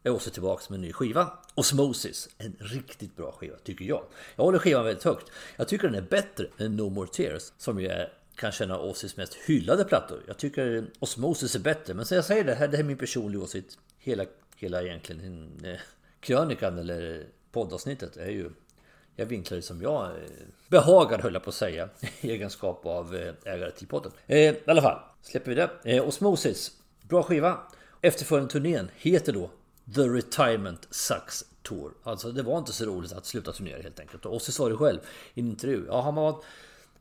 är 0.03 0.09
Ozzy 0.09 0.31
tillbaks 0.31 0.69
med 0.69 0.77
en 0.77 0.81
ny 0.81 0.93
skiva. 0.93 1.33
Osmosis, 1.55 2.29
en 2.37 2.55
riktigt 2.59 3.15
bra 3.15 3.31
skiva 3.31 3.55
tycker 3.63 3.85
jag. 3.85 4.03
Jag 4.35 4.43
håller 4.43 4.59
skivan 4.59 4.85
väldigt 4.85 5.03
högt. 5.03 5.31
Jag 5.57 5.67
tycker 5.67 5.87
den 5.87 5.95
är 5.95 6.07
bättre 6.09 6.45
än 6.57 6.75
No 6.75 6.89
More 6.89 7.07
Tears, 7.07 7.43
som 7.57 7.79
ju 7.79 7.87
är 7.87 8.13
kanske 8.35 8.63
en 8.63 8.71
av 8.71 8.81
Ozzys 8.81 9.17
mest 9.17 9.33
hyllade 9.33 9.85
plattor. 9.85 10.23
Jag 10.27 10.37
tycker 10.37 10.85
Osmosis 10.99 11.55
är 11.55 11.59
bättre, 11.59 11.93
men 11.93 12.05
så 12.05 12.15
jag 12.15 12.25
säger 12.25 12.43
det 12.43 12.55
här, 12.55 12.67
det 12.67 12.77
här 12.77 12.83
är 12.83 12.87
min 12.87 12.97
personliga 12.97 13.43
åsikt. 13.43 13.77
Hela, 13.97 14.25
hela 14.55 14.81
egentligen 14.81 15.51
eh, 15.63 15.79
krönikan 16.19 16.77
eller 16.77 17.25
poddavsnittet 17.51 18.17
är 18.17 18.29
ju 18.29 18.51
jag 19.19 19.25
vinklar 19.25 19.55
det 19.55 19.61
som 19.61 19.81
jag 19.81 20.05
eh, 20.05 20.11
behagar 20.67 21.19
höll 21.19 21.33
jag 21.33 21.43
på 21.43 21.49
att 21.49 21.55
säga 21.55 21.89
i 22.21 22.31
egenskap 22.31 22.85
av 22.85 23.15
eh, 23.15 23.53
ägare 23.53 23.71
till 23.71 23.87
podden. 23.87 24.11
Eh, 24.27 24.37
I 24.37 24.63
alla 24.67 24.81
fall, 24.81 24.99
släpper 25.21 25.55
vi 25.55 25.67
det. 25.83 26.01
Osmosis, 26.01 26.71
bra 27.01 27.23
skiva. 27.23 27.57
Efterföljande 28.01 28.51
turnén 28.51 28.89
heter 28.95 29.33
då 29.33 29.49
The 29.95 30.01
Retirement 30.01 30.87
Sucks 30.91 31.45
Tour. 31.63 31.91
Alltså 32.03 32.31
det 32.31 32.43
var 32.43 32.57
inte 32.57 32.73
så 32.73 32.85
roligt 32.85 33.13
att 33.13 33.25
sluta 33.25 33.51
turnera 33.51 33.81
helt 33.81 33.99
enkelt. 33.99 34.25
Och 34.25 34.35
Ozzy 34.35 34.51
sa 34.51 34.69
det 34.69 34.77
själv 34.77 34.99
i 35.33 35.39
en 35.39 35.47
intervju. 35.47 35.85
Ja, 35.87 36.01
han 36.01 36.15
var 36.15 36.35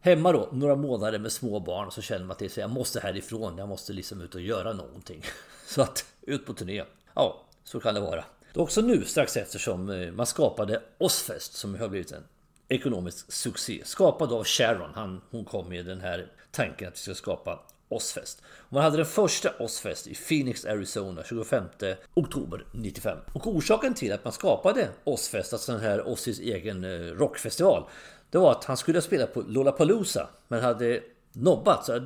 hemma 0.01 0.33
då 0.33 0.49
några 0.53 0.77
månader 0.77 1.19
med 1.19 1.33
små 1.33 1.61
barn 1.61 1.91
så 1.91 2.03
känner 2.03 2.25
man 2.25 2.31
att 2.31 2.39
det 2.39 2.45
är 2.45 2.49
så, 2.49 2.61
jag 2.61 2.71
måste 2.71 3.01
härifrån. 3.01 3.59
Jag 3.59 3.69
måste 3.69 3.93
liksom 3.93 4.21
ut 4.21 4.35
och 4.35 4.41
göra 4.41 4.73
någonting. 4.73 5.23
Så 5.67 5.83
att 5.83 6.05
ut 6.23 6.47
på 6.47 6.55
turné. 6.55 6.85
Ja, 7.15 7.43
så 7.65 7.81
kan 7.81 7.95
det 7.95 8.01
vara. 8.01 8.25
Det 8.53 8.61
är 8.61 8.63
också 8.63 8.81
nu 8.81 9.05
strax 9.05 9.37
efter 9.37 9.59
som 9.59 9.91
eh, 9.91 10.13
man 10.13 10.27
skapade 10.27 10.83
Ozfest 10.99 11.53
som 11.53 11.75
har 11.81 11.89
blivit 11.89 12.13
en 12.13 12.25
ekonomisk 12.69 13.33
succé. 13.33 13.83
Skapad 13.85 14.33
av 14.33 14.45
Sharon. 14.45 14.91
Han, 14.95 15.21
hon 15.31 15.45
kom 15.45 15.69
med 15.69 15.87
den 15.87 16.01
här 16.01 16.33
tanken 16.51 16.89
att 16.89 16.95
vi 16.95 16.99
ska 16.99 17.15
skapa 17.15 17.61
Ozfest. 17.89 18.43
Man 18.69 18.83
hade 18.83 18.97
den 18.97 19.07
första 19.07 19.51
Ozfest 19.59 20.07
i 20.07 20.15
Phoenix, 20.15 20.65
Arizona 20.65 21.25
25 21.25 21.65
oktober 22.15 22.65
95. 22.73 23.19
Och 23.33 23.47
orsaken 23.47 23.95
till 23.95 24.13
att 24.13 24.25
man 24.25 24.33
skapade 24.33 24.89
Ozfest, 25.05 25.53
alltså 25.53 25.73
den 25.73 25.81
här 25.81 26.09
Ozzys 26.09 26.41
egen 26.41 26.85
eh, 26.85 27.01
rockfestival, 27.01 27.85
det 28.31 28.39
var 28.39 28.51
att 28.51 28.65
han 28.65 28.77
skulle 28.77 29.03
spela 29.03 29.27
på 29.27 29.41
Lollapalooza 29.41 30.29
men 30.49 30.63
hade 30.63 31.01
nobbat. 31.33 31.87
Så 31.87 32.01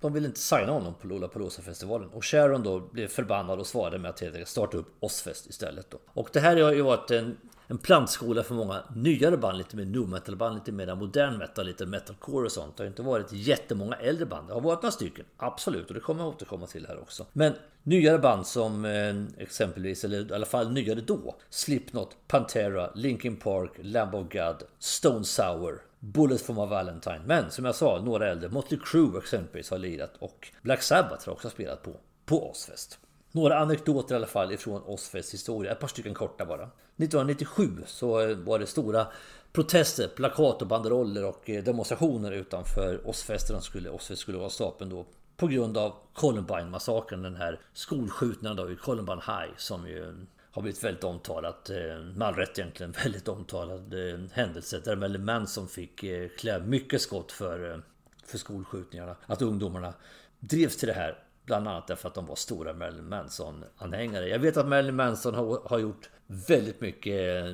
de 0.00 0.12
ville 0.12 0.26
inte 0.26 0.40
signa 0.40 0.72
honom 0.72 0.94
på 0.94 1.06
Lollapalooza-festivalen. 1.06 2.08
Och 2.08 2.24
Sharon 2.24 2.62
då 2.62 2.80
blev 2.80 3.08
förbannad 3.08 3.60
och 3.60 3.66
svarade 3.66 3.98
med 3.98 4.10
att 4.10 4.48
starta 4.48 4.76
upp 4.76 4.96
Ozfest 5.00 5.46
istället. 5.46 5.90
Då. 5.90 5.98
Och 6.06 6.28
det 6.32 6.40
här 6.40 6.62
har 6.62 6.72
ju 6.72 6.82
varit 6.82 7.10
en 7.10 7.36
en 7.70 7.78
plantskola 7.78 8.42
för 8.42 8.54
många 8.54 8.82
nyare 8.94 9.36
band, 9.36 9.58
lite 9.58 9.76
mer 9.76 9.84
nu 9.84 10.00
metal 10.00 10.36
band, 10.36 10.54
lite 10.54 10.72
mer 10.72 10.94
modern 10.94 11.38
metal, 11.38 11.66
lite 11.66 11.86
metalcore 11.86 12.44
och 12.44 12.52
sånt. 12.52 12.76
Det 12.76 12.82
har 12.82 12.88
inte 12.88 13.02
varit 13.02 13.32
jättemånga 13.32 13.96
äldre 13.96 14.26
band. 14.26 14.48
Det 14.48 14.54
har 14.54 14.60
varit 14.60 14.82
några 14.82 14.92
stycken, 14.92 15.24
absolut, 15.36 15.88
och 15.88 15.94
det 15.94 16.00
kommer 16.00 16.24
jag 16.24 16.28
återkomma 16.28 16.66
till 16.66 16.86
här 16.86 17.00
också. 17.00 17.26
Men 17.32 17.52
nyare 17.82 18.18
band 18.18 18.46
som 18.46 18.84
eh, 18.84 19.42
exempelvis, 19.42 20.04
eller 20.04 20.30
i 20.30 20.34
alla 20.34 20.46
fall 20.46 20.72
nyare 20.72 21.00
då, 21.00 21.34
Slipknot, 21.50 22.16
Pantera, 22.26 22.90
Linkin 22.94 23.36
Park, 23.36 23.70
Lamb 23.80 24.14
of 24.14 24.32
God, 24.32 24.62
Stone 24.78 25.24
Sour, 25.24 25.80
Bullet 26.00 26.40
for 26.40 26.54
my 26.54 26.66
Valentine. 26.66 27.20
Men 27.26 27.50
som 27.50 27.64
jag 27.64 27.74
sa, 27.74 28.02
några 28.04 28.30
äldre, 28.30 28.48
Motley 28.48 28.80
Crue 28.84 29.18
exempelvis 29.18 29.70
har 29.70 29.78
lirat 29.78 30.16
och 30.18 30.48
Black 30.62 30.82
Sabbath 30.82 31.26
har 31.26 31.32
också 31.32 31.50
spelat 31.50 31.82
på, 31.82 31.96
på 32.26 32.50
Ozfest. 32.50 32.98
Några 33.32 33.58
anekdoter 33.58 34.14
i 34.14 34.16
alla 34.16 34.26
fall 34.26 34.52
ifrån 34.52 34.82
Ozfests 34.86 35.34
historia, 35.34 35.72
ett 35.72 35.80
par 35.80 35.88
stycken 35.88 36.14
korta 36.14 36.44
bara. 36.44 36.62
1997 36.62 37.82
så 37.86 38.34
var 38.34 38.58
det 38.58 38.66
stora 38.66 39.06
protester, 39.52 40.08
plakat 40.08 40.62
och 40.62 40.68
banderoller 40.68 41.24
och 41.24 41.50
eh, 41.50 41.64
demonstrationer 41.64 42.32
utanför 42.32 43.08
Ozfesten 43.08 43.62
skulle, 43.62 43.90
Ozfest 43.90 44.22
skulle 44.22 44.38
vara 44.38 44.50
stapeln 44.50 44.90
då 44.90 45.06
på 45.36 45.46
grund 45.46 45.78
av 45.78 45.94
Columbine-massakern, 46.14 47.22
den 47.22 47.36
här 47.36 47.60
skolskjutningen 47.72 48.56
då 48.56 48.70
i 48.70 48.76
Columbine 48.76 49.20
High 49.26 49.52
som 49.56 49.88
ju 49.88 50.14
har 50.52 50.62
blivit 50.62 50.84
väldigt 50.84 51.04
omtalat, 51.04 51.70
eh, 51.70 52.00
med 52.16 52.28
all 52.28 52.34
rätt 52.34 52.58
egentligen, 52.58 52.92
väldigt 53.04 53.28
omtalad 53.28 53.94
eh, 53.94 54.20
händelse 54.32 54.80
där 54.84 54.96
Marilyn 54.96 55.24
Manson 55.24 55.68
fick 55.68 56.04
eh, 56.04 56.28
klä 56.38 56.60
mycket 56.60 57.00
skott 57.00 57.32
för, 57.32 57.82
för 58.24 58.38
skolskjutningarna. 58.38 59.16
Att 59.26 59.42
ungdomarna 59.42 59.94
drevs 60.40 60.76
till 60.76 60.88
det 60.88 60.94
här 60.94 61.18
Bland 61.44 61.68
annat 61.68 61.86
därför 61.86 62.08
att 62.08 62.14
de 62.14 62.26
var 62.26 62.36
stora 62.36 62.72
Marilyn 62.72 63.08
Manson-anhängare. 63.08 64.28
Jag 64.28 64.38
vet 64.38 64.56
att 64.56 64.68
Marilyn 64.68 64.96
Manson 64.96 65.34
har, 65.34 65.60
har 65.64 65.78
gjort 65.78 66.10
väldigt 66.26 66.80
mycket 66.80 67.46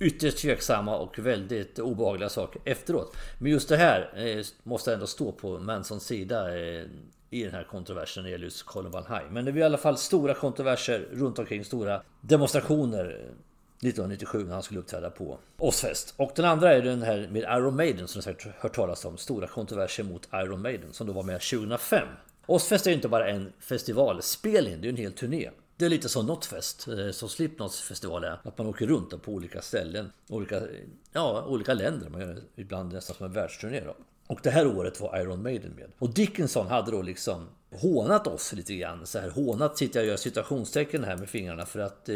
ytterst 0.00 0.38
tveksamma 0.38 0.96
och 0.96 1.18
väldigt 1.18 1.78
obehagliga 1.78 2.28
saker 2.28 2.62
efteråt. 2.64 3.16
Men 3.38 3.52
just 3.52 3.68
det 3.68 3.76
här 3.76 4.42
måste 4.68 4.94
ändå 4.94 5.06
stå 5.06 5.32
på 5.32 5.58
Mansons 5.58 6.04
sida 6.04 6.46
i 7.30 7.44
den 7.44 7.54
här 7.54 7.64
kontroversen 7.64 8.22
när 8.22 8.28
det 8.28 8.32
gäller 8.32 8.44
just 8.44 8.62
Columbine 8.62 9.04
High. 9.08 9.30
Men 9.30 9.44
det 9.44 9.52
var 9.52 9.58
i 9.58 9.62
alla 9.62 9.78
fall 9.78 9.96
stora 9.96 10.34
kontroverser 10.34 11.08
runt 11.12 11.38
omkring, 11.38 11.64
stora 11.64 12.02
demonstrationer 12.20 13.04
1997 13.04 14.44
när 14.44 14.52
han 14.52 14.62
skulle 14.62 14.80
uppträda 14.80 15.10
på 15.10 15.38
Ozfest. 15.58 16.14
Och 16.16 16.32
den 16.36 16.44
andra 16.44 16.74
är 16.74 16.82
den 16.82 17.02
här 17.02 17.28
med 17.30 17.42
Iron 17.42 17.76
Maiden 17.76 18.08
som 18.08 18.18
ni 18.18 18.22
säkert 18.22 18.54
hört 18.58 18.74
talas 18.74 19.04
om. 19.04 19.16
Stora 19.16 19.46
kontroverser 19.46 20.04
mot 20.04 20.28
Iron 20.32 20.62
Maiden 20.62 20.92
som 20.92 21.06
då 21.06 21.12
var 21.12 21.22
med 21.22 21.40
2005. 21.40 22.08
Ozfest 22.46 22.86
är 22.86 22.90
ju 22.90 22.96
inte 22.96 23.08
bara 23.08 23.28
en 23.30 23.52
festivalspelning, 23.60 24.80
det 24.80 24.88
är 24.88 24.90
en 24.90 24.96
hel 24.96 25.12
turné. 25.12 25.50
Det 25.76 25.84
är 25.84 25.90
lite 25.90 26.08
som 26.08 26.26
Notfest, 26.26 26.88
eh, 26.88 27.10
som 27.10 27.28
Slipknots 27.28 27.80
festival 27.80 28.24
är. 28.24 28.40
Att 28.42 28.58
man 28.58 28.66
åker 28.66 28.86
runt 28.86 29.22
på 29.22 29.32
olika 29.32 29.62
ställen, 29.62 30.12
olika, 30.28 30.62
ja, 31.12 31.44
olika 31.46 31.74
länder. 31.74 32.08
Man 32.08 32.20
gör 32.20 32.42
ibland 32.56 32.92
nästan 32.92 33.16
som 33.16 33.26
en 33.26 33.32
världsturné. 33.32 33.80
Då. 33.80 33.96
Och 34.30 34.40
det 34.42 34.50
här 34.50 34.66
året 34.66 35.00
var 35.00 35.20
Iron 35.20 35.42
Maiden 35.42 35.72
med. 35.76 35.90
Och 35.98 36.14
Dickinson 36.14 36.66
hade 36.66 36.90
då 36.90 37.02
liksom 37.02 37.48
hånat 37.74 38.26
oss 38.26 38.52
lite 38.52 38.74
grann. 38.74 39.06
Så 39.06 39.18
här, 39.18 39.30
hånat 39.30 39.78
sitter 39.78 40.00
jag 40.00 40.04
och 40.04 40.08
gör 40.08 40.16
citationstecken 40.16 41.04
här 41.04 41.16
med 41.16 41.28
fingrarna 41.28 41.66
för 41.66 41.80
att 41.80 42.08
eh, 42.08 42.14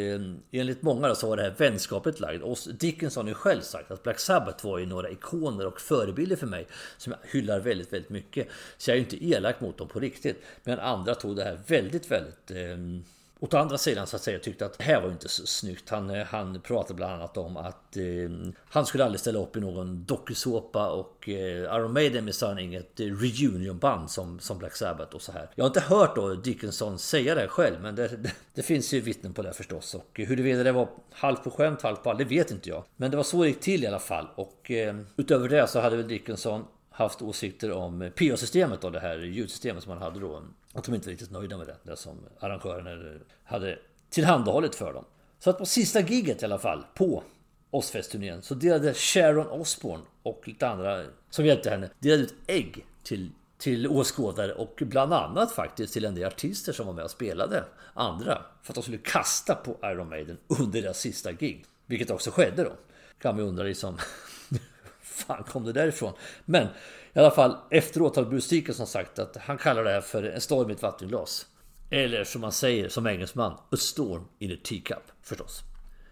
enligt 0.50 0.82
många 0.82 1.08
då 1.08 1.14
så 1.14 1.28
var 1.28 1.36
det 1.36 1.42
här 1.42 1.54
vänskapet 1.58 2.20
lagd. 2.20 2.42
Och 2.42 2.58
Dickinson 2.78 3.24
har 3.24 3.28
ju 3.28 3.34
själv 3.34 3.60
sagt 3.60 3.90
att 3.90 4.02
Black 4.02 4.18
Sabbath 4.18 4.66
var 4.66 4.78
ju 4.78 4.86
några 4.86 5.10
ikoner 5.10 5.66
och 5.66 5.80
förebilder 5.80 6.36
för 6.36 6.46
mig 6.46 6.66
som 6.96 7.12
jag 7.12 7.30
hyllar 7.30 7.60
väldigt, 7.60 7.92
väldigt 7.92 8.10
mycket. 8.10 8.48
Så 8.76 8.90
jag 8.90 8.94
är 8.94 8.98
ju 8.98 9.04
inte 9.04 9.26
elak 9.26 9.60
mot 9.60 9.78
dem 9.78 9.88
på 9.88 10.00
riktigt. 10.00 10.42
Men 10.64 10.78
andra 10.78 11.14
tog 11.14 11.36
det 11.36 11.44
här 11.44 11.58
väldigt, 11.66 12.10
väldigt 12.10 12.50
eh, 12.50 12.76
Å 13.52 13.56
andra 13.56 13.78
sidan 13.78 14.06
så 14.06 14.16
att 14.16 14.22
säga 14.22 14.38
tyckte 14.38 14.66
att 14.66 14.78
det 14.78 14.84
här 14.84 15.00
var 15.00 15.10
inte 15.10 15.28
så 15.28 15.46
snyggt. 15.46 15.90
Han, 15.90 16.10
eh, 16.10 16.26
han 16.26 16.60
pratade 16.60 16.94
bland 16.94 17.12
annat 17.12 17.36
om 17.36 17.56
att 17.56 17.96
eh, 17.96 18.52
han 18.68 18.86
skulle 18.86 19.04
aldrig 19.04 19.20
ställa 19.20 19.38
upp 19.38 19.56
i 19.56 19.60
någon 19.60 20.04
dokusåpa 20.04 20.90
och 20.90 21.28
eh, 21.28 21.62
Iron 21.62 21.92
Maiden 21.92 22.24
minsann 22.24 22.58
inget 22.58 23.00
eh, 23.00 23.04
reunionband 23.04 24.10
som, 24.10 24.38
som 24.40 24.58
Black 24.58 24.76
Sabbath 24.76 25.14
och 25.14 25.22
så 25.22 25.32
här. 25.32 25.50
Jag 25.54 25.64
har 25.64 25.66
inte 25.68 25.80
hört 25.80 26.16
då 26.16 26.34
Dickinson 26.34 26.98
säga 26.98 27.34
det 27.34 27.48
själv 27.48 27.80
men 27.80 27.94
det, 27.94 28.08
det, 28.08 28.32
det 28.54 28.62
finns 28.62 28.94
ju 28.94 29.00
vittnen 29.00 29.34
på 29.34 29.42
det 29.42 29.52
förstås. 29.52 29.94
Och 29.94 30.10
huruvida 30.14 30.62
det 30.62 30.72
var 30.72 30.88
halvt 31.12 31.44
på 31.44 31.50
skämt, 31.50 31.82
halvt 31.82 32.02
på 32.02 32.10
all, 32.10 32.18
det 32.18 32.24
vet 32.24 32.50
inte 32.50 32.68
jag. 32.68 32.84
Men 32.96 33.10
det 33.10 33.16
var 33.16 33.24
så 33.24 33.42
det 33.42 33.48
gick 33.48 33.60
till 33.60 33.84
i 33.84 33.86
alla 33.86 33.98
fall. 33.98 34.28
Och 34.34 34.70
eh, 34.70 34.96
utöver 35.16 35.48
det 35.48 35.66
så 35.66 35.80
hade 35.80 35.96
väl 35.96 36.08
Dickinson 36.08 36.64
haft 36.90 37.22
åsikter 37.22 37.72
om 37.72 38.10
PA-systemet 38.16 38.84
och 38.84 38.92
det 38.92 39.00
här 39.00 39.18
ljudsystemet 39.18 39.82
som 39.82 39.92
han 39.92 40.02
hade 40.02 40.20
då. 40.20 40.42
Att 40.74 40.84
de 40.84 40.94
inte 40.94 41.08
är 41.08 41.10
riktigt 41.10 41.30
nöjda 41.30 41.58
med 41.58 41.66
det, 41.66 41.76
det 41.82 41.96
som 41.96 42.18
arrangören 42.40 43.20
hade 43.44 43.78
tillhandahållit 44.10 44.74
för 44.74 44.92
dem. 44.92 45.04
Så 45.38 45.50
att 45.50 45.58
på 45.58 45.66
sista 45.66 46.00
giget 46.00 46.42
i 46.42 46.44
alla 46.44 46.58
fall, 46.58 46.84
på 46.94 47.22
Ozzfest-turnén, 47.70 48.42
så 48.42 48.54
delade 48.54 48.94
Sharon 48.94 49.46
Osbourne 49.46 50.04
och 50.22 50.42
lite 50.44 50.68
andra 50.68 51.04
som 51.30 51.46
hjälpte 51.46 51.70
henne, 51.70 51.90
delade 51.98 52.22
ut 52.22 52.34
ägg 52.46 52.86
till, 53.02 53.30
till 53.58 53.88
åskådare 53.88 54.52
och 54.52 54.82
bland 54.86 55.12
annat 55.12 55.52
faktiskt 55.52 55.92
till 55.92 56.04
en 56.04 56.14
del 56.14 56.26
artister 56.26 56.72
som 56.72 56.86
var 56.86 56.92
med 56.92 57.04
och 57.04 57.10
spelade 57.10 57.64
andra. 57.94 58.42
För 58.62 58.72
att 58.72 58.74
de 58.74 58.82
skulle 58.82 58.98
kasta 58.98 59.54
på 59.54 59.76
Iron 59.82 60.08
Maiden 60.08 60.38
under 60.46 60.82
deras 60.82 60.98
sista 60.98 61.32
gig. 61.32 61.64
Vilket 61.86 62.10
också 62.10 62.30
skedde 62.30 62.64
då. 62.64 62.72
Kan 63.18 63.36
man 63.36 63.44
undra 63.44 63.64
liksom 63.64 63.98
fan 65.04 65.44
kom 65.44 65.64
det 65.64 65.72
därifrån? 65.72 66.12
Men 66.44 66.66
i 67.12 67.18
alla 67.18 67.30
fall 67.30 67.56
efteråt 67.70 68.16
har 68.16 68.24
Bruce 68.24 68.72
som 68.72 68.86
sagt 68.86 69.18
att 69.18 69.36
han 69.36 69.58
kallar 69.58 69.84
det 69.84 69.90
här 69.90 70.00
för 70.00 70.22
en 70.22 70.40
storm 70.40 70.70
i 70.70 70.72
ett 70.72 70.82
vattenglas. 70.82 71.46
Eller 71.90 72.24
som 72.24 72.40
man 72.40 72.52
säger 72.52 72.88
som 72.88 73.06
engelsman, 73.06 73.52
a 73.52 73.76
storm 73.76 74.24
in 74.38 74.52
a 74.52 74.56
teacup 74.64 75.02
förstås. 75.22 75.62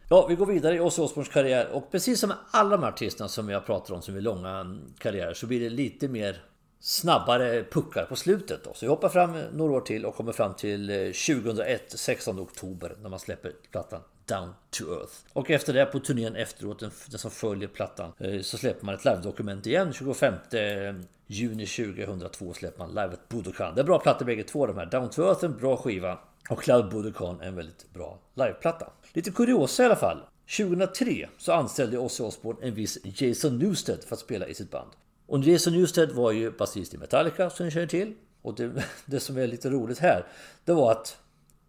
Ja, 0.08 0.26
vi 0.26 0.34
går 0.34 0.46
vidare 0.46 0.76
i 0.76 0.80
Ozzy 0.80 1.02
Osbournes 1.02 1.28
karriär 1.28 1.68
och 1.68 1.90
precis 1.90 2.20
som 2.20 2.28
med 2.28 2.38
alla 2.50 2.76
de 2.76 2.84
artisterna 2.84 3.28
som 3.28 3.48
jag 3.48 3.66
pratar 3.66 3.94
om 3.94 4.02
som 4.02 4.16
är 4.16 4.20
långa 4.20 4.78
karriärer 4.98 5.34
så 5.34 5.46
blir 5.46 5.60
det 5.60 5.70
lite 5.70 6.08
mer 6.08 6.42
snabbare 6.80 7.64
puckar 7.64 8.04
på 8.04 8.16
slutet. 8.16 8.64
Då. 8.64 8.74
Så 8.74 8.86
vi 8.86 8.90
hoppar 8.90 9.08
fram 9.08 9.42
några 9.52 9.72
år 9.72 9.80
till 9.80 10.04
och 10.04 10.16
kommer 10.16 10.32
fram 10.32 10.54
till 10.54 10.90
eh, 10.90 10.96
2001, 10.96 11.82
16 11.88 12.40
oktober, 12.40 12.96
när 13.02 13.10
man 13.10 13.18
släpper 13.18 13.52
plattan 13.70 14.00
Down 14.26 14.54
to 14.70 14.84
Earth. 14.84 15.12
Och 15.32 15.50
efter 15.50 15.72
det 15.72 15.86
på 15.86 15.98
turnén 15.98 16.36
efteråt, 16.36 16.78
den, 16.78 16.90
den 17.10 17.18
som 17.18 17.30
följer 17.30 17.68
plattan, 17.68 18.12
eh, 18.18 18.40
så 18.40 18.58
släpper 18.58 18.86
man 18.86 18.94
ett 18.94 19.04
live-dokument 19.04 19.66
igen 19.66 19.92
25 19.92 20.34
eh, 20.34 20.94
juni 21.26 21.66
2002 21.66 22.52
släpper 22.52 22.78
man 22.78 22.88
Live 22.88 23.16
Budokan. 23.28 23.74
Det 23.74 23.80
är 23.80 23.84
bra 23.84 23.98
plattor 23.98 24.26
bägge 24.26 24.42
två 24.42 24.66
de 24.66 24.76
här. 24.76 24.86
Down 24.86 25.10
to 25.10 25.22
Earth 25.22 25.44
en 25.44 25.56
bra 25.56 25.76
skiva 25.76 26.18
och 26.50 26.62
Cloud 26.62 26.90
Budokan 26.90 27.40
en 27.40 27.56
väldigt 27.56 27.92
bra 27.92 28.18
liveplatta. 28.34 28.92
Lite 29.12 29.30
kuriosa 29.30 29.82
i 29.82 29.86
alla 29.86 29.96
fall. 29.96 30.22
2003 30.56 31.28
så 31.38 31.52
anställde 31.52 31.98
Ozzy 31.98 32.22
Osbourne 32.22 32.66
en 32.66 32.74
viss 32.74 32.98
Jason 33.04 33.58
Newsted 33.58 34.04
för 34.04 34.14
att 34.14 34.20
spela 34.20 34.46
i 34.46 34.54
sitt 34.54 34.70
band. 34.70 34.90
Och 35.26 35.38
Jason 35.38 35.72
Newsted 35.72 36.12
var 36.12 36.32
ju 36.32 36.50
basist 36.50 36.94
i 36.94 36.98
Metallica 36.98 37.50
som 37.50 37.66
ni 37.66 37.72
känner 37.72 37.86
till. 37.86 38.14
Och 38.42 38.54
det, 38.54 38.84
det 39.06 39.20
som 39.20 39.36
är 39.38 39.46
lite 39.46 39.70
roligt 39.70 39.98
här, 39.98 40.26
det 40.64 40.72
var 40.72 40.92
att 40.92 41.18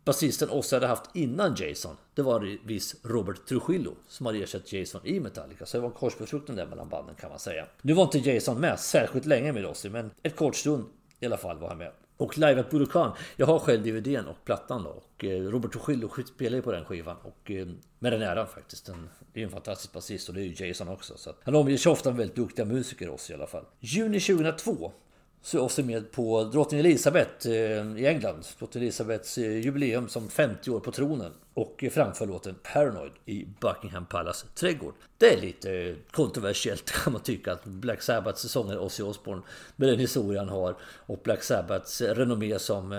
basisten 0.05 0.49
Ozzy 0.49 0.75
hade 0.75 0.87
haft 0.87 1.09
innan 1.13 1.55
Jason, 1.55 1.97
det 2.13 2.21
var 2.21 2.57
viss 2.65 2.95
Robert 3.03 3.45
Trujillo 3.45 3.95
som 4.07 4.25
hade 4.25 4.37
ersatt 4.37 4.73
Jason 4.73 5.01
i 5.03 5.19
Metallica. 5.19 5.65
Så 5.65 5.77
det 5.77 5.81
var 5.81 5.89
en 5.89 5.95
korsbefruktning 5.95 6.57
där 6.57 6.65
mellan 6.65 6.89
banden 6.89 7.15
kan 7.15 7.29
man 7.29 7.39
säga. 7.39 7.65
Nu 7.81 7.93
var 7.93 8.03
inte 8.03 8.17
Jason 8.17 8.59
med 8.59 8.79
särskilt 8.79 9.25
länge 9.25 9.51
med 9.51 9.65
Ozzy, 9.65 9.89
men 9.89 10.11
ett 10.23 10.35
kort 10.35 10.55
stund 10.55 10.85
i 11.19 11.25
alla 11.25 11.37
fall 11.37 11.57
var 11.57 11.67
han 11.67 11.77
med. 11.77 11.91
Och 12.17 12.37
Live 12.37 12.59
at 12.59 12.69
Budokan, 12.69 13.11
jag 13.35 13.45
har 13.45 13.59
själv 13.59 13.83
DVDn 13.83 14.27
och 14.27 14.45
plattan 14.45 14.83
då. 14.83 14.89
Och 14.89 15.23
eh, 15.23 15.41
Robert 15.41 15.71
Trujillo 15.73 16.09
spelar 16.35 16.55
ju 16.55 16.61
på 16.61 16.71
den 16.71 16.85
skivan. 16.85 17.17
Och 17.23 17.51
eh, 17.51 17.67
med 17.99 18.13
den 18.13 18.21
äran 18.21 18.47
faktiskt. 18.47 18.89
det 19.33 19.39
är 19.39 19.43
en 19.43 19.51
fantastisk 19.51 19.93
basist 19.93 20.29
och 20.29 20.35
det 20.35 20.41
är 20.41 20.45
ju 20.45 20.67
Jason 20.67 20.87
också. 20.87 21.17
Så 21.17 21.33
han 21.43 21.55
omger 21.55 21.77
sig 21.77 21.91
ofta 21.91 22.09
med 22.09 22.17
väldigt 22.17 22.35
duktiga 22.35 22.65
musiker 22.65 23.09
oss 23.09 23.29
i 23.29 23.33
alla 23.33 23.47
fall. 23.47 23.65
Juni 23.79 24.19
2002 24.19 24.91
så 25.45 25.57
är 25.57 25.61
Ozzy 25.61 25.83
med 25.83 26.11
på 26.11 26.43
drottning 26.43 26.79
Elizabeth 26.79 27.47
eh, 27.47 27.97
i 27.97 28.05
England. 28.07 28.45
Drottning 28.59 28.83
Elizabeths 28.83 29.37
eh, 29.37 29.59
jubileum 29.59 30.09
som 30.09 30.29
50 30.29 30.71
år 30.71 30.79
på 30.79 30.91
tronen. 30.91 31.31
Och 31.53 31.83
framför 31.91 32.25
låten 32.25 32.55
Paranoid 32.73 33.11
i 33.25 33.45
Buckingham 33.59 34.05
Palace 34.05 34.47
trädgård. 34.55 34.93
Det 35.17 35.33
är 35.33 35.41
lite 35.41 35.95
kontroversiellt 36.11 36.91
kan 36.91 37.13
man 37.13 37.21
tycka 37.21 37.53
att 37.53 37.65
Black 37.65 38.01
Sabbaths 38.01 38.51
sångare 38.51 38.79
Ozzy 38.79 39.03
Osbourne 39.03 39.41
med 39.75 39.89
den 39.89 39.99
historia 39.99 40.41
han 40.41 40.49
har 40.49 40.75
och 40.83 41.21
Black 41.23 41.43
Sabbaths 41.43 42.01
eh, 42.01 42.15
renommé 42.15 42.59
som 42.59 42.91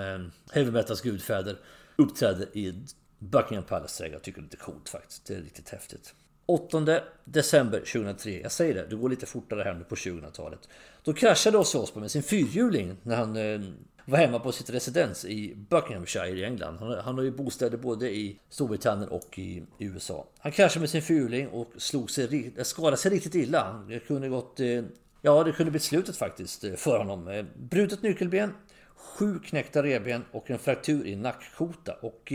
heavy 0.52 0.70
metals 0.70 1.00
gudfäder 1.00 1.56
uppträder 1.96 2.48
i 2.52 2.74
Buckingham 3.18 3.64
Palace 3.64 3.98
trädgård. 3.98 4.14
Jag 4.14 4.22
tycker 4.22 4.40
det 4.40 4.44
är 4.44 4.50
lite 4.50 4.56
coolt 4.56 4.88
faktiskt. 4.88 5.26
Det 5.26 5.34
är 5.34 5.40
riktigt 5.40 5.68
häftigt. 5.68 6.14
8 6.46 7.00
december 7.24 7.78
2003, 7.78 8.40
jag 8.40 8.52
säger 8.52 8.74
det, 8.74 8.86
det 8.90 8.96
går 8.96 9.08
lite 9.08 9.26
fortare 9.26 9.62
här 9.62 9.74
nu 9.74 9.84
på 9.84 9.94
2000-talet. 9.94 10.68
Då 11.02 11.12
kraschade 11.12 11.58
Ozzy 11.58 11.78
Osbourne 11.78 12.04
med 12.04 12.10
sin 12.10 12.22
fyrhjuling 12.22 12.96
när 13.02 13.16
han 13.16 13.36
eh, 13.36 13.60
var 14.04 14.18
hemma 14.18 14.38
på 14.38 14.52
sitt 14.52 14.70
residens 14.70 15.24
i 15.24 15.54
Buckinghamshire 15.54 16.28
i 16.28 16.44
England. 16.44 16.76
Han, 16.80 16.98
han 16.98 17.14
har 17.14 17.22
ju 17.22 17.30
bostäder 17.30 17.78
både 17.78 18.10
i 18.10 18.38
Storbritannien 18.48 19.08
och 19.08 19.38
i 19.38 19.62
USA. 19.78 20.26
Han 20.38 20.52
kraschade 20.52 20.80
med 20.80 20.90
sin 20.90 21.02
fyrhjuling 21.02 21.48
och 21.48 21.72
slog 21.76 22.10
sig, 22.10 22.52
eh, 22.56 22.64
skadade 22.64 22.96
sig 22.96 23.10
riktigt 23.10 23.34
illa. 23.34 23.84
Det 23.88 23.98
kunde 23.98 24.28
gått... 24.28 24.60
Eh, 24.60 24.82
ja, 25.22 25.44
det 25.44 25.52
kunde 25.52 25.70
bli 25.70 25.80
slutet 25.80 26.16
faktiskt 26.16 26.64
eh, 26.64 26.74
för 26.74 26.98
honom. 26.98 27.28
Eh, 27.28 27.44
brutet 27.56 28.02
nyckelben, 28.02 28.52
sju 28.94 29.38
knäckta 29.38 29.82
revben 29.82 30.24
och 30.32 30.50
en 30.50 30.58
fraktur 30.58 31.06
i 31.06 31.16
nackkota. 31.16 31.92
Och 32.00 32.32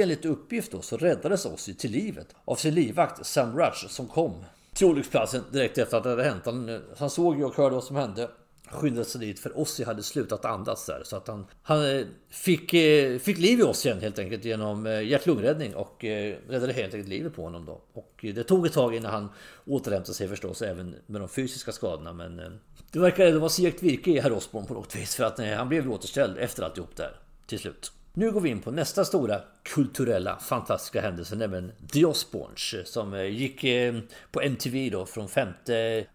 Enligt 0.00 0.24
uppgift 0.24 0.72
då 0.72 0.82
så 0.82 0.96
räddades 0.96 1.46
Ozzy 1.46 1.74
till 1.74 1.90
livet 1.90 2.34
av 2.44 2.56
sin 2.56 2.74
livvakt 2.74 3.26
Sam 3.26 3.58
Rudge 3.58 3.88
som 3.88 4.08
kom 4.08 4.44
till 4.74 4.86
olycksplatsen 4.86 5.42
direkt 5.50 5.78
efter 5.78 5.96
att 5.96 6.02
det 6.02 6.10
hade 6.10 6.24
hänt. 6.24 6.42
Han, 6.44 6.82
han 6.96 7.10
såg 7.10 7.38
ju 7.38 7.44
och 7.44 7.56
hörde 7.56 7.74
vad 7.74 7.84
som 7.84 7.96
hände. 7.96 8.30
Skyndade 8.70 9.04
sig 9.04 9.20
dit 9.20 9.40
för 9.40 9.58
Ozzy 9.58 9.84
hade 9.84 10.02
slutat 10.02 10.44
andas 10.44 10.86
där. 10.86 11.02
Så 11.04 11.16
att 11.16 11.28
han, 11.28 11.46
han 11.62 11.96
eh, 11.96 12.06
fick, 12.30 12.74
eh, 12.74 13.18
fick 13.18 13.38
liv 13.38 13.60
i 13.60 13.62
Ozzy 13.62 13.92
helt 13.92 14.18
enkelt 14.18 14.44
genom 14.44 14.86
eh, 14.86 15.02
hjärt-lungräddning 15.02 15.74
och 15.74 16.04
räddade 16.48 16.72
helt 16.72 16.94
enkelt 16.94 17.08
livet 17.08 17.34
på 17.34 17.42
honom 17.42 17.66
då. 17.66 17.82
Och 17.92 18.18
det 18.20 18.44
tog 18.44 18.66
ett 18.66 18.72
tag 18.72 18.94
innan 18.94 19.12
han 19.12 19.28
återhämtade 19.66 20.14
sig 20.14 20.28
förstås 20.28 20.62
även 20.62 20.94
med 21.06 21.20
de 21.20 21.28
fysiska 21.28 21.72
skadorna. 21.72 22.12
Men 22.12 22.58
det 22.90 22.98
verkar 22.98 23.26
ändå 23.26 23.38
vara 23.38 23.50
segt 23.50 23.82
virke 23.82 24.10
i 24.10 24.20
herr 24.20 24.32
Osborn 24.32 24.66
på 24.66 24.74
något 24.74 24.96
vis 24.96 25.14
för 25.14 25.24
att 25.24 25.38
han 25.38 25.68
blev 25.68 25.92
återställd 25.92 26.38
efter 26.38 26.62
alltihop 26.62 26.96
där 26.96 27.16
till 27.46 27.58
slut. 27.58 27.92
Nu 28.14 28.30
går 28.30 28.40
vi 28.40 28.50
in 28.50 28.60
på 28.60 28.70
nästa 28.70 29.04
stora 29.04 29.40
kulturella 29.62 30.38
fantastiska 30.38 31.00
händelse, 31.00 31.36
nämligen 31.36 31.72
The 31.92 32.04
Osbournes 32.04 32.74
som 32.84 33.14
eh, 33.14 33.22
gick 33.22 33.64
eh, 33.64 33.94
på 34.32 34.40
MTV 34.40 34.90
då 34.90 35.06
från 35.06 35.28
5 35.28 35.48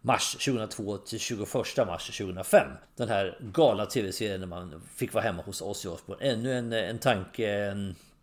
mars 0.02 0.32
2002 0.32 0.98
till 0.98 1.20
21 1.20 1.48
mars 1.78 2.18
2005. 2.18 2.68
Den 2.96 3.10
här 3.10 3.38
galna 3.42 3.86
tv-serien 3.86 4.40
när 4.40 4.48
man 4.48 4.82
fick 4.96 5.14
vara 5.14 5.24
hemma 5.24 5.44
hos 5.44 5.62
Ozzy 5.62 5.90
Osbourne. 5.90 6.26
Ännu 6.26 6.54
en, 6.54 6.74
eh, 6.74 6.90
en 6.90 7.00
tanke 7.00 7.76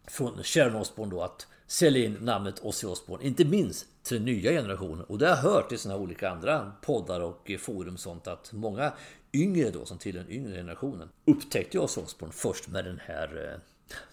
från 0.06 0.42
Sharon 0.42 0.74
Osbourne 0.74 1.14
då 1.14 1.22
att 1.22 1.46
sälja 1.66 2.04
in 2.04 2.18
namnet 2.20 2.60
Ozzy 2.62 2.86
Osbourne, 2.86 3.26
inte 3.26 3.44
minst 3.44 3.86
till 4.02 4.16
den 4.16 4.24
nya 4.24 4.50
generationen. 4.50 5.04
Och 5.04 5.18
det 5.18 5.28
har 5.28 5.36
jag 5.36 5.42
hört 5.42 5.72
i 5.72 5.78
såna 5.78 5.96
olika 5.96 6.30
andra 6.30 6.72
poddar 6.82 7.20
och 7.20 7.50
forum 7.60 7.96
sånt 7.96 8.26
att 8.26 8.52
många 8.52 8.92
yngre 9.34 9.70
då, 9.70 9.84
som 9.84 9.98
tillhör 9.98 10.24
den 10.24 10.32
yngre 10.32 10.56
generationen, 10.56 11.08
upptäckte 11.24 11.76
jag 11.76 11.84
Osbourne 11.84 12.32
först 12.32 12.68
med 12.68 12.84
den 12.84 13.00
här 13.04 13.52
eh, 13.52 13.60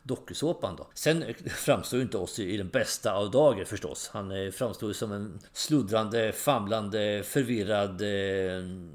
dokusåpan 0.03 0.75
då. 0.75 0.87
Sen 0.93 1.23
eh, 1.23 1.35
framstår 1.45 1.97
ju 1.97 2.03
inte 2.03 2.17
oss 2.17 2.39
i 2.39 2.57
den 2.57 2.69
bästa 2.69 3.13
av 3.13 3.31
dagar 3.31 3.65
förstås. 3.65 4.09
Han 4.13 4.31
eh, 4.31 4.51
framstår 4.51 4.89
ju 4.89 4.93
som 4.93 5.11
en 5.11 5.39
sluddrande, 5.53 6.31
famlande, 6.31 7.23
förvirrad, 7.25 8.01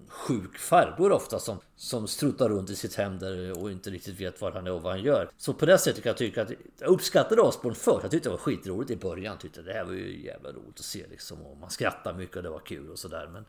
sjuk 0.09 0.59
farbror 0.59 1.13
ofta 1.13 1.39
som, 1.39 1.59
som 1.77 2.09
struttar 2.09 2.49
runt 2.49 2.71
i 2.71 2.77
sitt 2.77 2.95
hem 2.95 3.19
där 3.19 3.63
och 3.63 3.71
inte 3.71 3.91
riktigt 3.91 4.21
vet 4.21 4.41
vad 4.41 4.55
han 4.55 4.67
är 4.67 4.73
och 4.73 4.83
vad 4.83 4.93
han 4.93 5.03
gör. 5.03 5.31
Så 5.37 5.53
på 5.53 5.67
det 5.67 5.79
sättet 5.79 6.03
kan 6.03 6.11
jag 6.11 6.17
tycka 6.17 6.43
att 6.43 6.51
jag 6.79 6.89
uppskattade 6.89 7.43
Osbourne 7.43 7.77
först. 7.77 8.03
Jag 8.03 8.11
tyckte 8.11 8.29
det 8.29 8.33
var 8.33 8.39
skitroligt 8.39 8.91
i 8.91 8.97
början. 8.97 9.33
Jag 9.33 9.41
tyckte 9.41 9.63
det 9.63 9.73
här 9.73 9.85
var 9.85 9.93
ju 9.93 10.25
jävla 10.25 10.53
roligt 10.53 10.79
att 10.79 10.85
se 10.85 11.07
liksom. 11.11 11.43
Och 11.43 11.57
man 11.57 11.71
skrattade 11.71 12.19
mycket 12.19 12.37
och 12.37 12.43
det 12.43 12.51
var 12.51 12.59
kul 12.59 12.91
och 12.91 12.99
sådär. 12.99 13.29
Men 13.33 13.45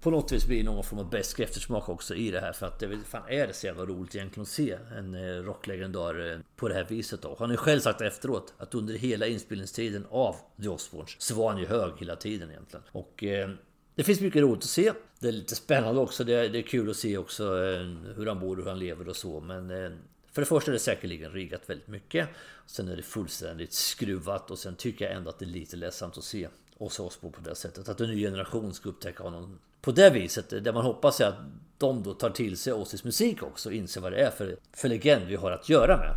på 0.00 0.10
något 0.10 0.32
vis 0.32 0.46
blir 0.46 0.58
det 0.58 0.64
någon 0.64 0.84
form 0.84 0.98
av 0.98 1.10
besk 1.10 1.40
eftersmak 1.40 1.88
också 1.88 2.14
i 2.14 2.30
det 2.30 2.40
här. 2.40 2.52
För 2.52 2.66
att 2.66 2.78
det 2.78 2.98
fan 3.06 3.22
är 3.28 3.46
det 3.46 3.52
så 3.52 3.66
jävla 3.66 3.84
roligt 3.84 4.14
egentligen 4.14 4.42
att 4.42 4.48
se 4.48 4.78
en 4.96 5.14
eh, 5.14 5.42
rocklegendar 5.42 6.32
eh, 6.32 6.38
på 6.56 6.68
det 6.68 6.74
här 6.74 6.84
viset 6.84 7.22
då. 7.22 7.36
Han 7.38 7.48
har 7.48 7.54
ju 7.54 7.56
själv 7.56 7.80
sagt 7.80 8.00
efteråt 8.00 8.54
att 8.58 8.74
under 8.74 8.94
hela 8.94 9.26
inspelningstiden 9.26 10.06
av 10.10 10.36
The 10.62 10.68
Osbournes 10.68 11.16
så 11.18 11.34
var 11.34 11.50
han 11.50 11.60
ju 11.60 11.66
hög 11.66 11.92
hela 11.98 12.16
tiden 12.16 12.50
egentligen. 12.50 12.84
Och 12.92 13.24
eh, 13.24 13.50
det 13.94 14.04
finns 14.04 14.20
mycket 14.20 14.42
roligt 14.42 14.64
att 14.64 14.70
se. 14.70 14.92
Det 15.20 15.28
är 15.28 15.32
lite 15.32 15.54
spännande 15.54 16.00
också. 16.00 16.24
Det 16.24 16.34
är, 16.34 16.48
det 16.48 16.58
är 16.58 16.62
kul 16.62 16.90
att 16.90 16.96
se 16.96 17.18
också 17.18 17.44
eh, 17.44 17.80
hur 18.16 18.26
han 18.26 18.40
bor 18.40 18.58
och 18.58 18.64
hur 18.64 18.70
han 18.70 18.78
lever 18.78 19.08
och 19.08 19.16
så. 19.16 19.40
Men 19.40 19.70
eh, 19.70 19.90
för 20.32 20.42
det 20.42 20.46
första 20.46 20.70
är 20.70 20.72
det 20.72 20.78
säkerligen 20.78 21.32
riggat 21.32 21.70
väldigt 21.70 21.88
mycket. 21.88 22.28
Sen 22.66 22.88
är 22.88 22.96
det 22.96 23.02
fullständigt 23.02 23.72
skruvat 23.72 24.50
och 24.50 24.58
sen 24.58 24.74
tycker 24.74 25.04
jag 25.04 25.14
ändå 25.14 25.30
att 25.30 25.38
det 25.38 25.44
är 25.44 25.46
lite 25.46 25.76
ledsamt 25.76 26.18
att 26.18 26.24
se 26.24 26.48
Ozzy 26.78 27.02
Osbourne 27.02 27.36
på 27.36 27.48
det 27.48 27.54
sättet. 27.54 27.88
Att 27.88 28.00
en 28.00 28.08
ny 28.08 28.20
generation 28.20 28.74
ska 28.74 28.88
upptäcka 28.88 29.22
honom 29.22 29.58
på 29.80 29.92
det 29.92 30.10
viset. 30.10 30.64
Det 30.64 30.72
man 30.72 30.84
hoppas 30.84 31.20
är 31.20 31.26
att 31.26 31.38
de 31.78 32.02
då 32.02 32.14
tar 32.14 32.30
till 32.30 32.56
sig 32.56 32.72
Ozzys 32.72 33.04
musik 33.04 33.42
också 33.42 33.68
och 33.68 33.74
inser 33.74 34.00
vad 34.00 34.12
det 34.12 34.20
är 34.20 34.30
för, 34.30 34.56
för 34.72 34.88
legend 34.88 35.26
vi 35.26 35.36
har 35.36 35.50
att 35.50 35.68
göra 35.68 35.96
med. 35.96 36.14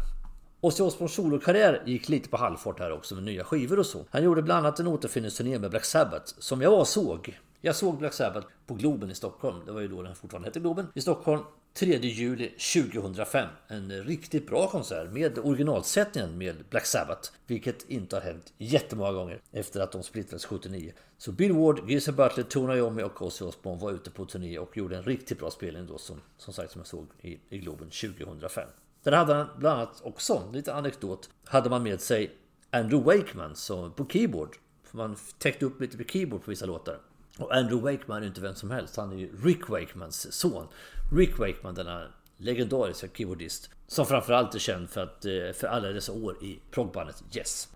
Ozzy 0.62 0.84
Osbournes 0.84 1.14
solokarriär 1.14 1.84
gick 1.86 2.10
lite 2.10 2.30
på 2.30 2.38
halvfart 2.38 2.80
här 2.80 2.92
också 2.92 3.16
med 3.16 3.24
nya 3.24 3.44
skivor 3.44 3.80
och 3.80 3.86
så. 3.86 4.06
Han 4.10 4.24
gjorde 4.24 4.42
bland 4.42 4.66
annat 4.66 4.80
en 4.80 4.88
återfinningsturné 4.88 5.60
med 5.60 5.70
Black 5.70 5.86
Sabbath 5.86 6.34
som 6.40 6.62
jag 6.62 6.72
var 6.72 6.86
såg. 6.86 7.40
Jag 7.64 7.76
såg 7.76 7.98
Black 7.98 8.14
Sabbath 8.14 8.48
på 8.66 8.74
Globen 8.74 9.12
i 9.12 9.16
Stockholm. 9.16 9.66
Det 9.66 9.72
var 9.72 9.82
ju 9.82 9.88
då 9.88 10.02
den 10.02 10.16
fortfarande 10.16 10.48
hette 10.48 10.60
Globen. 10.60 10.88
I 10.94 11.02
Stockholm 11.02 11.42
3 11.74 11.98
juli 11.98 12.50
2005. 12.50 13.48
En 13.68 14.04
riktigt 14.04 14.48
bra 14.48 14.68
konsert 14.68 15.12
med 15.12 15.40
originalsättningen 15.40 16.38
med 16.38 16.56
Black 16.70 16.86
Sabbath. 16.86 17.30
Vilket 17.48 17.90
inte 17.90 18.16
har 18.16 18.22
hänt 18.22 18.54
jättemånga 18.58 19.12
gånger 19.12 19.42
efter 19.52 19.80
att 19.80 19.92
de 19.92 20.04
splittrades 20.04 20.46
79. 20.46 20.94
Så 21.18 21.32
Bill 21.32 21.54
Ward, 21.54 21.90
Geezer 21.90 22.12
Butler, 22.12 22.44
Tony 22.44 22.76
Iommi 22.76 23.04
och 23.04 23.22
Ozzy 23.22 23.46
Osbourne 23.46 23.82
var 23.82 23.92
ute 23.92 24.12
på 24.12 24.26
turné 24.26 24.60
och 24.60 24.78
gjorde 24.78 24.98
en 24.98 25.04
riktigt 25.04 25.40
bra 25.40 25.52
spelning 25.52 25.88
då 25.88 25.98
som, 25.98 26.22
som 26.38 26.54
sagt 26.54 26.72
som 26.72 26.80
jag 26.80 26.88
såg 26.88 27.08
i, 27.22 27.40
i 27.50 27.58
Globen 27.58 27.90
2005. 27.90 28.70
Där 29.04 29.12
hade 29.12 29.34
han 29.34 29.48
bland 29.58 29.80
annat 29.80 30.02
också, 30.04 30.50
lite 30.54 30.74
anekdot, 30.74 31.30
hade 31.46 31.70
man 31.70 31.84
med 31.84 32.02
sig 32.02 32.32
Andrew 32.70 33.18
Wakeman 33.18 33.56
som 33.56 33.92
på 33.92 34.06
keyboard. 34.06 34.58
Man 34.92 35.16
täckte 35.38 35.66
upp 35.66 35.82
lite 35.82 35.98
på 35.98 36.04
keyboard 36.04 36.44
på 36.44 36.50
vissa 36.52 36.66
låtar. 36.66 37.00
Och 37.38 37.56
Andrew 37.56 37.92
Wakeman 37.92 38.24
är 38.24 38.28
inte 38.28 38.42
vem 38.42 38.56
som 38.56 38.72
helst. 38.72 38.98
Han 38.98 39.12
är 39.12 39.18
ju 39.18 39.30
Rick 39.44 39.70
Wakemans 39.70 40.34
son. 40.34 40.68
Rick 41.12 41.40
Wakeman, 41.40 41.76
denna 41.76 42.08
legendariska 42.38 43.08
keyboardist. 43.14 43.70
Som 43.88 44.06
framförallt 44.06 44.56
är 44.56 44.60
känd 44.60 44.90
för, 44.90 45.04
att, 45.04 45.26
eh, 45.26 45.32
för 45.54 45.68
alla 45.68 45.88
dessa 45.88 46.12
år 46.12 46.44
i 46.44 46.60
proggbandet 46.72 47.24
Yes. 47.36 47.70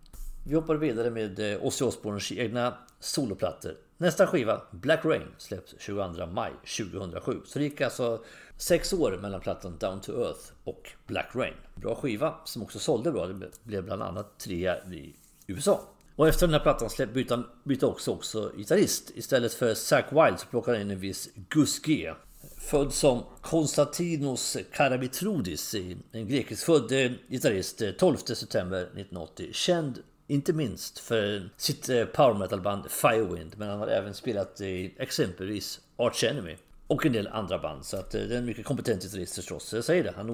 Vi 0.47 0.55
hoppar 0.55 0.75
vidare 0.75 1.09
med 1.09 1.39
eh, 1.39 1.65
Ozzy 1.65 1.85
Osbournes 1.85 2.31
egna 2.31 2.77
soloplattor. 2.99 3.75
Nästa 3.97 4.27
skiva, 4.27 4.61
Black 4.71 5.05
Rain, 5.05 5.27
släpps 5.37 5.75
22 5.79 6.25
maj 6.25 6.51
2007. 6.77 7.41
Så 7.45 7.59
det 7.59 7.65
gick 7.65 7.81
alltså 7.81 8.23
sex 8.57 8.93
år 8.93 9.17
mellan 9.21 9.41
plattan 9.41 9.77
Down 9.79 10.01
to 10.01 10.11
Earth 10.11 10.51
och 10.63 10.91
Black 11.07 11.29
Rain. 11.35 11.53
Bra 11.75 11.95
skiva 11.95 12.35
som 12.45 12.63
också 12.63 12.79
sålde 12.79 13.11
bra. 13.11 13.27
Det 13.27 13.63
blev 13.63 13.83
bland 13.83 14.03
annat 14.03 14.39
trea 14.39 14.77
i 14.77 15.15
USA. 15.47 15.81
Och 16.15 16.27
efter 16.27 16.47
den 16.47 16.53
här 16.53 16.59
plattan 16.59 16.89
släpp 16.89 17.13
bytte 17.13 17.33
han 17.33 17.45
bytte 17.63 17.85
också, 17.85 18.11
också 18.11 18.51
gitarrist. 18.57 19.11
Istället 19.15 19.53
för 19.53 19.73
Zack 19.73 20.05
Wild 20.11 20.39
så 20.39 20.47
plockade 20.47 20.77
han 20.77 20.85
in 20.85 20.91
en 20.91 20.99
viss 20.99 21.29
Gus 21.49 21.79
G. 21.79 22.13
Född 22.57 22.93
som 22.93 23.23
Konstantinos 23.41 24.57
Karabitroudis, 24.71 25.75
en 26.11 26.27
grekisk-född 26.27 26.91
eh, 26.91 27.11
gitarrist, 27.29 27.81
eh, 27.81 27.91
12 27.91 28.17
september 28.17 28.81
1980. 28.81 29.49
Känd 29.53 29.99
inte 30.27 30.53
minst 30.53 30.99
för 30.99 31.49
sitt 31.57 31.89
eh, 31.89 32.05
power 32.05 32.33
metal-band 32.33 32.91
Firewind, 32.91 33.57
men 33.57 33.69
han 33.69 33.79
har 33.79 33.87
även 33.87 34.13
spelat 34.13 34.61
i 34.61 34.95
exempelvis 34.97 35.79
Arch 35.97 36.23
Enemy 36.23 36.55
och 36.87 37.05
en 37.05 37.13
del 37.13 37.27
andra 37.27 37.59
band. 37.59 37.85
Så 37.85 37.97
att 37.97 38.11
det 38.11 38.19
är 38.19 38.37
en 38.37 38.45
mycket 38.45 38.65
kompetent 38.65 39.03
gitarrist 39.03 39.35
förstås. 39.35 39.73
Jag 39.73 39.83
säger 39.83 40.03
det, 40.03 40.13
han 40.15 40.29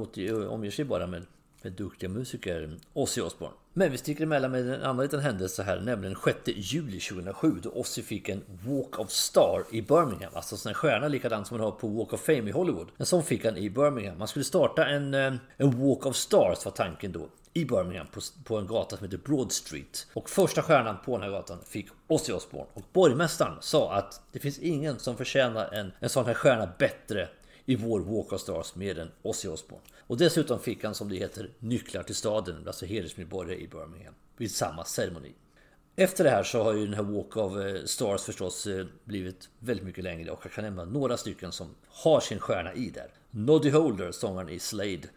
omger 0.47 0.71
sig 0.71 0.85
bara 0.85 1.07
med 1.07 1.25
med 1.63 1.73
duktiga 1.73 2.09
musiker 2.09 2.77
Ozzy 2.93 3.21
Osbourne. 3.21 3.55
Men 3.73 3.91
vi 3.91 3.97
sticker 3.97 4.23
emellan 4.23 4.51
med 4.51 4.69
en 4.73 4.83
annan 4.83 5.03
liten 5.03 5.19
händelse 5.19 5.63
här, 5.63 5.79
nämligen 5.79 6.15
6 6.25 6.37
juli 6.45 6.99
2007 6.99 7.59
då 7.63 7.69
Ozzy 7.69 8.01
fick 8.01 8.29
en 8.29 8.43
Walk 8.65 8.99
of 8.99 9.11
Star 9.11 9.65
i 9.71 9.81
Birmingham. 9.81 10.31
Alltså 10.33 10.55
en 10.55 10.59
sån 10.59 10.69
här 10.69 10.73
stjärna 10.73 11.07
likadant 11.07 11.47
som 11.47 11.57
man 11.57 11.65
har 11.65 11.71
på 11.71 11.87
Walk 11.87 12.13
of 12.13 12.21
Fame 12.21 12.49
i 12.49 12.51
Hollywood. 12.51 12.87
En 12.97 13.05
sån 13.05 13.23
fick 13.23 13.45
han 13.45 13.57
i 13.57 13.69
Birmingham. 13.69 14.17
Man 14.17 14.27
skulle 14.27 14.45
starta 14.45 14.85
en, 14.85 15.13
eh, 15.13 15.33
en 15.57 15.87
Walk 15.87 16.05
of 16.05 16.15
Stars 16.15 16.65
var 16.65 16.71
tanken 16.71 17.11
då 17.11 17.29
i 17.53 17.65
Birmingham 17.65 18.07
på, 18.07 18.21
på, 18.43 18.57
en 18.57 18.67
gata 18.67 18.97
som 18.97 19.05
heter 19.05 19.17
Broad 19.17 19.51
Street. 19.51 20.07
Och 20.13 20.29
första 20.29 20.61
stjärnan 20.61 20.97
på 21.05 21.17
den 21.17 21.21
här 21.21 21.31
gatan 21.31 21.57
fick 21.67 21.87
Ozzy 22.07 22.33
Osbourne. 22.33 22.67
Och 22.73 22.83
borgmästaren 22.93 23.57
sa 23.61 23.93
att 23.93 24.21
det 24.31 24.39
finns 24.39 24.59
ingen 24.59 24.99
som 24.99 25.17
förtjänar 25.17 25.73
en, 25.73 25.91
en 25.99 26.09
sån 26.09 26.25
här 26.25 26.33
stjärna 26.33 26.69
bättre 26.77 27.27
i 27.65 27.75
vår 27.75 27.99
Walk 27.99 28.33
of 28.33 28.41
Stars 28.41 28.75
med 28.75 28.97
en 28.97 29.11
Ozzy 29.21 29.47
Osbourne. 29.47 29.85
Och 30.11 30.17
dessutom 30.17 30.59
fick 30.59 30.83
han 30.83 30.95
som 30.95 31.09
det 31.09 31.15
heter 31.15 31.49
nycklar 31.59 32.03
till 32.03 32.15
staden, 32.15 32.67
alltså 32.67 32.85
hedersmedborgare 32.85 33.59
i 33.59 33.67
Birmingham, 33.67 34.13
vid 34.37 34.51
samma 34.51 34.85
ceremoni. 34.85 35.33
Efter 35.95 36.23
det 36.23 36.29
här 36.29 36.43
så 36.43 36.63
har 36.63 36.73
ju 36.73 36.85
den 36.85 36.93
här 36.93 37.03
Walk 37.03 37.37
of 37.37 37.57
eh, 37.57 37.83
Stars 37.85 38.21
förstås 38.21 38.67
eh, 38.67 38.85
blivit 39.03 39.49
väldigt 39.59 39.85
mycket 39.85 40.03
längre 40.03 40.31
och 40.31 40.39
jag 40.43 40.51
kan 40.51 40.63
nämna 40.63 40.85
några 40.85 41.17
stycken 41.17 41.51
som 41.51 41.75
har 41.87 42.19
sin 42.19 42.39
stjärna 42.39 42.73
i 42.73 42.89
där. 42.89 43.13
Noddy 43.29 43.69
Holder, 43.69 44.11
sångaren 44.11 44.49
i 44.49 44.59
Slade, 44.59 45.07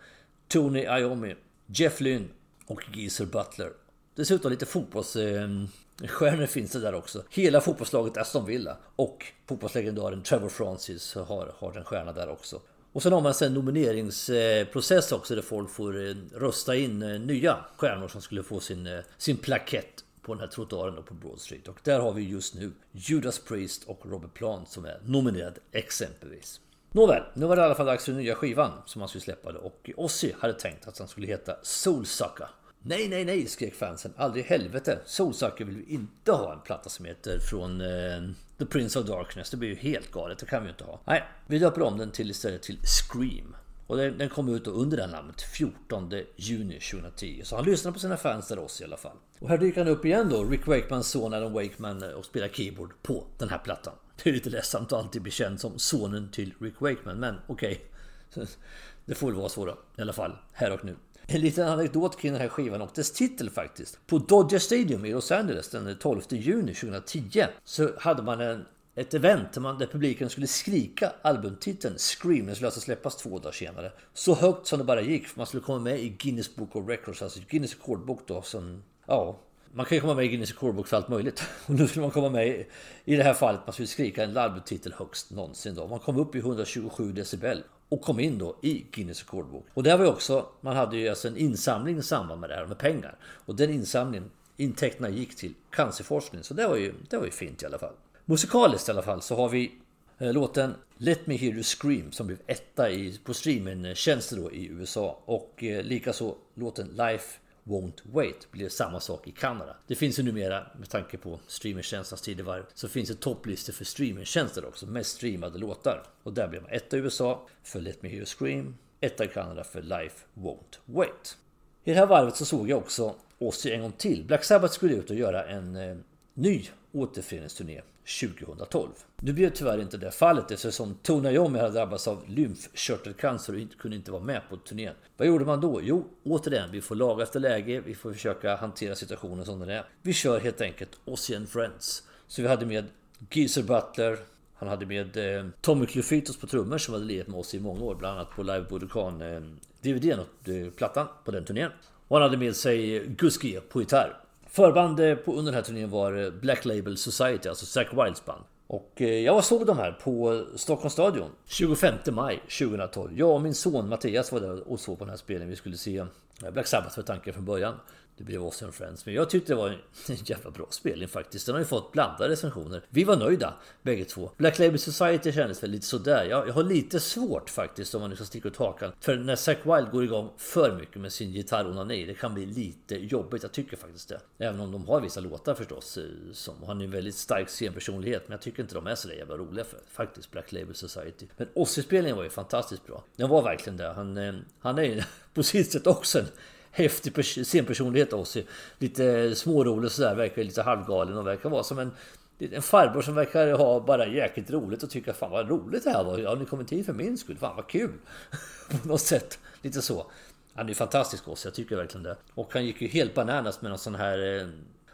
Tony 0.49 0.80
Iommi, 0.80 1.34
Jeff 1.66 2.01
Lynne 2.01 2.28
och 2.66 2.82
Geezer 2.95 3.26
Butler. 3.26 3.72
Dessutom 4.14 4.51
lite 4.51 4.66
fotbollsstjärnor 4.66 6.42
eh, 6.42 6.47
finns 6.47 6.72
det 6.72 6.80
där 6.80 6.95
också. 6.95 7.24
Hela 7.30 7.61
fotbollslaget 7.61 8.16
Aston 8.16 8.47
Villa 8.47 8.76
och 8.97 9.26
fotbollslegendaren 9.47 10.22
Trevor 10.22 10.49
Francis 10.49 11.14
har, 11.14 11.55
har 11.59 11.76
en 11.78 11.84
stjärna 11.84 12.12
där 12.12 12.28
också. 12.28 12.61
Och 12.95 13.03
sen 13.03 13.12
har 13.12 13.20
man 13.20 13.34
en 13.42 13.55
nomineringsprocess 13.55 15.12
också 15.12 15.34
där 15.34 15.42
folk 15.42 15.70
får 15.70 16.07
eh, 16.09 16.14
rösta 16.34 16.76
in 16.76 17.03
eh, 17.03 17.20
nya 17.20 17.57
stjärnor 17.76 18.09
som 18.09 18.20
skulle 18.20 18.42
få 18.42 18.61
sin, 18.61 18.86
eh, 18.86 19.01
sin 19.16 19.36
plakett 19.36 20.05
på 20.22 20.34
den 20.34 20.40
här 20.40 20.47
trottoaren 20.47 21.03
på 21.03 21.14
Broad 21.14 21.40
Street. 21.40 21.68
Och 21.68 21.78
där 21.82 22.01
har 22.01 22.12
vi 22.12 22.22
just 22.22 22.55
nu 22.55 22.72
Judas 22.92 23.38
Priest 23.38 23.84
och 23.84 24.01
Robert 24.05 24.34
Plant 24.34 24.68
som 24.68 24.84
är 24.84 25.01
nominerade 25.05 25.61
exempelvis. 25.72 26.61
Nåväl, 26.92 27.22
nu 27.34 27.47
var 27.47 27.57
det 27.57 27.62
i 27.62 27.64
alla 27.64 27.74
fall 27.74 27.86
dags 27.86 28.05
för 28.05 28.12
den 28.12 28.20
nya 28.20 28.34
skivan 28.34 28.70
som 28.86 29.01
han 29.01 29.09
skulle 29.09 29.22
släppa 29.22 29.53
och 29.53 29.90
Ozzy 29.97 30.32
hade 30.38 30.55
tänkt 30.55 30.88
att 30.88 30.99
han 30.99 31.09
skulle 31.09 31.26
heta 31.26 31.57
Soulsucker. 31.62 32.49
Nej, 32.87 33.09
nej, 33.09 33.24
nej, 33.24 33.47
skrek 33.47 33.74
fansen. 33.74 34.12
Aldrig 34.16 34.45
i 34.45 34.49
helvete. 34.49 34.99
Solsaker 35.07 35.64
vill 35.64 35.76
vi 35.76 35.95
inte 35.95 36.32
ha 36.32 36.53
en 36.53 36.61
platta 36.61 36.91
som 36.91 37.05
heter 37.05 37.39
från 37.39 37.80
eh, 37.80 38.30
The 38.59 38.66
Prince 38.66 38.99
of 38.99 39.07
Darkness. 39.07 39.51
Det 39.51 39.57
blir 39.57 39.68
ju 39.68 39.74
helt 39.74 40.12
galet. 40.12 40.39
Det 40.39 40.47
kan 40.47 40.62
vi 40.62 40.66
ju 40.66 40.70
inte 40.70 40.85
ha. 40.85 41.01
Nej, 41.05 41.24
vi 41.47 41.59
döper 41.59 41.82
om 41.82 41.99
den 41.99 42.11
till 42.11 42.30
istället 42.30 42.62
till 42.62 42.78
Scream. 42.82 43.57
Och 43.87 43.97
den, 43.97 44.18
den 44.18 44.28
kom 44.28 44.49
ut 44.49 44.66
under 44.66 44.97
det 44.97 45.07
namnet 45.07 45.43
14 45.43 46.12
juni 46.37 46.80
2010. 46.80 47.41
Så 47.45 47.57
han 47.57 47.64
lyssnar 47.64 47.93
på 47.93 47.99
sina 47.99 48.16
fans 48.16 48.49
där 48.49 48.59
oss 48.59 48.80
i 48.80 48.85
alla 48.85 48.97
fall. 48.97 49.16
Och 49.39 49.49
här 49.49 49.59
dyker 49.59 49.85
han 49.85 49.93
upp 49.93 50.05
igen 50.05 50.28
då, 50.28 50.45
Rick 50.45 50.66
Wakemans 50.66 51.09
son 51.09 51.35
Alan 51.35 51.53
Wakeman 51.53 52.03
eh, 52.03 52.11
och 52.11 52.24
spelar 52.24 52.49
keyboard 52.49 52.93
på 53.03 53.24
den 53.39 53.49
här 53.49 53.59
plattan. 53.59 53.95
Det 54.22 54.30
är 54.30 54.35
lite 54.35 54.51
ledsamt 54.51 54.93
att 54.93 54.99
alltid 54.99 55.22
bli 55.22 55.30
känd 55.30 55.61
som 55.61 55.78
sonen 55.78 56.30
till 56.30 56.55
Rick 56.61 56.80
Wakeman, 56.80 57.20
men 57.20 57.35
okej. 57.47 57.85
Okay. 58.28 58.47
Det 59.05 59.14
får 59.14 59.26
väl 59.26 59.37
vara 59.37 59.49
så 59.49 59.66
då, 59.66 59.78
i 59.99 60.03
alla 60.03 60.12
fall, 60.12 60.37
här 60.53 60.72
och 60.72 60.85
nu. 60.85 60.97
En 61.27 61.41
liten 61.41 61.68
anekdot 61.68 62.20
kring 62.20 62.33
den 62.33 62.41
här 62.41 62.49
skivan 62.49 62.83
och 62.83 62.91
dess 62.95 63.12
titel 63.12 63.51
faktiskt. 63.51 64.07
På 64.07 64.18
Dodger 64.18 64.59
Stadium 64.59 65.05
i 65.05 65.12
Los 65.12 65.33
Angeles 65.33 65.70
den 65.70 65.99
12 65.99 66.20
juni 66.29 66.75
2010 66.75 67.45
så 67.64 67.91
hade 67.99 68.22
man 68.22 68.41
en, 68.41 68.64
ett 68.95 69.14
event 69.14 69.53
där, 69.53 69.61
man, 69.61 69.79
där 69.79 69.87
publiken 69.87 70.31
skulle 70.31 70.47
skrika 70.47 71.12
albumtiteln 71.22 71.99
Scream. 71.99 72.47
Den 72.47 72.55
skulle 72.55 72.68
alltså 72.68 72.81
släppas 72.81 73.16
två 73.16 73.39
dagar 73.39 73.53
senare. 73.53 73.93
Så 74.14 74.35
högt 74.35 74.66
som 74.66 74.79
det 74.79 74.85
bara 74.85 75.01
gick 75.01 75.27
för 75.27 75.39
man 75.39 75.47
skulle 75.47 75.62
komma 75.62 75.79
med 75.79 76.01
i 76.01 76.09
Guinness 76.09 76.57
Book 76.57 76.77
of 76.77 76.89
Records, 76.89 77.22
alltså 77.22 77.41
Guinness 77.49 77.75
rekordbok 77.75 78.20
då 78.27 78.43
som, 78.43 78.83
ja, 79.07 79.41
man 79.72 79.87
kan 79.87 79.97
ju 79.97 80.01
komma 80.01 80.14
med 80.14 80.25
i 80.25 80.29
Guinness 80.29 80.51
rekordbok 80.51 80.87
för 80.87 80.97
allt 80.97 81.09
möjligt. 81.09 81.43
Och 81.66 81.75
nu 81.75 81.89
skulle 81.89 82.03
man 82.03 82.11
komma 82.11 82.29
med 82.29 82.49
i, 82.49 82.66
i 83.05 83.16
det 83.16 83.22
här 83.22 83.35
fallet, 83.35 83.61
man 83.66 83.72
skulle 83.72 83.89
skrika 83.89 84.25
en 84.25 84.37
albumtitel 84.37 84.95
högst 84.99 85.31
någonsin 85.31 85.75
då. 85.75 85.87
Man 85.87 85.99
kom 85.99 86.16
upp 86.16 86.35
i 86.35 86.39
127 86.39 87.12
decibel 87.12 87.62
och 87.89 88.03
kom 88.03 88.20
in 88.20 88.39
då 88.39 88.57
i 88.62 88.87
Guinness 88.91 89.20
rekordbok. 89.20 89.66
Och 89.74 89.82
där 89.82 89.97
var 89.97 90.05
ju 90.05 90.11
också, 90.11 90.47
man 90.61 90.76
hade 90.76 90.97
ju 90.97 91.09
alltså 91.09 91.28
en 91.28 91.37
insamling 91.37 91.99
i 91.99 92.03
samband 92.03 92.41
med 92.41 92.51
det 92.51 92.57
här 92.57 92.66
med 92.66 92.78
pengar. 92.78 93.16
Och 93.22 93.55
den 93.55 93.70
insamlingen, 93.70 94.30
intäkterna 94.57 95.09
gick 95.09 95.37
till 95.37 95.55
cancerforskning. 95.70 96.43
Så 96.43 96.55
det 96.55 96.66
var 96.66 96.76
ju, 96.76 96.95
det 97.11 97.16
var 97.16 97.24
ju 97.24 97.30
fint 97.30 97.62
i 97.62 97.66
alla 97.66 97.78
fall. 97.78 97.93
Musikaliskt 98.24 98.89
i 98.89 98.93
alla 98.93 99.03
fall 99.03 99.22
så 99.22 99.37
har 99.37 99.49
vi 99.49 99.72
eh, 100.18 100.32
låten 100.32 100.74
Let 100.97 101.26
Me 101.26 101.37
Hear 101.37 101.53
You 101.53 101.62
Scream 101.62 102.12
som 102.12 102.26
blev 102.26 102.39
etta 102.47 102.91
i, 102.91 103.18
på 103.24 103.35
streamingtjänster 103.35 104.37
då 104.37 104.53
i 104.53 104.66
USA. 104.66 105.18
Och 105.24 105.64
eh, 105.64 105.82
likaså 105.82 106.35
låten 106.55 106.87
Life 106.87 107.39
Won't 107.64 108.02
Wait 108.02 108.50
blir 108.50 108.68
samma 108.68 109.00
sak 109.00 109.28
i 109.28 109.30
Kanada. 109.30 109.76
Det 109.86 109.94
finns 109.94 110.18
ju 110.18 110.22
numera, 110.22 110.66
med 110.78 110.88
tanke 110.88 111.18
på 111.18 111.40
streamingtjänsternas 111.46 112.22
tidevarv, 112.22 112.64
så 112.74 112.88
finns 112.88 113.08
det 113.08 113.14
topplistor 113.14 113.72
för 113.72 113.84
streamingtjänster 113.84 114.64
också, 114.64 114.86
mest 114.86 115.16
streamade 115.16 115.58
låtar. 115.58 116.02
Och 116.22 116.32
där 116.32 116.48
blir 116.48 116.60
man 116.60 116.70
etta 116.70 116.96
i 116.96 117.00
USA 117.00 117.46
för 117.62 117.80
Let 117.80 118.02
Me 118.02 118.08
Hear 118.08 118.18
You 118.18 118.26
Scream, 118.26 118.76
etta 119.00 119.24
i 119.24 119.28
Kanada 119.28 119.64
för 119.64 119.82
Life 119.82 120.24
Won't 120.34 120.78
Wait. 120.84 121.36
I 121.84 121.92
det 121.92 121.98
här 121.98 122.06
varvet 122.06 122.36
så 122.36 122.44
såg 122.44 122.70
jag 122.70 122.78
också 122.78 123.14
Ozzy 123.38 123.70
en 123.70 123.80
gång 123.82 123.92
till. 123.92 124.24
Black 124.24 124.44
Sabbath 124.44 124.74
skulle 124.74 124.94
ut 124.94 125.10
och 125.10 125.16
göra 125.16 125.44
en 125.44 125.76
eh, 125.76 125.96
ny 126.34 126.68
återföreningsturné 126.92 127.82
2012. 128.20 128.88
Nu 129.20 129.32
blev 129.32 129.50
tyvärr 129.50 129.80
inte 129.80 129.96
det 129.96 130.11
fallet 130.11 130.50
eftersom 130.50 130.94
Tony 131.02 131.30
Iommi 131.30 131.59
hade 131.59 131.72
drabbats 131.72 132.09
av 132.09 132.24
lymfkörtelcancer 132.26 133.55
och 133.55 133.80
kunde 133.80 133.96
inte 133.96 134.12
vara 134.12 134.22
med 134.22 134.42
på 134.50 134.57
turnén. 134.57 134.94
Vad 135.16 135.28
gjorde 135.28 135.44
man 135.44 135.61
då? 135.61 135.80
Jo, 135.82 136.05
återigen, 136.24 136.70
vi 136.72 136.80
får 136.80 136.94
laga 136.94 137.22
efter 137.22 137.40
läge, 137.40 137.80
vi 137.86 137.94
får 137.94 138.12
försöka 138.12 138.57
hantera 138.57 138.94
situationen 138.94 139.44
som 139.44 139.61
den 139.61 139.68
är. 139.68 139.84
Vi 140.02 140.12
kör 140.12 140.40
helt 140.40 140.61
enkelt 140.61 140.90
Ocean 141.05 141.46
Friends. 141.46 142.02
Så 142.26 142.42
vi 142.42 142.48
hade 142.48 142.66
med 142.66 142.84
Geezer 143.30 143.62
Butler, 143.62 144.18
han 144.55 144.68
hade 144.68 144.86
med 144.86 145.16
eh, 145.16 145.46
Tommy 145.61 145.86
Clufitos 145.86 146.36
på 146.36 146.46
trummor 146.46 146.78
som 146.78 146.94
hade 146.94 147.07
lirat 147.07 147.28
med 147.28 147.40
oss 147.40 147.55
i 147.55 147.61
många 147.61 147.84
år, 147.84 147.94
bland 147.94 148.18
annat 148.18 148.30
på 148.30 148.42
Live 148.42 148.66
Budokan 148.68 149.22
eh, 149.22 149.40
DVDn 149.80 150.18
och 150.18 150.48
eh, 150.48 150.70
plattan 150.70 151.07
på 151.24 151.30
den 151.30 151.44
turnén. 151.44 151.70
Och 152.09 152.16
han 152.16 152.22
hade 152.22 152.36
med 152.36 152.57
sig 152.57 153.07
Gus 153.07 153.38
på 153.68 153.80
gitarr. 153.80 154.24
Förband 154.55 155.00
eh, 155.00 155.14
på, 155.14 155.32
under 155.32 155.52
den 155.52 155.55
här 155.55 155.62
turnén 155.62 155.90
var 155.90 156.24
eh, 156.24 156.30
Black 156.30 156.64
Label 156.64 156.96
Society, 156.96 157.48
alltså 157.48 157.66
Zack 157.66 157.88
Wilds 157.92 158.24
band. 158.24 158.44
Och 158.66 158.92
eh, 158.96 159.09
jag 159.09 159.44
såg 159.44 159.66
dem 159.66 159.78
här 159.78 159.92
på 159.92 160.44
Stockholms 160.57 160.92
stadion 160.92 161.30
25 161.46 161.94
maj 162.12 162.42
2012. 162.59 163.18
Jag 163.18 163.30
och 163.30 163.40
min 163.40 163.55
son 163.55 163.88
Mattias 163.88 164.32
var 164.32 164.40
där 164.40 164.68
och 164.68 164.80
såg 164.80 164.98
på 164.98 165.05
den 165.05 165.11
här 165.11 165.16
spelningen. 165.16 165.50
Vi 165.50 165.57
skulle 165.57 165.76
se 165.76 166.05
Black 166.52 166.66
Sabbath 166.66 166.94
för 166.94 167.02
tanken 167.02 167.34
från 167.34 167.44
början. 167.44 167.74
Det 168.16 168.24
blev 168.24 168.44
Ozzy 168.44 168.70
Friends. 168.72 169.06
Men 169.06 169.14
jag 169.14 169.30
tyckte 169.30 169.52
det 169.52 169.56
var 169.56 169.68
en 170.08 170.16
jävla 170.24 170.50
bra 170.50 170.66
spelning 170.70 171.08
faktiskt. 171.08 171.46
Den 171.46 171.54
har 171.54 171.60
ju 171.60 171.66
fått 171.66 171.92
blandade 171.92 172.28
recensioner. 172.30 172.82
Vi 172.88 173.04
var 173.04 173.16
nöjda 173.16 173.54
bägge 173.82 174.04
två. 174.04 174.30
Black 174.36 174.58
Label 174.58 174.78
Society 174.78 175.32
kändes 175.32 175.62
väl 175.62 175.70
lite 175.70 175.86
sådär. 175.86 176.24
Jag, 176.24 176.48
jag 176.48 176.52
har 176.52 176.62
lite 176.62 177.00
svårt 177.00 177.50
faktiskt 177.50 177.94
om 177.94 178.00
man 178.00 178.10
nu 178.10 178.16
ska 178.16 178.24
sticka 178.24 178.48
ut 178.48 178.56
hakan. 178.56 178.92
För 179.00 179.16
när 179.16 179.36
Zack 179.36 179.58
Wild 179.64 179.90
går 179.90 180.04
igång 180.04 180.30
för 180.36 180.76
mycket 180.76 181.00
med 181.00 181.12
sin 181.12 181.32
gitarronani. 181.32 182.06
Det 182.06 182.14
kan 182.14 182.34
bli 182.34 182.46
lite 182.46 182.94
jobbigt. 182.94 183.42
Jag 183.42 183.52
tycker 183.52 183.76
faktiskt 183.76 184.08
det. 184.08 184.20
Även 184.38 184.60
om 184.60 184.72
de 184.72 184.88
har 184.88 185.00
vissa 185.00 185.20
låtar 185.20 185.54
förstås. 185.54 185.98
Eh, 185.98 186.04
som 186.32 186.62
har 186.62 186.72
en 186.72 186.90
väldigt 186.90 187.14
stark 187.14 187.48
scenpersonlighet. 187.48 188.22
Men 188.26 188.32
jag 188.32 188.42
tycker 188.42 188.62
inte 188.62 188.74
de 188.74 188.86
är 188.86 188.94
så 188.94 189.08
jävla 189.08 189.36
roliga 189.36 189.64
för 189.64 189.78
faktiskt 189.92 190.30
Black 190.30 190.52
Label 190.52 190.74
Society. 190.74 191.26
Men 191.36 191.48
Ozzy-spelningen 191.54 192.16
var 192.16 192.24
ju 192.24 192.30
fantastiskt 192.30 192.86
bra. 192.86 193.04
Den 193.16 193.28
var 193.28 193.42
verkligen 193.42 193.76
det. 193.76 193.92
Han, 193.92 194.16
eh, 194.16 194.34
han 194.58 194.78
är 194.78 194.82
ju 194.82 195.02
på 195.34 195.42
sitt 195.42 195.72
sätt 195.72 195.86
också 195.86 196.18
en 196.18 196.26
häftig 196.75 197.25
scenpersonlighet 197.25 198.12
Ozzy. 198.12 198.45
Lite 198.79 199.35
smårolig 199.35 199.85
och 199.85 199.93
sådär, 199.93 200.14
verkar 200.14 200.45
lite 200.45 200.62
halvgalen 200.62 201.18
och 201.18 201.27
verkar 201.27 201.51
vara 201.51 201.62
som 201.62 201.79
en 201.79 201.91
en 202.39 202.62
farbror 202.62 203.03
som 203.03 203.14
verkar 203.14 203.53
ha 203.53 203.81
bara 203.81 204.07
jäkligt 204.07 204.51
roligt 204.51 204.83
och 204.83 204.91
tycka 204.91 205.12
fan 205.12 205.31
vad 205.31 205.49
roligt 205.49 205.85
det 205.85 205.91
här 205.91 206.05
var. 206.05 206.18
Ja, 206.18 206.35
ni 206.35 206.45
kommit 206.45 206.72
hit 206.72 206.87
för 206.87 206.93
min 206.93 207.18
skull. 207.18 207.37
Fan 207.39 207.57
vad 207.57 207.66
kul. 207.66 207.93
På 208.83 208.89
något 208.89 209.01
sätt. 209.01 209.39
Lite 209.62 209.83
så. 209.83 210.07
Han 210.55 210.68
är 210.68 210.75
fantastisk 210.75 211.29
också, 211.29 211.49
jag 211.49 211.55
tycker 211.55 211.77
verkligen 211.77 212.03
det. 212.03 212.16
Och 212.35 212.53
han 212.53 212.66
gick 212.66 212.83
ju 212.83 212.89
helt 212.89 213.14
bananas 213.14 213.62
med 213.62 213.70
någon 213.70 213.79
sån 213.79 213.95
här... 213.95 214.39
Eh, 214.39 214.49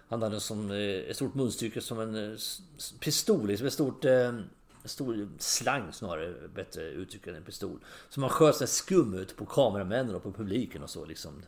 han 0.08 0.22
hade 0.22 0.40
som, 0.40 0.70
eh, 0.70 1.10
ett 1.10 1.16
stort 1.16 1.34
munstycke 1.34 1.80
som 1.80 2.00
en 2.00 2.32
eh, 2.32 2.38
pistol, 3.00 3.46
liksom 3.46 3.66
ett 3.66 3.72
stort 3.72 4.04
eh, 4.04 4.32
stor 4.84 5.28
slang 5.38 5.92
snarare, 5.92 6.34
bättre 6.54 6.82
uttryckt 6.82 7.26
än 7.26 7.34
en 7.34 7.44
pistol. 7.44 7.78
Så 8.08 8.20
man 8.20 8.30
sköt 8.30 8.56
sig 8.56 8.66
skum 8.66 9.14
ut 9.14 9.36
på 9.36 9.46
kameramännen 9.46 10.14
och 10.14 10.22
på 10.22 10.32
publiken 10.32 10.82
och 10.82 10.90
så 10.90 11.04
liksom. 11.04 11.42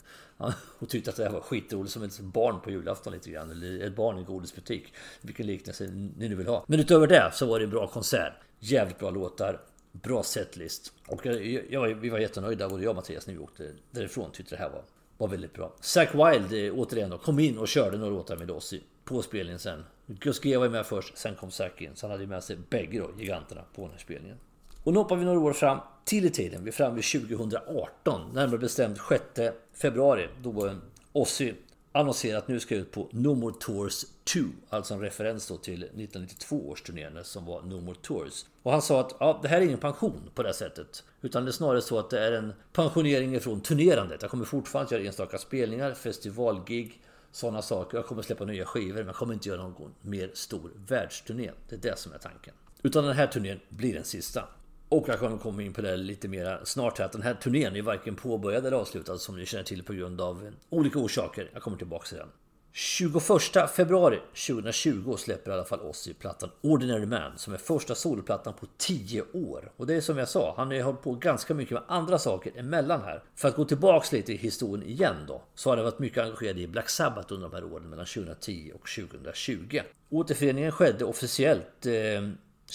Och 0.78 0.88
tyckte 0.88 1.10
att 1.10 1.16
det 1.16 1.24
här 1.24 1.30
var 1.30 1.40
skitroligt 1.40 1.92
som 1.92 2.02
ett 2.02 2.20
barn 2.20 2.60
på 2.60 2.70
julafton 2.70 3.12
lite 3.12 3.30
grann. 3.30 3.50
Eller 3.50 3.86
ett 3.86 3.96
barn 3.96 4.16
i 4.16 4.20
en 4.20 4.26
godisbutik. 4.26 4.94
Vilken 5.20 5.46
liknelse 5.46 5.86
ni 6.16 6.28
nu 6.28 6.34
vill 6.34 6.46
ha. 6.46 6.64
Men 6.68 6.80
utöver 6.80 7.06
det 7.06 7.30
så 7.34 7.46
var 7.46 7.58
det 7.58 7.64
en 7.64 7.70
bra 7.70 7.86
konsert. 7.86 8.32
Jävligt 8.58 8.98
bra 8.98 9.10
låtar. 9.10 9.60
Bra 9.92 10.22
setlist. 10.22 10.92
Och 11.06 11.26
jag, 11.26 11.66
jag, 11.70 11.94
vi 11.94 12.08
var 12.08 12.18
jättenöjda, 12.18 12.68
både 12.68 12.82
jag 12.82 12.90
och 12.90 12.96
Mattias, 12.96 13.26
när 13.26 13.34
vi 13.34 13.40
åkte 13.40 13.70
därifrån. 13.90 14.30
Tyckte 14.32 14.54
det 14.54 14.58
här 14.58 14.70
var, 14.70 14.82
var 15.18 15.28
väldigt 15.28 15.52
bra. 15.52 15.76
Zack 15.80 16.14
Wild 16.14 16.66
eh, 16.66 16.78
återigen 16.78 17.10
då, 17.10 17.18
kom 17.18 17.38
in 17.38 17.58
och 17.58 17.68
körde 17.68 17.98
några 17.98 18.12
låtar 18.12 18.36
med 18.36 18.50
oss 18.50 18.74
på 19.04 19.22
spelningen 19.22 19.58
sen. 19.58 19.84
Gus 20.06 20.44
var 20.44 20.58
var 20.58 20.68
med 20.68 20.86
först, 20.86 21.18
sen 21.18 21.34
kom 21.34 21.50
Zack 21.50 21.80
in. 21.80 21.90
Så 21.94 22.06
han 22.06 22.10
hade 22.10 22.22
ju 22.22 22.28
med 22.28 22.44
sig 22.44 22.56
bägge 22.70 22.98
då, 22.98 23.10
giganterna, 23.18 23.62
på 23.74 23.82
den 23.82 23.90
här 23.90 23.98
spelningen. 23.98 24.38
Och 24.84 24.92
nu 24.92 24.98
hoppar 24.98 25.16
vi 25.16 25.24
några 25.24 25.40
år 25.40 25.52
fram 25.52 25.78
till 26.04 26.24
i 26.24 26.30
tiden. 26.30 26.64
Vi 26.64 26.68
är 26.68 26.72
framme 26.72 26.94
vid 26.94 27.04
2018, 27.04 28.30
närmare 28.34 28.58
bestämt 28.58 28.98
6 29.08 29.24
februari. 29.72 30.28
Då 30.42 30.50
var 30.50 30.76
Ozzy 31.12 31.54
annonserat 31.92 32.42
att 32.42 32.48
nu 32.48 32.60
ska 32.60 32.74
jag 32.74 32.82
ut 32.82 32.92
på 32.92 33.08
No 33.12 33.34
More 33.34 33.54
Tours 33.60 34.04
2. 34.24 34.40
Alltså 34.68 34.94
en 34.94 35.00
referens 35.00 35.48
då 35.48 35.56
till 35.56 35.82
1992 35.82 36.68
års 36.68 36.82
turnerande 36.82 37.24
som 37.24 37.44
var 37.44 37.62
No 37.62 37.80
More 37.80 37.96
Tours. 38.02 38.44
Och 38.62 38.72
han 38.72 38.82
sa 38.82 39.00
att 39.00 39.14
ja, 39.20 39.38
det 39.42 39.48
här 39.48 39.60
är 39.60 39.64
ingen 39.64 39.78
pension 39.78 40.30
på 40.34 40.42
det 40.42 40.54
sättet. 40.54 41.04
Utan 41.20 41.44
det 41.44 41.50
är 41.50 41.52
snarare 41.52 41.82
så 41.82 41.98
att 41.98 42.10
det 42.10 42.26
är 42.26 42.32
en 42.32 42.52
pensionering 42.72 43.34
ifrån 43.34 43.60
turnerandet. 43.60 44.22
Jag 44.22 44.30
kommer 44.30 44.44
fortfarande 44.44 44.94
göra 44.94 45.04
enstaka 45.04 45.38
spelningar, 45.38 45.94
festivalgig 45.94 47.02
sådana 47.32 47.62
saker. 47.62 47.98
Jag 47.98 48.06
kommer 48.06 48.22
släppa 48.22 48.44
nya 48.44 48.64
skivor 48.64 48.96
men 48.96 49.06
jag 49.06 49.16
kommer 49.16 49.34
inte 49.34 49.48
göra 49.48 49.62
någon 49.62 49.94
mer 50.00 50.30
stor 50.34 50.70
världsturné. 50.88 51.50
Det 51.68 51.74
är 51.74 51.80
det 51.80 51.98
som 51.98 52.12
är 52.12 52.18
tanken. 52.18 52.54
Utan 52.82 53.04
den 53.04 53.16
här 53.16 53.26
turnén 53.26 53.60
blir 53.68 53.94
den 53.94 54.04
sista. 54.04 54.44
Och 54.88 55.08
jag 55.08 55.18
kommer 55.18 55.38
komma 55.38 55.62
in 55.62 55.72
på 55.72 55.80
det 55.80 55.96
lite 55.96 56.28
mer 56.28 56.60
snart 56.64 56.98
här 56.98 57.04
att 57.04 57.12
den 57.12 57.22
här 57.22 57.34
turnén 57.34 57.76
är 57.76 57.82
varken 57.82 58.16
påbörjad 58.16 58.66
eller 58.66 58.76
avslutad 58.76 59.18
som 59.18 59.36
ni 59.36 59.46
känner 59.46 59.64
till 59.64 59.82
på 59.82 59.92
grund 59.92 60.20
av 60.20 60.50
olika 60.70 60.98
orsaker. 60.98 61.50
Jag 61.52 61.62
kommer 61.62 61.76
tillbaka 61.76 62.06
till 62.06 62.16
den. 62.16 62.28
21 62.74 63.68
februari 63.76 64.20
2020 64.46 65.16
släpper 65.16 65.50
i 65.50 65.54
alla 65.54 65.64
fall 65.64 65.80
Ozzy 65.80 66.14
plattan 66.14 66.50
Ordinary 66.60 67.06
Man 67.06 67.38
som 67.38 67.52
är 67.52 67.58
första 67.58 67.94
soloplattan 67.94 68.54
på 68.54 68.66
10 68.78 69.22
år. 69.32 69.72
Och 69.76 69.86
det 69.86 69.94
är 69.94 70.00
som 70.00 70.18
jag 70.18 70.28
sa, 70.28 70.54
han 70.56 70.66
har 70.66 70.74
ju 70.74 70.82
hållit 70.82 71.02
på 71.02 71.14
ganska 71.14 71.54
mycket 71.54 71.72
med 71.72 71.82
andra 71.88 72.18
saker 72.18 72.52
emellan 72.56 73.00
här. 73.02 73.22
För 73.34 73.48
att 73.48 73.56
gå 73.56 73.64
tillbaks 73.64 74.12
lite 74.12 74.32
i 74.32 74.36
historien 74.36 74.88
igen 74.88 75.16
då, 75.28 75.42
så 75.54 75.70
har 75.70 75.76
han 75.76 75.84
varit 75.84 75.98
mycket 75.98 76.24
engagerad 76.24 76.58
i 76.58 76.66
Black 76.66 76.88
Sabbath 76.88 77.32
under 77.32 77.48
de 77.48 77.54
här 77.54 77.64
åren 77.64 77.90
mellan 77.90 78.06
2010 78.06 78.72
och 78.74 78.88
2020. 78.88 79.80
Återföreningen 80.10 80.72
skedde 80.72 81.04
officiellt 81.04 81.86
eh, 81.86 81.92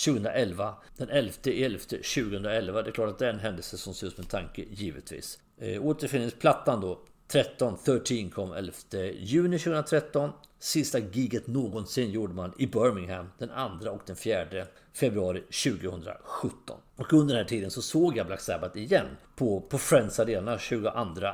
2011, 0.06 0.76
den 0.98 1.10
11 1.10 1.34
11 1.46 1.80
2011. 1.80 2.82
Det 2.82 2.90
är 2.90 2.92
klart 2.92 3.10
att 3.10 3.20
det 3.20 3.26
är 3.26 3.34
en 3.34 3.40
händelse 3.40 3.78
som 3.78 3.94
ser 3.94 4.08
ut 4.08 4.16
som 4.16 4.22
en 4.22 4.30
tanke, 4.30 4.64
givetvis. 4.70 5.40
Eh, 5.58 5.86
återföreningsplattan 5.86 6.82
då 6.82 7.00
13, 7.28 7.78
13 7.86 8.30
kom 8.30 8.52
11 8.54 8.74
juni 9.14 9.60
2013. 9.60 10.32
Sista 10.60 11.00
giget 11.00 11.48
någonsin 11.48 12.12
gjorde 12.12 12.34
man 12.34 12.54
i 12.58 12.68
Birmingham 12.68 13.30
den 13.38 13.50
2 13.82 13.90
och 13.90 14.02
den 14.06 14.16
4 14.16 14.66
februari 14.94 15.42
2017. 15.42 16.78
Och 16.96 17.14
under 17.14 17.36
den 17.36 17.44
här 17.44 17.50
tiden 17.50 17.72
så 17.72 17.82
såg 17.82 18.18
jag 18.18 18.28
Black 18.28 18.42
Sabbath 18.42 18.78
igen 18.78 19.06
på, 19.36 19.62
på 19.62 19.78
Friends 19.78 20.20
Arena 20.20 20.60
22 20.60 20.90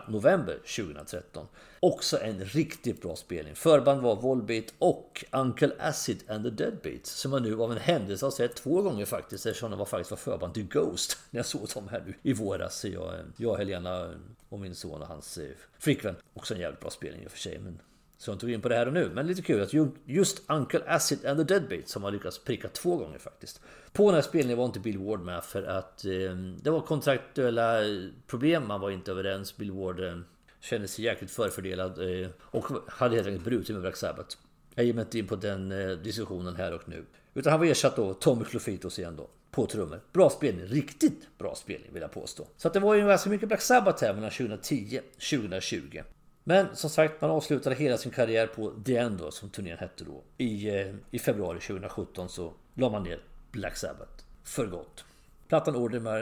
november 0.07 0.59
2013. 0.77 1.47
Också 1.79 2.21
en 2.21 2.45
riktigt 2.45 3.01
bra 3.01 3.15
spelning. 3.15 3.55
Förband 3.55 4.01
var 4.01 4.15
Volbeat 4.15 4.65
och 4.79 5.25
Uncle 5.31 5.71
Acid 5.79 6.23
and 6.29 6.43
the 6.43 6.49
Deadbeats 6.49 7.11
som 7.11 7.33
jag 7.33 7.41
nu 7.41 7.61
av 7.61 7.71
en 7.71 7.77
händelse 7.77 8.25
har 8.25 8.31
sett 8.31 8.55
två 8.55 8.81
gånger 8.81 9.05
faktiskt 9.05 9.45
eftersom 9.45 9.71
de 9.71 9.79
var 9.79 9.85
faktiskt 9.85 10.11
var 10.11 10.17
förband 10.17 10.53
till 10.53 10.67
Ghost 10.67 11.17
när 11.29 11.39
jag 11.39 11.45
såg 11.45 11.69
dem 11.73 11.87
här 11.87 12.03
nu 12.05 12.13
i 12.23 12.33
våras. 12.33 12.85
Jag, 12.85 13.13
jag 13.37 13.57
Helena 13.57 14.13
och 14.53 14.59
min 14.59 14.75
son 14.75 15.01
och 15.01 15.07
hans 15.07 15.37
eh, 15.37 15.49
flickvän. 15.79 16.15
Också 16.33 16.53
en 16.53 16.59
jävligt 16.59 16.79
bra 16.79 16.89
spelning 16.89 17.23
i 17.23 17.27
och 17.27 17.31
för 17.31 17.39
sig. 17.39 17.59
Men 17.59 17.79
så 18.17 18.31
jag 18.31 18.35
inte 18.35 18.51
in 18.51 18.61
på 18.61 18.69
det 18.69 18.75
här 18.75 18.87
och 18.87 18.93
nu. 18.93 19.11
Men 19.13 19.27
lite 19.27 19.41
kul 19.41 19.61
att 19.61 19.73
just 20.05 20.41
Uncle 20.47 20.81
Acid 20.87 21.25
and 21.25 21.39
the 21.39 21.53
Deadbeat 21.53 21.87
som 21.87 22.03
har 22.03 22.11
lyckats 22.11 22.43
pricka 22.43 22.67
två 22.67 22.97
gånger 22.97 23.17
faktiskt. 23.17 23.61
På 23.93 24.05
den 24.05 24.15
här 24.15 24.21
spelningen 24.21 24.57
var 24.57 24.65
inte 24.65 24.79
Bill 24.79 24.97
Ward 24.97 25.19
med 25.19 25.43
för 25.43 25.63
att 25.63 26.05
eh, 26.05 26.35
det 26.61 26.69
var 26.69 26.81
kontraktuella 26.81 27.85
eh, 27.85 28.09
problem. 28.27 28.67
Man 28.67 28.81
var 28.81 28.91
inte 28.91 29.11
överens. 29.11 29.57
Bill 29.57 29.71
Ward 29.71 29.99
eh, 30.03 30.17
kände 30.59 30.87
sig 30.87 31.05
jäkligt 31.05 31.31
förfördelad 31.31 32.21
eh, 32.21 32.29
och 32.39 32.65
hade 32.87 33.15
helt 33.15 33.27
enkelt 33.27 33.45
brutit 33.45 33.69
med 33.69 33.81
Black 33.81 33.97
Sabbath. 33.97 34.37
Jag 34.75 34.85
ger 34.85 34.93
mig 34.93 35.03
inte 35.03 35.19
in 35.19 35.27
på 35.27 35.35
den 35.35 35.71
eh, 35.71 35.97
diskussionen 35.97 36.55
här 36.55 36.73
och 36.73 36.89
nu. 36.89 37.05
Utan 37.33 37.51
han 37.51 37.59
var 37.59 37.67
ersatt 37.67 37.95
då 37.95 38.13
Tommy 38.13 38.45
Clofitos 38.45 38.99
igen 38.99 39.15
då. 39.15 39.29
På 39.53 39.65
trummor. 39.65 40.01
Bra 40.13 40.29
spelning. 40.29 40.65
Riktigt 40.65 41.37
bra 41.37 41.55
spelning 41.55 41.93
vill 41.93 42.01
jag 42.01 42.11
påstå. 42.11 42.47
Så 42.57 42.67
att 42.67 42.73
det 42.73 42.79
var 42.79 42.95
ju 42.95 43.07
ganska 43.07 43.29
mycket 43.29 43.47
Black 43.47 43.61
Sabbath 43.61 44.03
här 44.03 44.13
mellan 44.13 44.31
2010 44.31 44.99
2020. 45.29 46.01
Men 46.43 46.75
som 46.75 46.89
sagt, 46.89 47.21
man 47.21 47.31
avslutade 47.31 47.75
hela 47.75 47.97
sin 47.97 48.11
karriär 48.11 48.47
på 48.47 48.73
The 48.85 48.97
End 48.97 49.17
då, 49.17 49.31
som 49.31 49.49
turnén 49.49 49.77
hette 49.77 50.03
då. 50.03 50.23
I, 50.37 50.69
eh, 50.69 50.93
I 51.11 51.19
februari 51.19 51.59
2017 51.59 52.29
så 52.29 52.53
la 52.73 52.89
man 52.89 53.03
ner 53.03 53.19
Black 53.51 53.77
Sabbath 53.77 54.23
för 54.43 54.65
gott. 54.65 55.05
Plattan 55.47 55.75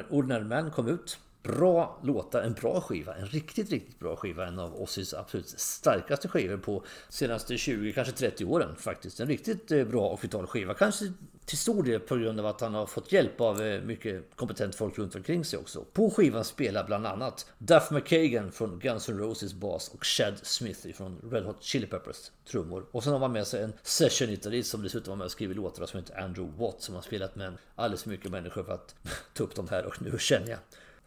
Ordinary, 0.10 0.44
Man 0.44 0.72
kom 0.72 0.88
ut. 0.88 1.20
Bra 1.44 2.00
låtar, 2.04 2.42
en 2.42 2.54
bra 2.54 2.82
skiva, 2.82 3.16
en 3.16 3.26
riktigt, 3.26 3.70
riktigt 3.70 4.00
bra 4.00 4.16
skiva. 4.16 4.48
En 4.48 4.60
av 4.60 4.82
Ossis 4.82 5.14
absolut 5.14 5.50
starkaste 5.50 6.28
skivor 6.28 6.58
på 6.58 6.84
senaste 7.10 7.58
20, 7.58 7.94
kanske 7.94 8.14
30 8.14 8.46
åren 8.46 8.76
faktiskt. 8.76 9.20
En 9.20 9.28
riktigt 9.28 9.72
eh, 9.72 9.84
bra 9.84 10.08
och 10.08 10.24
vital 10.24 10.48
skiva. 10.48 10.74
Kanske 10.74 11.06
till 11.46 11.58
stor 11.58 11.84
del 11.84 12.00
på 12.00 12.16
grund 12.16 12.40
av 12.40 12.46
att 12.46 12.62
han 12.62 12.74
har 12.74 12.86
fått 12.86 13.12
hjälp 13.12 13.42
av 13.42 13.62
eh, 13.62 13.82
mycket 13.82 14.36
kompetent 14.36 14.76
folk 14.76 14.98
runt 14.98 15.16
omkring 15.16 15.46
sig 15.46 15.60
också. 15.60 15.86
På 15.94 16.10
skivan 16.10 16.44
spelar 16.44 16.84
bland 16.84 17.08
annat 17.08 17.46
Duff 17.58 17.92
McKagan 17.92 18.52
från 18.52 18.80
Guns 18.80 19.10
N' 19.10 19.18
Roses 19.18 19.54
bas 19.54 19.90
och 19.94 20.06
Chad 20.06 20.34
Smith 20.42 20.88
från 20.94 21.30
Red 21.32 21.44
Hot 21.44 21.64
Chili 21.64 21.88
Peppers 21.88 22.32
trummor. 22.46 22.86
Och 22.92 23.04
sen 23.04 23.14
har 23.14 23.20
man 23.20 23.32
med 23.32 23.48
sig 23.48 23.64
en 23.64 23.74
session-gitarrist 23.84 24.70
som 24.70 24.84
dessutom 24.84 25.12
var 25.12 25.18
med 25.18 25.26
och 25.26 25.32
skrivit 25.32 25.58
låtar 25.58 25.86
som 25.86 26.00
heter 26.00 26.20
Andrew 26.20 26.64
Watt 26.64 26.82
som 26.82 26.96
har 26.96 27.02
spelat 27.02 27.36
med 27.36 27.54
alldeles 27.76 28.04
för 28.04 28.10
mycket 28.10 28.32
människor 28.32 28.64
för 28.64 28.74
att 28.74 28.96
ta 29.34 29.44
upp 29.44 29.56
dem 29.56 29.68
här 29.70 29.86
och 29.86 30.02
nu 30.02 30.18
känner 30.20 30.50
jag. 30.50 30.60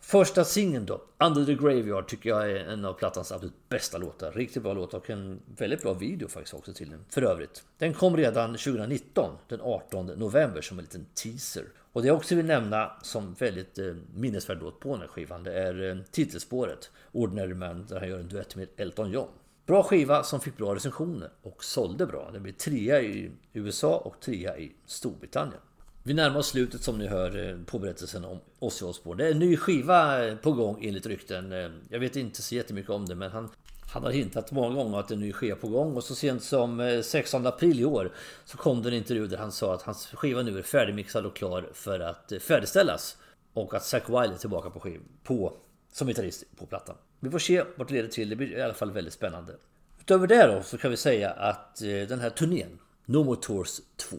Första 0.06 0.44
singeln 0.44 0.86
då, 0.86 1.02
Under 1.18 1.44
the 1.44 1.54
Graveyard, 1.54 2.08
tycker 2.08 2.30
jag 2.30 2.50
är 2.50 2.56
en 2.56 2.84
av 2.84 2.92
plattans 2.92 3.32
absolut 3.32 3.68
bästa 3.68 3.98
låtar. 3.98 4.32
Riktigt 4.32 4.62
bra 4.62 4.72
låt 4.72 4.94
och 4.94 5.10
en 5.10 5.40
väldigt 5.56 5.82
bra 5.82 5.92
video 5.92 6.28
faktiskt 6.28 6.54
också 6.54 6.72
till 6.72 6.90
den. 6.90 7.04
För 7.08 7.22
övrigt. 7.22 7.64
Den 7.78 7.94
kom 7.94 8.16
redan 8.16 8.50
2019, 8.50 9.36
den 9.48 9.60
18 9.60 10.06
november, 10.06 10.60
som 10.60 10.78
en 10.78 10.84
liten 10.84 11.06
teaser. 11.14 11.64
Och 11.92 12.02
det 12.02 12.08
jag 12.08 12.16
också 12.16 12.34
vill 12.34 12.46
nämna 12.46 12.92
som 13.02 13.34
väldigt 13.34 13.78
eh, 13.78 13.94
minnesvärd 14.14 14.58
låt 14.60 14.80
på 14.80 14.88
den 14.88 15.00
här 15.00 15.08
skivan, 15.08 15.42
det 15.42 15.52
är 15.52 15.90
eh, 15.90 15.96
titelspåret 16.10 16.90
Ordinary 17.12 17.54
Man, 17.54 17.86
där 17.86 17.98
han 17.98 18.08
gör 18.08 18.18
en 18.18 18.28
duett 18.28 18.56
med 18.56 18.68
Elton 18.76 19.10
John. 19.10 19.28
Bra 19.66 19.82
skiva 19.82 20.22
som 20.22 20.40
fick 20.40 20.56
bra 20.56 20.74
recensioner 20.74 21.30
och 21.42 21.64
sålde 21.64 22.06
bra. 22.06 22.30
Den 22.32 22.42
blev 22.42 22.52
trea 22.52 23.02
i 23.02 23.30
USA 23.52 23.96
och 23.96 24.20
trea 24.20 24.58
i 24.58 24.72
Storbritannien. 24.86 25.60
Vi 26.06 26.14
närmar 26.14 26.38
oss 26.38 26.48
slutet 26.48 26.82
som 26.82 26.98
ni 26.98 27.06
hör 27.06 27.48
eh, 27.48 27.56
på 27.66 27.78
berättelsen 27.78 28.24
om 28.24 28.40
Ozzy 28.58 28.84
Osbourne. 28.84 29.22
Det 29.22 29.28
är 29.28 29.32
en 29.32 29.38
ny 29.38 29.56
skiva 29.56 30.26
eh, 30.26 30.36
på 30.36 30.52
gång 30.52 30.84
enligt 30.84 31.06
rykten. 31.06 31.52
Eh, 31.52 31.70
jag 31.88 32.00
vet 32.00 32.16
inte 32.16 32.42
så 32.42 32.54
jättemycket 32.54 32.90
om 32.90 33.06
det 33.06 33.14
men 33.14 33.30
han, 33.30 33.50
han 33.92 34.02
har 34.02 34.10
hintat 34.10 34.52
många 34.52 34.74
gånger 34.74 34.98
att 34.98 35.10
en 35.10 35.20
ny 35.20 35.32
skiva 35.32 35.56
på 35.56 35.68
gång 35.68 35.96
och 35.96 36.04
så 36.04 36.14
sent 36.14 36.42
som 36.42 37.00
16 37.04 37.46
april 37.46 37.80
i 37.80 37.84
år 37.84 38.12
så 38.44 38.56
kom 38.56 38.82
det 38.82 38.88
en 38.88 38.94
intervju 38.94 39.26
där 39.26 39.36
han 39.36 39.52
sa 39.52 39.74
att 39.74 39.82
hans 39.82 40.06
skiva 40.06 40.42
nu 40.42 40.58
är 40.58 40.62
färdigmixad 40.62 41.26
och 41.26 41.36
klar 41.36 41.68
för 41.72 42.00
att 42.00 42.32
färdigställas. 42.40 43.16
Och 43.52 43.74
att 43.74 43.84
Zack 43.84 44.08
Wilde 44.08 44.34
är 44.34 44.38
tillbaka 44.38 44.70
på 44.70 44.80
skiv 44.80 45.00
på, 45.22 45.52
som 45.92 46.08
gitarrist 46.08 46.44
på 46.56 46.66
plattan. 46.66 46.96
Vi 47.20 47.30
får 47.30 47.38
se 47.38 47.64
vart 47.76 47.88
det 47.88 47.94
leder 47.94 48.08
till. 48.08 48.28
Det 48.28 48.36
blir 48.36 48.58
i 48.58 48.62
alla 48.62 48.74
fall 48.74 48.90
väldigt 48.90 49.14
spännande. 49.14 49.56
Utöver 50.00 50.26
det 50.26 50.46
då 50.46 50.62
så 50.62 50.78
kan 50.78 50.90
vi 50.90 50.96
säga 50.96 51.30
att 51.30 51.76
den 52.08 52.20
här 52.20 52.30
turnén, 52.30 52.78
No 53.06 53.24
More 53.24 53.40
Tours 53.40 53.80
2 53.96 54.16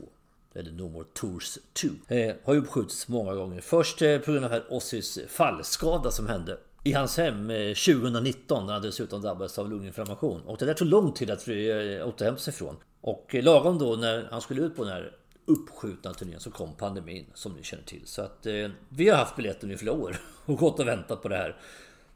eller 0.56 0.72
No 0.72 0.90
More 0.90 1.06
Tours 1.14 1.58
2. 1.74 1.88
Eh, 2.08 2.36
har 2.44 2.54
ju 2.54 2.60
uppskjutits 2.60 3.08
många 3.08 3.34
gånger. 3.34 3.62
Först 3.62 4.02
eh, 4.02 4.18
på 4.18 4.32
grund 4.32 4.46
av 4.46 4.52
herr 4.52 4.74
Ozzys 4.74 5.20
fallskada 5.28 6.12
som 6.12 6.28
hände 6.28 6.58
i 6.84 6.94
hans 6.94 7.18
hem 7.18 7.50
eh, 7.50 7.68
2019 7.68 8.66
när 8.66 8.74
han 8.74 8.82
dessutom 8.82 9.22
drabbades 9.22 9.60
av 9.60 9.70
lunginflammation. 9.70 10.42
Och 10.42 10.58
det 10.58 10.66
där 10.66 10.74
tog 10.74 10.88
lång 10.88 11.14
tid 11.14 11.30
att 11.30 11.48
eh, 11.48 12.08
återhämta 12.08 12.42
sig 12.42 12.54
från. 12.54 12.76
Och 13.02 13.36
eh, 13.36 13.44
lagom 13.44 13.78
då 13.78 13.96
när 13.96 14.28
han 14.32 14.42
skulle 14.42 14.62
ut 14.62 14.76
på 14.76 14.84
den 14.84 14.94
här 14.94 15.12
uppskjutna 15.46 16.14
turnén 16.14 16.40
så 16.40 16.52
kom 16.52 16.76
pandemin 16.76 17.26
som 17.34 17.54
ni 17.54 17.64
känner 17.64 17.84
till. 17.84 18.02
Så 18.06 18.22
att 18.22 18.46
eh, 18.46 18.70
vi 18.90 19.10
har 19.10 19.18
haft 19.18 19.36
biljetten 19.36 19.72
i 19.72 19.78
flera 19.78 19.94
år 19.96 20.18
och 20.46 20.58
gått 20.58 20.80
och 20.80 20.88
väntat 20.88 21.22
på 21.22 21.28
det 21.28 21.38
här. 21.38 21.58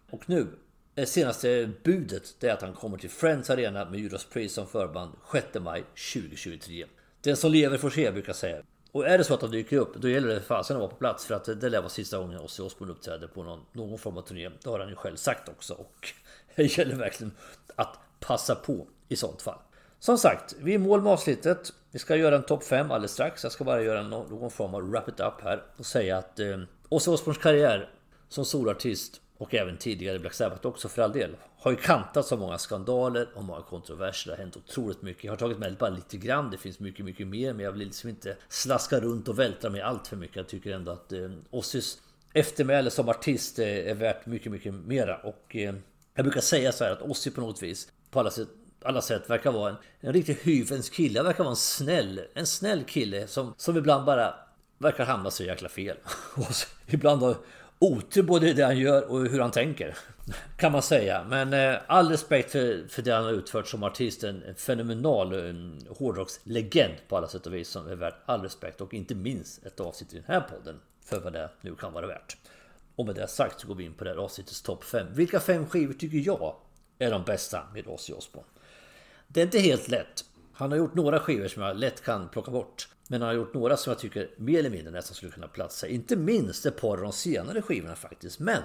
Och 0.09 0.29
nu 0.29 0.47
det 0.93 1.05
senaste 1.05 1.69
budet 1.83 2.35
det 2.39 2.47
är 2.47 2.53
att 2.53 2.61
han 2.61 2.73
kommer 2.73 2.97
till 2.97 3.09
Friends 3.09 3.49
Arena 3.49 3.89
med 3.89 3.99
Judas 3.99 4.25
Priest 4.25 4.55
som 4.55 4.67
förband 4.67 5.11
6 5.31 5.47
maj 5.59 5.83
2023. 6.13 6.85
Den 7.21 7.37
som 7.37 7.51
lever 7.51 7.77
får 7.77 7.89
se 7.89 8.11
brukar 8.11 8.29
jag 8.29 8.35
säga. 8.35 8.61
Och 8.91 9.07
är 9.07 9.17
det 9.17 9.23
så 9.23 9.33
att 9.33 9.41
han 9.41 9.51
dyker 9.51 9.77
upp, 9.77 9.95
då 9.95 10.09
gäller 10.09 10.27
det 10.27 10.41
fasen 10.41 10.75
att 10.75 10.79
vara 10.79 10.91
på 10.91 10.95
plats. 10.95 11.25
För 11.25 11.35
att 11.35 11.45
det 11.45 11.69
lär 11.69 11.79
vara 11.79 11.89
sista 11.89 12.17
gången 12.17 12.39
Ozzy 12.39 12.63
Osbourne 12.63 12.93
uppträder 12.93 13.27
på 13.27 13.43
någon, 13.43 13.59
någon 13.71 13.99
form 13.99 14.17
av 14.17 14.21
turné. 14.21 14.49
Det 14.63 14.69
har 14.69 14.79
han 14.79 14.89
ju 14.89 14.95
själv 14.95 15.15
sagt 15.15 15.49
också. 15.49 15.73
Och 15.73 16.13
det 16.55 16.77
gäller 16.77 16.95
verkligen 16.95 17.31
att 17.75 17.99
passa 18.19 18.55
på 18.55 18.87
i 19.07 19.15
sånt 19.15 19.41
fall. 19.41 19.59
Som 19.99 20.17
sagt, 20.17 20.55
vi 20.59 20.71
är 20.71 20.75
i 20.75 20.77
mål 20.77 21.01
med 21.01 21.13
avsnittet. 21.13 21.73
Vi 21.91 21.99
ska 21.99 22.15
göra 22.15 22.35
en 22.35 22.43
topp 22.43 22.63
5 22.63 22.91
alldeles 22.91 23.11
strax. 23.11 23.43
Jag 23.43 23.51
ska 23.51 23.63
bara 23.63 23.81
göra 23.81 24.03
någon 24.03 24.51
form 24.51 24.75
av 24.75 24.91
wrap 24.91 25.09
it 25.09 25.19
up 25.19 25.41
här 25.43 25.63
och 25.77 25.85
säga 25.85 26.17
att 26.17 26.39
eh, 26.39 26.59
Ozzy 26.89 27.11
Osbournes 27.11 27.43
karriär 27.43 27.89
som 28.29 28.45
solartist 28.45 29.21
och 29.37 29.53
även 29.53 29.77
tidigare 29.77 30.19
Black 30.19 30.33
Sabbath 30.33 30.67
också 30.67 30.89
för 30.89 31.01
all 31.01 31.11
del, 31.11 31.35
har 31.61 31.71
ju 31.71 31.77
kantats 31.77 32.31
av 32.31 32.39
många 32.39 32.57
skandaler 32.57 33.27
och 33.35 33.43
många 33.43 33.61
kontroverser. 33.61 34.31
Det 34.31 34.37
har 34.37 34.43
hänt 34.43 34.57
otroligt 34.57 35.01
mycket. 35.01 35.23
Jag 35.23 35.31
har 35.31 35.37
tagit 35.37 35.59
med 35.59 35.77
bara 35.77 35.89
lite 35.89 36.17
grann. 36.17 36.51
Det 36.51 36.57
finns 36.57 36.79
mycket, 36.79 37.05
mycket 37.05 37.27
mer. 37.27 37.53
Men 37.53 37.65
jag 37.65 37.71
vill 37.71 37.87
liksom 37.87 38.09
inte 38.09 38.35
slaska 38.49 38.99
runt 38.99 39.27
och 39.27 39.39
vältra 39.39 39.69
mig 39.69 39.81
allt 39.81 40.07
för 40.07 40.15
mycket. 40.15 40.35
Jag 40.35 40.47
tycker 40.47 40.71
ändå 40.71 40.91
att 40.91 41.11
eh, 41.11 41.29
Ossis 41.49 42.01
eftermäle 42.33 42.89
som 42.89 43.09
artist 43.09 43.59
eh, 43.59 43.67
är 43.67 43.93
värt 43.93 44.25
mycket, 44.25 44.51
mycket 44.51 44.73
mera. 44.73 45.17
Och 45.17 45.55
eh, 45.55 45.75
jag 46.15 46.25
brukar 46.25 46.41
säga 46.41 46.71
så 46.71 46.83
här 46.83 46.91
att 46.91 47.01
Ossi 47.01 47.31
på 47.31 47.41
något 47.41 47.63
vis, 47.63 47.91
på 48.11 48.19
alla 48.19 48.31
sätt, 48.31 48.47
alla 48.81 49.01
sätt 49.01 49.29
verkar 49.29 49.51
vara 49.51 49.69
en, 49.69 49.75
en 49.99 50.13
riktig 50.13 50.37
hyvens 50.43 50.89
kille. 50.89 51.19
Han 51.19 51.25
verkar 51.25 51.43
vara 51.43 51.51
en 51.51 51.55
snäll, 51.55 52.21
en 52.33 52.47
snäll 52.47 52.83
kille 52.83 53.27
som, 53.27 53.53
som 53.57 53.77
ibland 53.77 54.05
bara 54.05 54.33
verkar 54.77 55.05
hamna 55.05 55.31
så 55.31 55.43
jäkla 55.43 55.69
fel. 55.69 55.97
Och 56.35 56.45
ibland 56.87 57.21
har 57.21 57.35
otur 57.79 58.23
både 58.23 58.49
i 58.49 58.53
det 58.53 58.63
han 58.63 58.77
gör 58.77 59.11
och 59.11 59.19
hur 59.19 59.39
han 59.39 59.51
tänker. 59.51 59.97
Kan 60.57 60.71
man 60.71 60.81
säga. 60.81 61.23
Men 61.23 61.53
eh, 61.53 61.79
all 61.87 62.09
respekt 62.09 62.51
för, 62.51 62.87
för 62.87 63.01
det 63.01 63.13
han 63.13 63.23
har 63.23 63.31
utfört 63.31 63.67
som 63.67 63.83
artist. 63.83 64.23
En 64.23 64.55
fenomenal 64.55 65.33
en 65.33 65.87
hårdrockslegend 65.89 66.93
på 67.07 67.17
alla 67.17 67.27
sätt 67.27 67.47
och 67.47 67.53
vis. 67.53 67.69
Som 67.69 67.87
är 67.87 67.95
värd 67.95 68.13
all 68.25 68.41
respekt. 68.41 68.81
Och 68.81 68.93
inte 68.93 69.15
minst 69.15 69.65
ett 69.65 69.79
avsnitt 69.79 70.13
i 70.13 70.15
den 70.15 70.25
här 70.27 70.41
podden. 70.41 70.79
För 71.05 71.19
vad 71.19 71.33
det 71.33 71.49
nu 71.61 71.75
kan 71.75 71.93
vara 71.93 72.07
värt. 72.07 72.37
Och 72.95 73.05
med 73.05 73.15
det 73.15 73.27
sagt 73.27 73.61
så 73.61 73.67
går 73.67 73.75
vi 73.75 73.83
in 73.83 73.93
på 73.93 74.03
det 74.03 74.09
här 74.09 74.17
avsnittets 74.17 74.61
topp 74.61 74.83
5. 74.83 75.07
Vilka 75.13 75.39
fem 75.39 75.65
skivor 75.65 75.93
tycker 75.93 76.17
jag 76.17 76.55
är 76.99 77.11
de 77.11 77.23
bästa 77.23 77.63
med 77.73 77.87
Ozzy 77.87 78.13
Osbourne? 78.13 78.49
Det 79.27 79.41
är 79.41 79.45
inte 79.45 79.59
helt 79.59 79.87
lätt. 79.87 80.25
Han 80.53 80.71
har 80.71 80.77
gjort 80.77 80.95
några 80.95 81.19
skivor 81.19 81.47
som 81.47 81.63
jag 81.63 81.77
lätt 81.77 82.03
kan 82.03 82.29
plocka 82.29 82.51
bort. 82.51 82.87
Men 83.07 83.21
han 83.21 83.27
har 83.27 83.35
gjort 83.35 83.53
några 83.53 83.77
som 83.77 83.91
jag 83.91 83.99
tycker 83.99 84.29
mer 84.37 84.59
eller 84.59 84.69
mindre 84.69 84.91
nästan 84.91 85.15
skulle 85.15 85.31
kunna 85.31 85.47
platsa. 85.47 85.87
Inte 85.87 86.15
minst 86.15 86.65
ett 86.65 86.81
par 86.81 86.97
av 86.97 87.03
de 87.03 87.11
senare 87.11 87.61
skivorna 87.61 87.95
faktiskt. 87.95 88.39
Men 88.39 88.63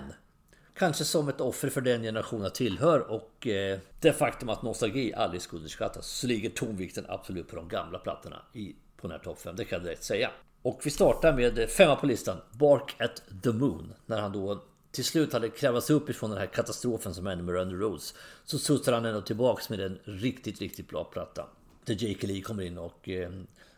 Kanske 0.75 1.05
som 1.05 1.29
ett 1.29 1.41
offer 1.41 1.68
för 1.68 1.81
den 1.81 2.03
generation 2.03 2.43
jag 2.43 2.55
tillhör 2.55 3.01
och 3.01 3.47
eh, 3.47 3.79
det 4.01 4.12
faktum 4.12 4.49
att 4.49 4.62
nostalgi 4.62 5.14
aldrig 5.14 5.43
ska 5.43 5.57
underskattas 5.57 6.07
så 6.07 6.27
ligger 6.27 6.51
tonvikten 6.51 7.05
absolut 7.09 7.49
på 7.49 7.57
de 7.57 7.68
gamla 7.68 7.99
plattorna 7.99 8.43
i, 8.53 8.75
på 8.97 9.07
den 9.09 9.11
här 9.11 9.18
topp 9.18 9.41
5. 9.41 9.57
Det 9.57 9.64
kan 9.64 9.77
jag 9.77 9.87
direkt 9.87 10.05
säga. 10.05 10.31
Och 10.62 10.81
vi 10.85 10.91
startar 10.91 11.33
med 11.33 11.70
femma 11.70 11.97
på 11.97 12.07
listan, 12.07 12.37
Bark 12.53 13.01
at 13.01 13.22
the 13.43 13.51
Moon. 13.51 13.95
När 14.07 14.20
han 14.20 14.33
då 14.33 14.62
till 14.91 15.05
slut 15.05 15.33
hade 15.33 15.49
krävats 15.49 15.91
upp 15.91 16.11
ifrån 16.11 16.31
den 16.31 16.39
här 16.39 16.47
katastrofen 16.47 17.14
som 17.14 17.27
hände 17.27 17.45
med 17.45 17.55
Randy 17.55 17.75
Rhodes. 17.75 18.14
Så 18.45 18.59
sussar 18.59 18.93
han 18.93 19.05
ändå 19.05 19.20
tillbaks 19.20 19.68
med 19.70 19.81
en 19.81 19.99
riktigt, 20.05 20.61
riktigt 20.61 20.89
bra 20.89 21.05
platta. 21.05 21.47
Där 21.85 22.05
Jake 22.05 22.27
Lee 22.27 22.43
kommer 22.43 22.62
in 22.62 22.79
och 22.79 23.09
eh, 23.09 23.31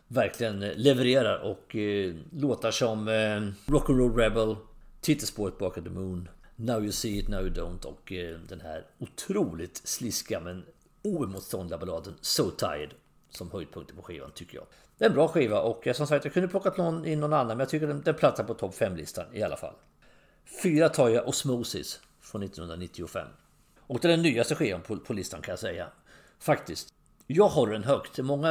verkligen 0.07 0.59
levererar 0.59 1.37
och 1.37 1.75
eh, 1.75 2.15
låtar 2.31 2.71
som 2.71 3.07
eh, 3.07 3.71
Rock'n'Roll 3.71 4.15
Rebel, 4.17 4.55
Titelspåret 5.01 5.57
Bark 5.57 5.77
at 5.77 5.83
the 5.83 5.89
Moon, 5.89 6.29
Now 6.59 6.81
You 6.81 6.91
See 6.91 7.17
It, 7.17 7.27
Now 7.27 7.41
You 7.41 7.49
Don't 7.49 7.85
och 7.85 8.11
eh, 8.11 8.39
den 8.39 8.61
här 8.61 8.85
otroligt 8.97 9.77
sliska 9.77 10.39
men 10.39 10.65
oemotståndliga 11.03 11.77
balladen 11.77 12.13
So 12.21 12.51
Tired 12.51 12.93
som 13.29 13.51
höjdpunkter 13.51 13.95
på 13.95 14.01
skivan 14.01 14.31
tycker 14.31 14.57
jag. 14.57 14.65
Det 14.97 15.05
är 15.05 15.09
en 15.09 15.15
bra 15.15 15.27
skiva 15.27 15.61
och 15.61 15.87
som 15.95 16.07
sagt 16.07 16.25
jag 16.25 16.33
kunde 16.33 16.49
plockat 16.49 16.77
någon 16.77 17.05
in 17.05 17.19
någon 17.19 17.33
annan 17.33 17.47
men 17.47 17.59
jag 17.59 17.69
tycker 17.69 17.87
den, 17.87 18.01
den 18.01 18.15
platsar 18.15 18.43
på 18.43 18.53
topp 18.53 18.75
5-listan 18.75 19.25
i 19.33 19.43
alla 19.43 19.57
fall. 19.57 19.75
Fyra 20.63 20.89
tar 20.89 21.09
jag 21.09 21.27
Osmosis 21.27 21.99
från 22.21 22.43
1995. 22.43 23.27
Och 23.79 23.99
det 23.99 24.07
är 24.07 24.11
den 24.11 24.21
nyaste 24.21 24.55
skivan 24.55 24.81
på, 24.81 24.97
på 24.97 25.13
listan 25.13 25.41
kan 25.41 25.51
jag 25.51 25.59
säga. 25.59 25.87
Faktiskt. 26.39 26.93
Jag 27.27 27.47
håller 27.47 27.73
den 27.73 27.83
högt. 27.83 28.17
Många 28.17 28.49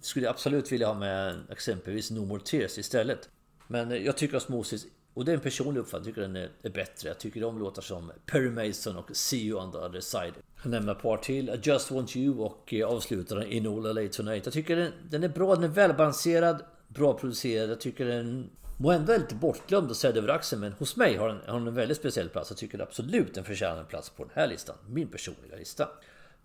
skulle 0.00 0.30
absolut 0.30 0.72
vilja 0.72 0.86
ha 0.86 0.94
med 0.94 1.38
exempelvis 1.50 2.10
No 2.10 2.24
More 2.24 2.40
Tears 2.40 2.78
istället. 2.78 3.28
Men 3.66 4.04
jag 4.04 4.16
tycker 4.16 4.36
Osmosis, 4.36 4.86
och 5.18 5.24
det 5.24 5.32
är 5.32 5.34
en 5.34 5.40
personlig 5.40 5.80
uppfattning, 5.80 6.08
jag 6.08 6.14
tycker 6.14 6.20
den 6.20 6.36
är, 6.62 6.70
bättre. 6.70 7.08
Jag 7.08 7.18
tycker 7.18 7.40
de 7.40 7.58
låtar 7.58 7.82
som 7.82 8.12
Perry 8.26 8.50
Mason 8.50 8.96
och 8.96 9.16
See 9.16 9.46
You 9.46 9.60
On 9.60 9.72
The 9.72 9.78
Other 9.78 10.00
Side. 10.00 10.34
Jag 10.62 10.70
nämner 10.70 10.92
ett 10.92 11.02
par 11.02 11.16
till. 11.16 11.48
I 11.48 11.60
Just 11.62 11.90
Want 11.90 12.16
You 12.16 12.38
och 12.38 12.74
eh, 12.74 12.88
avslutar 12.88 13.36
den 13.36 13.46
In 13.46 13.66
All 13.66 13.94
LA 13.94 14.08
Tonight. 14.08 14.46
Jag 14.46 14.54
tycker 14.54 14.76
den, 14.76 14.92
den 15.10 15.24
är 15.24 15.28
bra, 15.28 15.54
den 15.54 15.64
är 15.64 15.68
välbalanserad, 15.68 16.62
bra 16.88 17.18
producerad. 17.18 17.70
Jag 17.70 17.80
tycker 17.80 18.04
den 18.04 18.50
Måhända 18.76 19.14
är 19.14 19.18
lite 19.18 19.34
bortglömd 19.34 19.90
och 19.90 19.96
sedd 19.96 20.16
över 20.16 20.28
axeln 20.28 20.60
men 20.60 20.72
hos 20.72 20.96
mig 20.96 21.16
har 21.16 21.28
den, 21.28 21.40
har 21.46 21.58
den 21.58 21.68
en 21.68 21.74
väldigt 21.74 21.96
speciell 21.96 22.28
plats. 22.28 22.50
Jag 22.50 22.58
tycker 22.58 22.78
absolut 22.78 23.34
den 23.34 23.44
förtjänar 23.44 23.80
en 23.80 23.86
plats 23.86 24.10
på 24.10 24.24
den 24.24 24.32
här 24.34 24.46
listan. 24.46 24.76
Min 24.88 25.08
personliga 25.08 25.56
lista. 25.56 25.88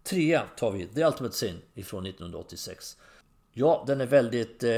Trea 0.04 0.44
tar 0.58 0.72
vi 0.72 0.86
The 0.88 1.06
Ultimate 1.06 1.36
Sin 1.36 1.62
ifrån 1.74 2.06
1986. 2.06 2.98
Ja, 3.52 3.84
den 3.88 4.02
är 4.02 4.06
väldigt 4.06 4.64
eh, 4.64 4.70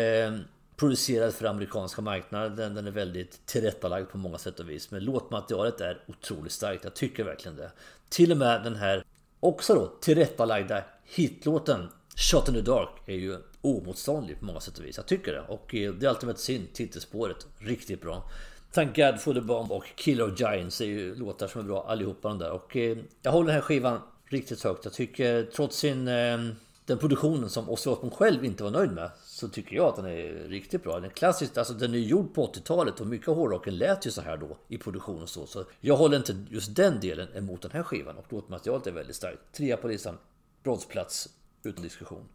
producerad 0.76 1.34
för 1.34 1.46
amerikanska 1.46 2.02
marknaden. 2.02 2.76
Den 2.76 2.88
är 2.88 2.92
väldigt 2.92 3.46
tillrättalagd 3.46 4.10
på 4.10 4.18
många 4.18 4.38
sätt 4.38 4.60
och 4.60 4.70
vis. 4.70 4.92
Men 4.92 5.04
låtmaterialet 5.04 5.82
är 5.82 6.04
otroligt 6.08 6.52
starkt. 6.52 6.84
Jag 6.84 6.94
tycker 6.94 7.24
verkligen 7.24 7.58
det. 7.58 7.72
Till 8.10 8.32
och 8.32 8.38
med 8.38 8.64
den 8.64 8.76
här 8.76 9.04
också 9.40 9.76
då 9.76 9.88
tillrättalagda 10.02 10.84
hitlåten 11.04 11.90
Shot 12.16 12.48
in 12.48 12.54
the 12.54 12.62
Dark 12.62 12.90
är 13.06 13.16
ju 13.16 13.38
omotståndlig 13.62 14.40
på 14.40 14.46
många 14.46 14.60
sätt 14.60 14.78
och 14.78 14.86
vis. 14.86 14.98
Jag 14.98 15.06
tycker 15.06 15.34
det. 15.34 15.42
Och 15.42 15.76
eh, 15.76 15.94
The 15.94 16.08
Ultimate 16.08 16.40
Sin, 16.40 16.68
titelspåret, 16.74 17.48
riktigt 17.58 18.02
bra. 18.02 18.30
Thank 18.72 18.96
God 18.96 19.22
for 19.22 19.34
the 19.34 19.42
Bomb 19.42 19.72
och 19.72 19.86
Killer 19.96 20.32
of 20.32 20.40
Giants 20.40 20.82
är 20.82 20.86
ju 20.86 21.16
låtar 21.16 21.48
som 21.48 21.62
är 21.62 21.66
bra 21.66 21.86
allihopa 21.88 22.28
de 22.28 22.40
där. 22.40 22.52
Och 22.52 22.78
eh, 22.78 22.98
jag 23.22 23.32
håller 23.32 23.48
den 23.48 23.56
här 23.56 23.62
skivan 23.62 24.00
riktigt 24.26 24.64
högt. 24.64 24.86
Jag 24.86 24.94
tycker 24.94 25.44
trots 25.44 25.78
sin... 25.78 26.08
Eh, 26.08 26.38
den 26.86 26.98
produktionen 26.98 27.50
som 27.50 27.70
Ozzy 27.70 27.90
Osbourne 27.90 28.16
själv 28.16 28.46
inte 28.46 28.64
var 28.64 28.72
nöjd 28.72 28.92
med 28.92 29.12
så 29.24 29.48
tycker 29.48 29.76
jag 29.76 29.86
att 29.86 29.96
den 29.96 30.06
är 30.06 30.50
riktigt 30.50 30.84
bra. 30.84 30.96
Den 30.96 31.04
är 31.04 31.10
klassisk, 31.10 31.58
alltså 31.58 31.74
den 31.74 31.94
är 31.94 31.98
gjord 31.98 32.34
på 32.34 32.48
80-talet 32.48 33.02
och 33.02 33.08
mycket 33.08 33.28
av 33.28 33.36
hårdrocken 33.36 33.78
lät 33.78 34.08
ju 34.08 34.12
så 34.12 34.22
här 34.22 34.38
då 34.38 34.58
i 34.68 34.78
produktion 34.78 35.22
och 35.22 35.30
så. 35.30 35.46
Så 35.46 35.64
jag 35.80 35.96
håller 35.96 36.18
inte 36.18 36.46
just 36.50 36.76
den 36.76 37.00
delen 37.00 37.28
emot 37.36 37.62
den 37.62 37.72
här 37.72 37.84
skivan 37.84 38.18
och 38.18 38.34
låtmaterialet 38.34 38.88
är 38.88 38.92
väldigt 38.92 39.16
starkt. 39.16 39.40
Trea 39.52 39.78
på 39.78 39.88
listan, 39.88 40.18
bronsplats 40.64 41.30
utan 41.64 41.84
diskussion. 41.84 42.26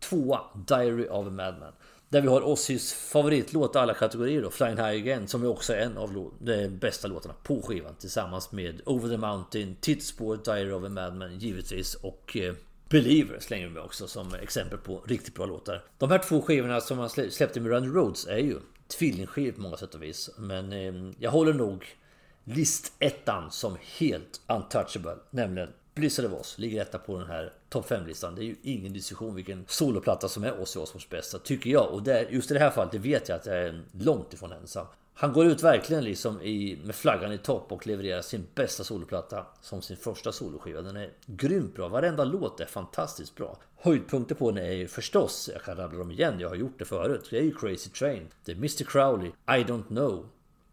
Tvåa, 0.00 0.40
Diary 0.66 1.08
of 1.08 1.26
a 1.26 1.30
Madman. 1.30 1.72
Där 2.08 2.20
vi 2.20 2.28
har 2.28 2.42
Ozzys 2.42 2.92
favoritlåt 2.92 3.74
i 3.74 3.78
alla 3.78 3.94
kategorier 3.94 4.42
då, 4.42 4.50
Flying 4.50 4.76
High 4.76 5.00
Again, 5.00 5.28
som 5.28 5.42
är 5.42 5.48
också 5.48 5.74
en 5.74 5.98
av 5.98 6.30
de 6.38 6.68
bästa 6.68 7.08
låtarna 7.08 7.34
på 7.42 7.62
skivan. 7.62 7.94
Tillsammans 7.94 8.52
med 8.52 8.80
Over 8.86 9.08
the 9.08 9.16
Mountain, 9.16 9.76
Tittspår, 9.80 10.38
Diary 10.44 10.72
of 10.72 10.84
a 10.84 10.88
Madman 10.88 11.38
givetvis 11.38 11.94
och 11.94 12.36
eh, 12.36 12.54
Believer 12.90 13.38
slänger 13.40 13.66
vi 13.66 13.72
med 13.72 13.82
också 13.82 14.08
som 14.08 14.34
exempel 14.34 14.78
på 14.78 15.04
riktigt 15.06 15.34
bra 15.34 15.46
låtar. 15.46 15.84
De 15.98 16.10
här 16.10 16.18
två 16.18 16.42
skivorna 16.42 16.80
som 16.80 16.98
man 16.98 17.10
släppte 17.10 17.60
med 17.60 17.72
Randy 17.72 17.88
Roads 17.88 18.26
är 18.26 18.38
ju 18.38 18.56
tvillingskivor 18.98 19.52
på 19.52 19.60
många 19.60 19.76
sätt 19.76 19.94
och 19.94 20.02
vis. 20.02 20.30
Men 20.38 20.72
eh, 20.72 21.12
jag 21.18 21.30
håller 21.30 21.52
nog 21.52 21.86
listettan 22.44 23.50
som 23.50 23.76
helt 23.98 24.40
untouchable, 24.48 25.16
nämligen 25.30 25.68
Blizzard 25.94 26.26
of 26.26 26.40
Oz 26.40 26.58
ligger 26.58 26.82
etta 26.82 26.98
på 26.98 27.18
den 27.18 27.28
här 27.28 27.52
topp 27.68 27.90
5-listan. 27.90 28.34
Det 28.34 28.42
är 28.42 28.44
ju 28.44 28.56
ingen 28.62 28.92
diskussion 28.92 29.34
vilken 29.34 29.64
soloplatta 29.68 30.28
som 30.28 30.44
är 30.44 30.60
Ozzy 30.60 30.80
Osbournes 30.80 31.08
bästa, 31.08 31.38
tycker 31.38 31.70
jag. 31.70 31.90
Och 31.90 32.02
det, 32.02 32.26
just 32.30 32.50
i 32.50 32.54
det 32.54 32.60
här 32.60 32.70
fallet, 32.70 32.92
det 32.92 32.98
vet 32.98 33.28
jag 33.28 33.36
att 33.36 33.46
jag 33.46 33.56
är 33.56 33.82
långt 33.92 34.34
ifrån 34.34 34.52
ensam. 34.52 34.86
Han 35.20 35.32
går 35.32 35.46
ut 35.46 35.62
verkligen 35.62 36.04
liksom 36.04 36.42
i, 36.42 36.78
med 36.84 36.94
flaggan 36.94 37.32
i 37.32 37.38
topp 37.38 37.72
och 37.72 37.86
levererar 37.86 38.22
sin 38.22 38.46
bästa 38.54 38.84
soloplatta 38.84 39.46
som 39.60 39.82
sin 39.82 39.96
första 39.96 40.32
soloskiva. 40.32 40.82
Den 40.82 40.96
är 40.96 41.10
grymt 41.26 41.74
bra. 41.74 41.88
Varenda 41.88 42.24
låt 42.24 42.60
är 42.60 42.66
fantastiskt 42.66 43.36
bra. 43.36 43.58
Höjdpunkter 43.76 44.34
på 44.34 44.50
den 44.50 44.64
är 44.64 44.72
ju 44.72 44.88
förstås, 44.88 45.50
jag 45.52 45.62
kan 45.62 45.76
rabbla 45.76 45.98
dem 45.98 46.10
igen, 46.10 46.40
jag 46.40 46.48
har 46.48 46.56
gjort 46.56 46.78
det 46.78 46.84
förut. 46.84 47.28
Det 47.30 47.38
är 47.38 47.42
ju 47.42 47.54
Crazy 47.54 47.90
Train, 47.90 48.28
det 48.44 48.52
är 48.52 48.56
Mr 48.56 48.84
Crowley, 48.84 49.28
I 49.28 49.64
Don't 49.64 49.86
Know, 49.86 50.28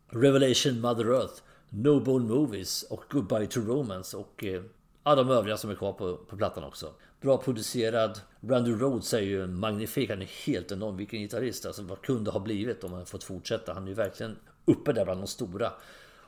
Revelation 0.09 0.81
Mother 0.81 1.13
Earth, 1.13 1.41
No 1.69 1.99
Bone 1.99 2.33
Movies 2.33 2.83
och 2.83 3.03
Goodbye 3.09 3.47
to 3.47 3.59
Romance 3.59 4.17
och 4.17 4.43
eh, 4.43 4.61
Ja, 5.03 5.15
de 5.15 5.29
övriga 5.29 5.57
som 5.57 5.69
är 5.69 5.75
kvar 5.75 5.93
på, 5.93 6.17
på 6.17 6.37
plattan 6.37 6.63
också. 6.63 6.93
Bra 7.21 7.37
producerad. 7.37 8.19
Randy 8.41 8.71
Rhodes 8.71 9.13
är 9.13 9.21
ju 9.21 9.47
magnifik. 9.47 10.09
Han 10.09 10.21
är 10.21 10.45
helt 10.45 10.71
enorm. 10.71 10.97
Vilken 10.97 11.19
gitarrist. 11.19 11.65
Alltså 11.65 11.81
vad 11.81 12.01
kunde 12.01 12.31
ha 12.31 12.39
blivit 12.39 12.83
om 12.83 12.93
han 12.93 13.05
fått 13.05 13.23
fortsätta. 13.23 13.73
Han 13.73 13.83
är 13.83 13.87
ju 13.87 13.93
verkligen 13.93 14.37
uppe 14.65 14.93
där 14.93 15.05
bland 15.05 15.21
de 15.21 15.27
stora. 15.27 15.71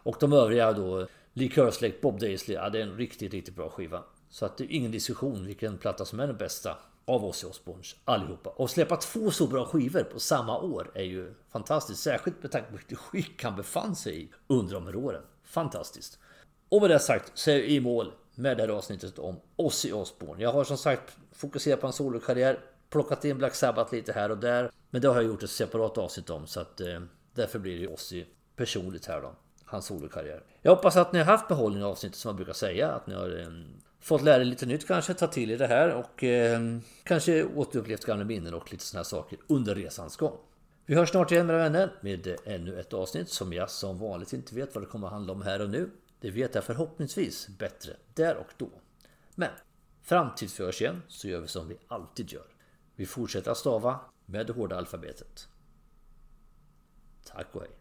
Och 0.04 0.18
de 0.20 0.34
övriga 0.34 0.74
då. 0.74 1.08
Lee 1.34 1.50
Kerslake, 1.50 1.96
Bob 2.02 2.20
Daisley. 2.20 2.58
Ja, 2.58 2.70
det 2.70 2.80
är 2.80 2.84
en 2.84 2.98
riktigt, 2.98 3.34
riktigt 3.34 3.56
bra 3.56 3.70
skiva. 3.70 4.04
Så 4.30 4.46
att 4.46 4.58
det 4.58 4.64
är 4.64 4.72
ingen 4.76 4.92
diskussion 4.92 5.46
vilken 5.46 5.78
platta 5.78 6.06
som 6.06 6.20
är 6.20 6.28
den 6.28 6.38
bästa 6.38 6.78
av 7.06 7.26
Ozzy 7.26 7.48
Osbournes 7.48 7.96
allihopa. 8.06 8.50
Och 8.50 8.70
släppa 8.70 8.96
två 8.96 9.32
så 9.32 9.48
bra 9.48 9.66
skivor 9.66 10.04
på 10.04 10.20
samma 10.20 10.60
år 10.60 10.92
är 10.94 11.04
ju 11.04 11.34
fantastiskt. 11.52 12.04
Särskilt 12.04 12.42
med 12.42 12.52
tanke 12.52 12.70
på 12.70 12.78
vilket 12.78 12.98
skick 12.98 13.44
han 13.44 13.56
befann 13.56 13.96
sig 13.96 14.22
i 14.22 14.30
under 14.48 14.74
de 14.74 14.86
här 14.86 14.96
åren. 14.96 15.24
Fantastiskt. 15.44 16.20
Och 16.70 16.82
med 16.82 16.90
det 16.90 17.00
sagt 17.00 17.32
så 17.34 17.52
är 17.52 17.56
jag 17.56 17.66
i 17.66 17.80
mål 17.80 18.12
med 18.40 18.58
det 18.58 18.64
här 18.64 18.70
avsnittet 18.70 19.20
om 19.20 19.40
Ozzy 19.56 19.92
Osbourne. 19.92 20.44
Jag 20.44 20.52
har 20.52 20.64
som 20.64 20.78
sagt 20.78 21.18
fokuserat 21.32 21.82
på 21.82 21.88
hans 21.88 21.96
solokarriär, 21.96 22.60
plockat 22.90 23.26
in 23.26 23.38
Black 23.38 23.56
Sabbath 23.56 23.94
lite 23.94 24.14
här 24.14 24.32
och 24.32 24.38
där. 24.38 24.72
Men 24.90 25.02
det 25.02 25.08
har 25.08 25.16
jag 25.16 25.24
gjort 25.24 25.44
ett 25.44 25.50
separat 25.50 25.98
avsnitt 25.98 26.30
om 26.30 26.48
så 26.48 26.60
att 26.60 26.82
eh, 26.82 27.00
därför 27.34 27.60
blir 27.60 27.80
det 27.80 27.88
Ozzy 27.88 28.26
personligt 28.56 29.06
här 29.06 29.22
då. 29.22 29.36
Hans 29.66 29.86
solokarriär. 29.86 30.44
Jag 30.62 30.76
hoppas 30.76 30.96
att 30.96 31.14
ni 31.14 31.20
har 31.20 31.26
haft 31.26 31.48
behållning 31.48 31.84
av 31.84 31.92
avsnittet 31.92 32.18
som 32.18 32.30
jag 32.30 32.36
brukar 32.36 32.54
säga. 32.54 32.92
Att 32.92 33.08
ni 33.08 33.14
har 33.14 33.40
eh, 33.40 33.48
fått 34.00 34.22
lära 34.22 34.42
er 34.42 34.46
lite 34.46 34.66
nytt 34.66 34.88
kanske, 34.88 35.14
ta 35.14 35.28
till 35.28 35.52
er 35.52 35.58
det 35.58 35.68
här 35.68 35.94
och 35.94 36.24
eh, 36.24 36.60
kanske 37.04 37.44
återupplevt 37.44 38.06
gamla 38.06 38.26
minnen 38.26 38.54
och 38.54 38.72
lite 38.72 38.84
sådana 38.84 39.04
saker 39.04 39.40
under 39.48 39.76
resans 39.76 40.18
gång. 40.18 40.38
Vi 40.86 40.96
hörs 40.96 41.10
snart 41.10 41.32
igen 41.32 41.48
mina 41.48 41.60
vänner 41.60 41.94
med 42.02 42.36
ännu 42.46 42.80
ett 42.80 42.94
avsnitt 42.94 43.30
som 43.30 43.54
jag 43.54 43.70
som 43.70 44.00
vanligt 44.00 44.34
inte 44.34 44.56
vet 44.56 44.76
vad 44.76 44.84
det 44.84 44.88
kommer 44.88 45.08
att 45.08 45.14
handla 45.14 45.34
om 45.34 45.42
här 45.42 45.62
och 45.62 45.70
nu. 45.70 45.90
Det 46.20 46.32
vet 46.32 46.56
jag 46.56 46.64
förhoppningsvis 46.64 47.48
bättre 47.48 47.98
där 48.14 48.36
och 48.36 48.54
då. 48.58 48.70
Men 49.36 49.52
fram 50.02 50.36
tills 50.36 50.60
vi 50.60 50.64
hörs 50.64 50.82
igen 50.82 51.02
så 51.08 51.28
gör 51.28 51.42
vi 51.42 51.48
som 51.48 51.68
vi 51.68 51.78
alltid 51.88 52.32
gör. 52.32 52.48
Vi 52.96 53.06
fortsätter 53.06 53.52
att 53.52 53.58
stava 53.58 54.00
med 54.26 54.48
det 54.48 54.54
hårda 54.54 54.78
alfabetet. 54.78 55.48
Tack 57.24 57.56
och 57.56 57.62
hej. 57.62 57.79